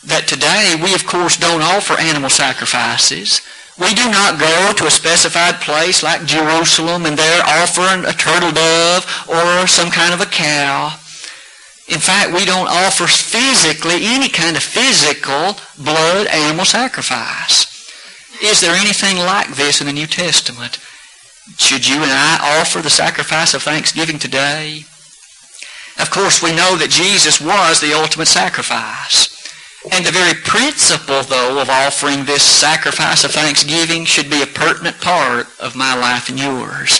that 0.05 0.27
today 0.27 0.79
we, 0.81 0.93
of 0.95 1.05
course, 1.05 1.37
don't 1.37 1.61
offer 1.61 1.99
animal 1.99 2.29
sacrifices. 2.29 3.41
We 3.77 3.93
do 3.93 4.09
not 4.09 4.39
go 4.39 4.73
to 4.75 4.87
a 4.87 4.91
specified 4.91 5.61
place 5.61 6.03
like 6.03 6.25
Jerusalem 6.25 7.05
and 7.05 7.17
there 7.17 7.43
offer 7.45 7.85
a 8.07 8.13
turtle 8.13 8.51
dove 8.51 9.05
or 9.27 9.67
some 9.67 9.91
kind 9.91 10.13
of 10.13 10.21
a 10.21 10.25
cow. 10.25 10.95
In 11.87 11.99
fact, 11.99 12.33
we 12.33 12.45
don't 12.45 12.67
offer 12.67 13.07
physically 13.07 14.05
any 14.05 14.29
kind 14.29 14.55
of 14.55 14.63
physical 14.63 15.57
blood 15.77 16.27
animal 16.27 16.65
sacrifice. 16.65 17.68
Is 18.41 18.61
there 18.61 18.75
anything 18.75 19.17
like 19.17 19.49
this 19.55 19.81
in 19.81 19.87
the 19.87 19.93
New 19.93 20.07
Testament? 20.07 20.79
Should 21.57 21.87
you 21.87 22.01
and 22.01 22.11
I 22.11 22.59
offer 22.61 22.81
the 22.81 22.89
sacrifice 22.89 23.53
of 23.53 23.63
thanksgiving 23.63 24.19
today? 24.19 24.85
Of 25.99 26.09
course, 26.11 26.41
we 26.41 26.55
know 26.55 26.77
that 26.77 26.89
Jesus 26.89 27.41
was 27.41 27.81
the 27.81 27.93
ultimate 27.93 28.27
sacrifice. 28.27 29.35
And 29.91 30.05
the 30.05 30.11
very 30.11 30.33
principle, 30.33 31.23
though, 31.23 31.59
of 31.59 31.69
offering 31.69 32.23
this 32.23 32.43
sacrifice 32.43 33.23
of 33.23 33.31
thanksgiving 33.31 34.05
should 34.05 34.29
be 34.29 34.41
a 34.41 34.47
pertinent 34.47 35.01
part 35.01 35.47
of 35.59 35.75
my 35.75 35.95
life 35.95 36.29
and 36.29 36.39
yours. 36.39 36.99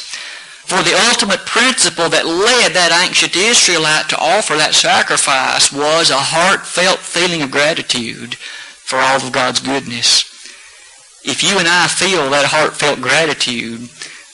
For 0.70 0.84
the 0.84 1.00
ultimate 1.10 1.46
principle 1.46 2.10
that 2.10 2.26
led 2.26 2.74
that 2.74 3.06
ancient 3.06 3.36
Israelite 3.36 4.10
to 4.10 4.20
offer 4.20 4.56
that 4.56 4.76
sacrifice 4.76 5.72
was 5.72 6.10
a 6.10 6.18
heartfelt 6.18 7.00
feeling 7.00 7.42
of 7.42 7.52
gratitude 7.52 8.36
for 8.36 8.98
all 9.00 9.18
of 9.18 9.32
God's 9.32 9.62
goodness. 9.62 10.29
If 11.24 11.44
you 11.44 11.60
and 11.60 11.68
I 11.68 11.88
feel 11.88 12.30
that 12.32 12.48
heartfelt 12.48 13.02
gratitude, 13.02 13.90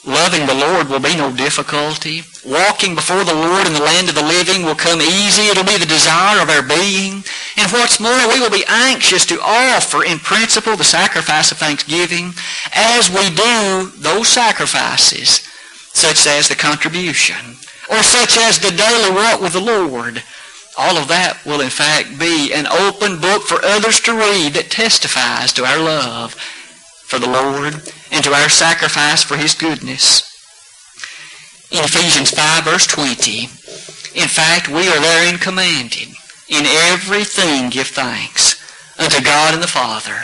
loving 0.06 0.46
the 0.46 0.54
Lord 0.54 0.88
will 0.88 1.02
be 1.02 1.16
no 1.16 1.34
difficulty. 1.34 2.22
Walking 2.46 2.94
before 2.94 3.24
the 3.24 3.34
Lord 3.34 3.66
in 3.66 3.74
the 3.74 3.82
land 3.82 4.08
of 4.08 4.14
the 4.14 4.22
living 4.22 4.62
will 4.62 4.78
come 4.78 5.02
easy. 5.02 5.50
It'll 5.50 5.66
be 5.66 5.78
the 5.78 5.86
desire 5.86 6.38
of 6.40 6.48
our 6.48 6.62
being. 6.62 7.26
And 7.58 7.72
what's 7.74 7.98
more, 7.98 8.14
we 8.30 8.38
will 8.38 8.54
be 8.54 8.64
anxious 8.68 9.26
to 9.26 9.42
offer 9.42 10.04
in 10.04 10.20
principle 10.20 10.76
the 10.76 10.86
sacrifice 10.86 11.50
of 11.50 11.58
thanksgiving 11.58 12.34
as 12.72 13.10
we 13.10 13.34
do 13.34 13.90
those 13.98 14.28
sacrifices 14.28 15.42
such 15.90 16.26
as 16.26 16.48
the 16.48 16.54
contribution, 16.54 17.56
or 17.90 18.02
such 18.02 18.36
as 18.36 18.58
the 18.58 18.70
daily 18.70 19.10
walk 19.10 19.40
with 19.40 19.54
the 19.54 19.60
Lord. 19.60 20.22
All 20.76 20.98
of 20.98 21.08
that 21.08 21.40
will 21.46 21.62
in 21.62 21.70
fact 21.70 22.18
be 22.18 22.52
an 22.52 22.66
open 22.66 23.18
book 23.18 23.42
for 23.42 23.64
others 23.64 23.98
to 24.00 24.12
read 24.12 24.52
that 24.52 24.70
testifies 24.70 25.54
to 25.54 25.64
our 25.64 25.80
love 25.80 26.36
for 27.06 27.18
the 27.18 27.30
Lord 27.30 27.74
and 28.10 28.24
to 28.24 28.34
our 28.34 28.48
sacrifice 28.48 29.22
for 29.22 29.36
His 29.36 29.54
goodness. 29.54 30.26
In 31.70 31.84
Ephesians 31.84 32.30
5 32.30 32.64
verse 32.64 32.86
20, 32.86 33.42
in 34.16 34.28
fact, 34.28 34.68
we 34.68 34.88
are 34.88 35.00
therein 35.00 35.38
commanded, 35.38 36.08
in 36.48 36.64
everything 36.90 37.70
give 37.70 37.88
thanks 37.88 38.56
unto 38.98 39.22
God 39.22 39.54
and 39.54 39.62
the 39.62 39.68
Father. 39.68 40.16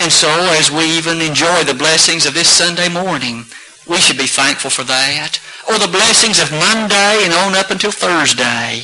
And 0.00 0.12
so 0.12 0.28
as 0.58 0.70
we 0.70 0.84
even 0.98 1.20
enjoy 1.20 1.64
the 1.64 1.78
blessings 1.78 2.26
of 2.26 2.34
this 2.34 2.48
Sunday 2.48 2.88
morning, 2.88 3.44
we 3.88 3.98
should 3.98 4.18
be 4.18 4.26
thankful 4.26 4.70
for 4.70 4.84
that. 4.84 5.40
Or 5.68 5.78
the 5.78 5.90
blessings 5.90 6.40
of 6.40 6.50
Monday 6.50 7.24
and 7.24 7.32
on 7.32 7.54
up 7.54 7.70
until 7.70 7.90
Thursday. 7.90 8.82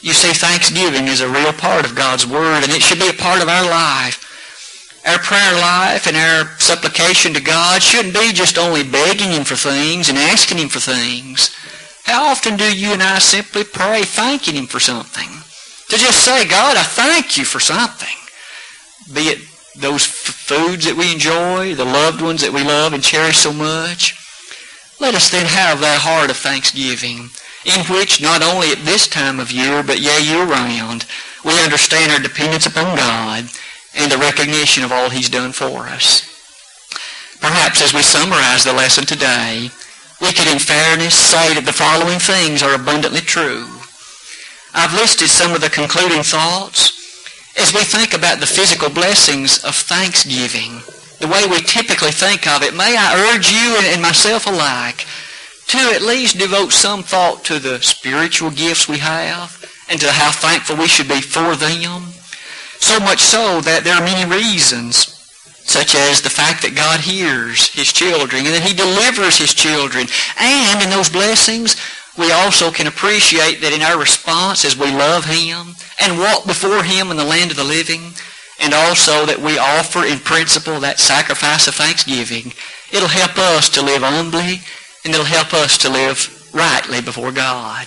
You 0.00 0.12
see, 0.12 0.32
thanksgiving 0.32 1.08
is 1.08 1.20
a 1.20 1.28
real 1.28 1.52
part 1.52 1.84
of 1.84 1.94
God's 1.94 2.26
Word, 2.26 2.62
and 2.62 2.72
it 2.72 2.82
should 2.82 2.98
be 2.98 3.08
a 3.08 3.22
part 3.22 3.42
of 3.42 3.48
our 3.48 3.64
life. 3.64 4.22
Our 5.06 5.18
prayer 5.20 5.54
life 5.54 6.08
and 6.08 6.16
our 6.16 6.58
supplication 6.58 7.32
to 7.34 7.40
God 7.40 7.80
shouldn't 7.80 8.12
be 8.12 8.32
just 8.32 8.58
only 8.58 8.82
begging 8.82 9.30
Him 9.30 9.44
for 9.44 9.54
things 9.54 10.08
and 10.08 10.18
asking 10.18 10.58
Him 10.58 10.68
for 10.68 10.80
things. 10.80 11.54
How 12.04 12.26
often 12.26 12.56
do 12.56 12.76
you 12.76 12.92
and 12.92 13.02
I 13.02 13.20
simply 13.20 13.62
pray 13.62 14.02
thanking 14.02 14.56
Him 14.56 14.66
for 14.66 14.80
something? 14.80 15.28
To 15.90 15.96
just 15.96 16.24
say, 16.24 16.48
God, 16.48 16.76
I 16.76 16.82
thank 16.82 17.38
you 17.38 17.44
for 17.44 17.60
something. 17.60 18.16
Be 19.14 19.28
it 19.28 19.38
those 19.76 20.04
foods 20.04 20.86
that 20.86 20.96
we 20.96 21.12
enjoy, 21.12 21.76
the 21.76 21.84
loved 21.84 22.20
ones 22.20 22.40
that 22.40 22.52
we 22.52 22.64
love 22.64 22.92
and 22.92 23.02
cherish 23.02 23.38
so 23.38 23.52
much. 23.52 24.18
Let 24.98 25.14
us 25.14 25.30
then 25.30 25.46
have 25.46 25.78
that 25.80 26.00
heart 26.00 26.30
of 26.30 26.36
thanksgiving, 26.36 27.30
in 27.64 27.84
which 27.86 28.20
not 28.20 28.42
only 28.42 28.72
at 28.72 28.84
this 28.84 29.06
time 29.06 29.38
of 29.38 29.52
year, 29.52 29.84
but 29.84 30.00
yea, 30.00 30.18
year-round, 30.20 31.06
we 31.44 31.62
understand 31.62 32.10
our 32.10 32.18
dependence 32.18 32.66
upon 32.66 32.96
God 32.96 33.48
and 33.96 34.12
the 34.12 34.18
recognition 34.18 34.84
of 34.84 34.92
all 34.92 35.10
He's 35.10 35.30
done 35.30 35.52
for 35.52 35.88
us. 35.88 36.32
Perhaps 37.40 37.82
as 37.82 37.94
we 37.94 38.02
summarize 38.02 38.64
the 38.64 38.72
lesson 38.72 39.04
today, 39.04 39.70
we 40.20 40.32
could 40.32 40.48
in 40.48 40.58
fairness 40.58 41.14
say 41.14 41.54
that 41.54 41.64
the 41.64 41.72
following 41.72 42.18
things 42.18 42.62
are 42.62 42.74
abundantly 42.74 43.20
true. 43.20 43.68
I've 44.74 44.94
listed 44.94 45.28
some 45.28 45.52
of 45.54 45.60
the 45.60 45.70
concluding 45.70 46.22
thoughts, 46.22 46.92
as 47.58 47.72
we 47.72 47.84
think 47.84 48.12
about 48.12 48.40
the 48.40 48.46
physical 48.46 48.90
blessings 48.90 49.64
of 49.64 49.74
thanksgiving, 49.74 50.82
the 51.20 51.28
way 51.28 51.46
we 51.48 51.60
typically 51.60 52.12
think 52.12 52.46
of 52.46 52.62
it, 52.62 52.74
may 52.74 52.96
I 52.96 53.32
urge 53.32 53.50
you 53.50 53.76
and 53.92 54.02
myself 54.02 54.46
alike 54.46 55.06
to 55.68 55.78
at 55.94 56.02
least 56.02 56.38
devote 56.38 56.72
some 56.72 57.02
thought 57.02 57.44
to 57.44 57.58
the 57.58 57.80
spiritual 57.80 58.50
gifts 58.50 58.88
we 58.88 58.98
have 58.98 59.64
and 59.88 60.00
to 60.00 60.12
how 60.12 60.30
thankful 60.30 60.76
we 60.76 60.86
should 60.86 61.08
be 61.08 61.20
for 61.20 61.56
them. 61.56 62.12
So 62.80 63.00
much 63.00 63.20
so 63.20 63.60
that 63.62 63.84
there 63.84 63.94
are 63.94 64.04
many 64.04 64.28
reasons, 64.30 65.12
such 65.64 65.94
as 65.94 66.20
the 66.20 66.30
fact 66.30 66.62
that 66.62 66.76
God 66.76 67.00
hears 67.00 67.68
His 67.68 67.92
children 67.92 68.46
and 68.46 68.54
that 68.54 68.62
He 68.62 68.74
delivers 68.74 69.38
His 69.38 69.54
children. 69.54 70.06
And 70.38 70.82
in 70.82 70.90
those 70.90 71.10
blessings, 71.10 71.76
we 72.16 72.32
also 72.32 72.70
can 72.70 72.86
appreciate 72.86 73.60
that 73.60 73.72
in 73.72 73.82
our 73.82 73.98
response 73.98 74.64
as 74.64 74.78
we 74.78 74.90
love 74.90 75.24
Him 75.26 75.74
and 76.00 76.18
walk 76.18 76.46
before 76.46 76.82
Him 76.82 77.10
in 77.10 77.16
the 77.16 77.24
land 77.24 77.50
of 77.50 77.56
the 77.56 77.64
living, 77.64 78.12
and 78.60 78.72
also 78.72 79.26
that 79.26 79.38
we 79.38 79.58
offer 79.58 80.04
in 80.04 80.18
principle 80.18 80.80
that 80.80 80.98
sacrifice 80.98 81.66
of 81.66 81.74
thanksgiving, 81.74 82.52
it'll 82.92 83.08
help 83.08 83.36
us 83.36 83.68
to 83.70 83.82
live 83.82 84.02
humbly 84.02 84.60
and 85.04 85.12
it'll 85.12 85.26
help 85.26 85.52
us 85.52 85.76
to 85.78 85.90
live 85.90 86.32
rightly 86.54 87.00
before 87.00 87.32
God. 87.32 87.86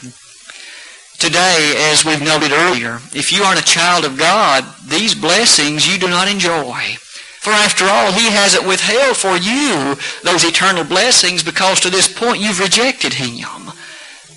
Today, 1.20 1.76
as 1.92 2.06
we've 2.06 2.22
noted 2.22 2.54
earlier, 2.54 3.02
if 3.12 3.34
you 3.34 3.44
aren't 3.44 3.60
a 3.60 3.64
child 3.64 4.06
of 4.06 4.18
God, 4.18 4.64
these 4.88 5.14
blessings 5.14 5.86
you 5.86 6.00
do 6.00 6.08
not 6.08 6.30
enjoy. 6.32 6.96
For 7.44 7.52
after 7.52 7.86
all, 7.86 8.14
He 8.14 8.32
hasn't 8.32 8.66
withheld 8.66 9.18
for 9.18 9.36
you 9.36 10.00
those 10.24 10.46
eternal 10.46 10.86
blessings 10.86 11.44
because 11.44 11.82
to 11.82 11.90
this 11.90 12.08
point 12.08 12.40
you've 12.40 12.62
rejected 12.62 13.14
Him. 13.16 13.72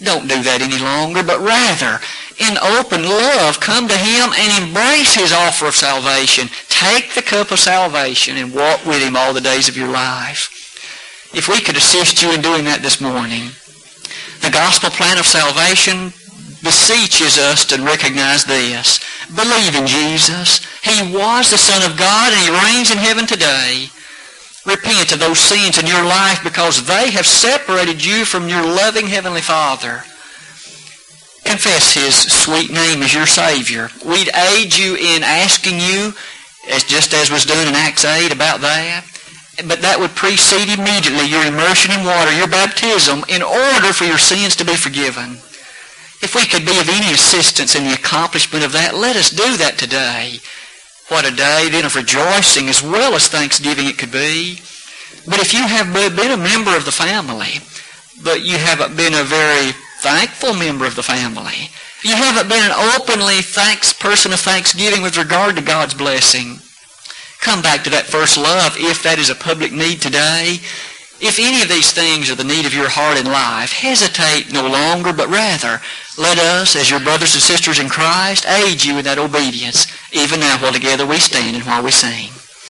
Don't 0.02 0.26
do 0.26 0.42
that 0.42 0.58
any 0.60 0.82
longer, 0.82 1.22
but 1.22 1.38
rather, 1.38 2.02
in 2.42 2.58
open 2.58 3.04
love, 3.06 3.60
come 3.60 3.86
to 3.86 3.96
Him 3.96 4.34
and 4.34 4.66
embrace 4.66 5.14
His 5.14 5.32
offer 5.32 5.66
of 5.66 5.76
salvation. 5.76 6.48
Take 6.68 7.14
the 7.14 7.22
cup 7.22 7.52
of 7.52 7.60
salvation 7.60 8.36
and 8.36 8.52
walk 8.52 8.84
with 8.84 9.00
Him 9.00 9.14
all 9.14 9.32
the 9.32 9.40
days 9.40 9.68
of 9.68 9.76
your 9.76 9.88
life. 9.88 11.30
If 11.32 11.46
we 11.46 11.60
could 11.60 11.76
assist 11.76 12.22
you 12.22 12.32
in 12.32 12.42
doing 12.42 12.64
that 12.64 12.82
this 12.82 13.00
morning, 13.00 13.54
the 14.42 14.50
gospel 14.50 14.90
plan 14.90 15.18
of 15.18 15.26
salvation 15.26 16.12
beseeches 16.62 17.38
us 17.38 17.64
to 17.66 17.82
recognize 17.82 18.44
this. 18.44 19.00
Believe 19.34 19.74
in 19.74 19.86
Jesus. 19.86 20.64
He 20.82 21.02
was 21.14 21.50
the 21.50 21.58
Son 21.58 21.82
of 21.88 21.98
God 21.98 22.32
and 22.32 22.42
He 22.42 22.74
reigns 22.74 22.90
in 22.90 22.98
heaven 22.98 23.26
today. 23.26 23.88
Repent 24.64 25.10
of 25.10 25.18
those 25.18 25.40
sins 25.40 25.78
in 25.78 25.86
your 25.86 26.04
life 26.04 26.42
because 26.44 26.86
they 26.86 27.10
have 27.10 27.26
separated 27.26 28.04
you 28.04 28.24
from 28.24 28.48
your 28.48 28.62
loving 28.62 29.06
Heavenly 29.06 29.40
Father. 29.40 30.04
Confess 31.44 31.94
His 31.94 32.14
sweet 32.14 32.70
name 32.70 33.02
as 33.02 33.12
your 33.12 33.26
Savior. 33.26 33.90
We'd 34.06 34.30
aid 34.34 34.76
you 34.76 34.94
in 34.94 35.24
asking 35.24 35.80
you, 35.80 36.14
as 36.70 36.84
just 36.84 37.12
as 37.12 37.30
was 37.30 37.44
done 37.44 37.66
in 37.66 37.74
Acts 37.74 38.04
8 38.04 38.32
about 38.32 38.60
that, 38.60 39.04
but 39.66 39.82
that 39.82 39.98
would 39.98 40.14
precede 40.14 40.70
immediately 40.70 41.26
your 41.26 41.44
immersion 41.44 41.90
in 41.90 42.06
water, 42.06 42.32
your 42.32 42.46
baptism, 42.46 43.24
in 43.28 43.42
order 43.42 43.92
for 43.92 44.04
your 44.04 44.18
sins 44.18 44.54
to 44.56 44.64
be 44.64 44.76
forgiven. 44.76 45.38
If 46.22 46.34
we 46.34 46.46
could 46.46 46.64
be 46.64 46.78
of 46.78 46.88
any 46.88 47.12
assistance 47.12 47.74
in 47.74 47.84
the 47.84 47.94
accomplishment 47.94 48.64
of 48.64 48.72
that, 48.72 48.94
let 48.94 49.16
us 49.16 49.30
do 49.30 49.56
that 49.58 49.76
today. 49.76 50.38
What 51.08 51.26
a 51.26 51.34
day 51.34 51.68
then 51.70 51.84
of 51.84 51.96
rejoicing 51.96 52.68
as 52.68 52.82
well 52.82 53.14
as 53.14 53.28
thanksgiving 53.28 53.86
it 53.86 53.98
could 53.98 54.12
be. 54.12 54.62
But 55.26 55.40
if 55.40 55.52
you 55.52 55.66
have 55.66 55.92
been 55.92 56.30
a 56.30 56.36
member 56.36 56.76
of 56.76 56.84
the 56.84 56.92
family, 56.92 57.58
but 58.22 58.42
you 58.42 58.56
haven't 58.56 58.96
been 58.96 59.14
a 59.14 59.24
very 59.24 59.72
thankful 60.00 60.54
member 60.54 60.86
of 60.86 60.94
the 60.94 61.02
family, 61.02 61.70
you 62.02 62.14
haven't 62.14 62.48
been 62.48 62.64
an 62.64 62.94
openly 62.96 63.42
thanks 63.42 63.92
person 63.92 64.32
of 64.32 64.40
thanksgiving 64.40 65.02
with 65.02 65.18
regard 65.18 65.56
to 65.56 65.62
God's 65.62 65.94
blessing, 65.94 66.58
come 67.40 67.62
back 67.62 67.82
to 67.84 67.90
that 67.90 68.06
first 68.06 68.38
love 68.38 68.76
if 68.78 69.02
that 69.02 69.18
is 69.18 69.30
a 69.30 69.34
public 69.34 69.72
need 69.72 70.00
today. 70.00 70.58
If 71.22 71.38
any 71.38 71.62
of 71.62 71.68
these 71.68 71.92
things 71.92 72.32
are 72.32 72.34
the 72.34 72.42
need 72.42 72.66
of 72.66 72.74
your 72.74 72.88
heart 72.88 73.16
and 73.16 73.28
life, 73.28 73.72
hesitate 73.72 74.52
no 74.52 74.66
longer, 74.66 75.12
but 75.12 75.28
rather 75.28 75.80
let 76.18 76.36
us, 76.36 76.74
as 76.74 76.90
your 76.90 76.98
brothers 76.98 77.34
and 77.34 77.42
sisters 77.42 77.78
in 77.78 77.88
Christ, 77.88 78.44
aid 78.44 78.82
you 78.82 78.98
in 78.98 79.04
that 79.04 79.18
obedience, 79.18 79.86
even 80.10 80.40
now 80.40 80.58
while 80.58 80.72
together 80.72 81.06
we 81.06 81.18
stand 81.18 81.54
and 81.54 81.64
while 81.64 81.84
we 81.84 81.92
sing. 81.92 82.41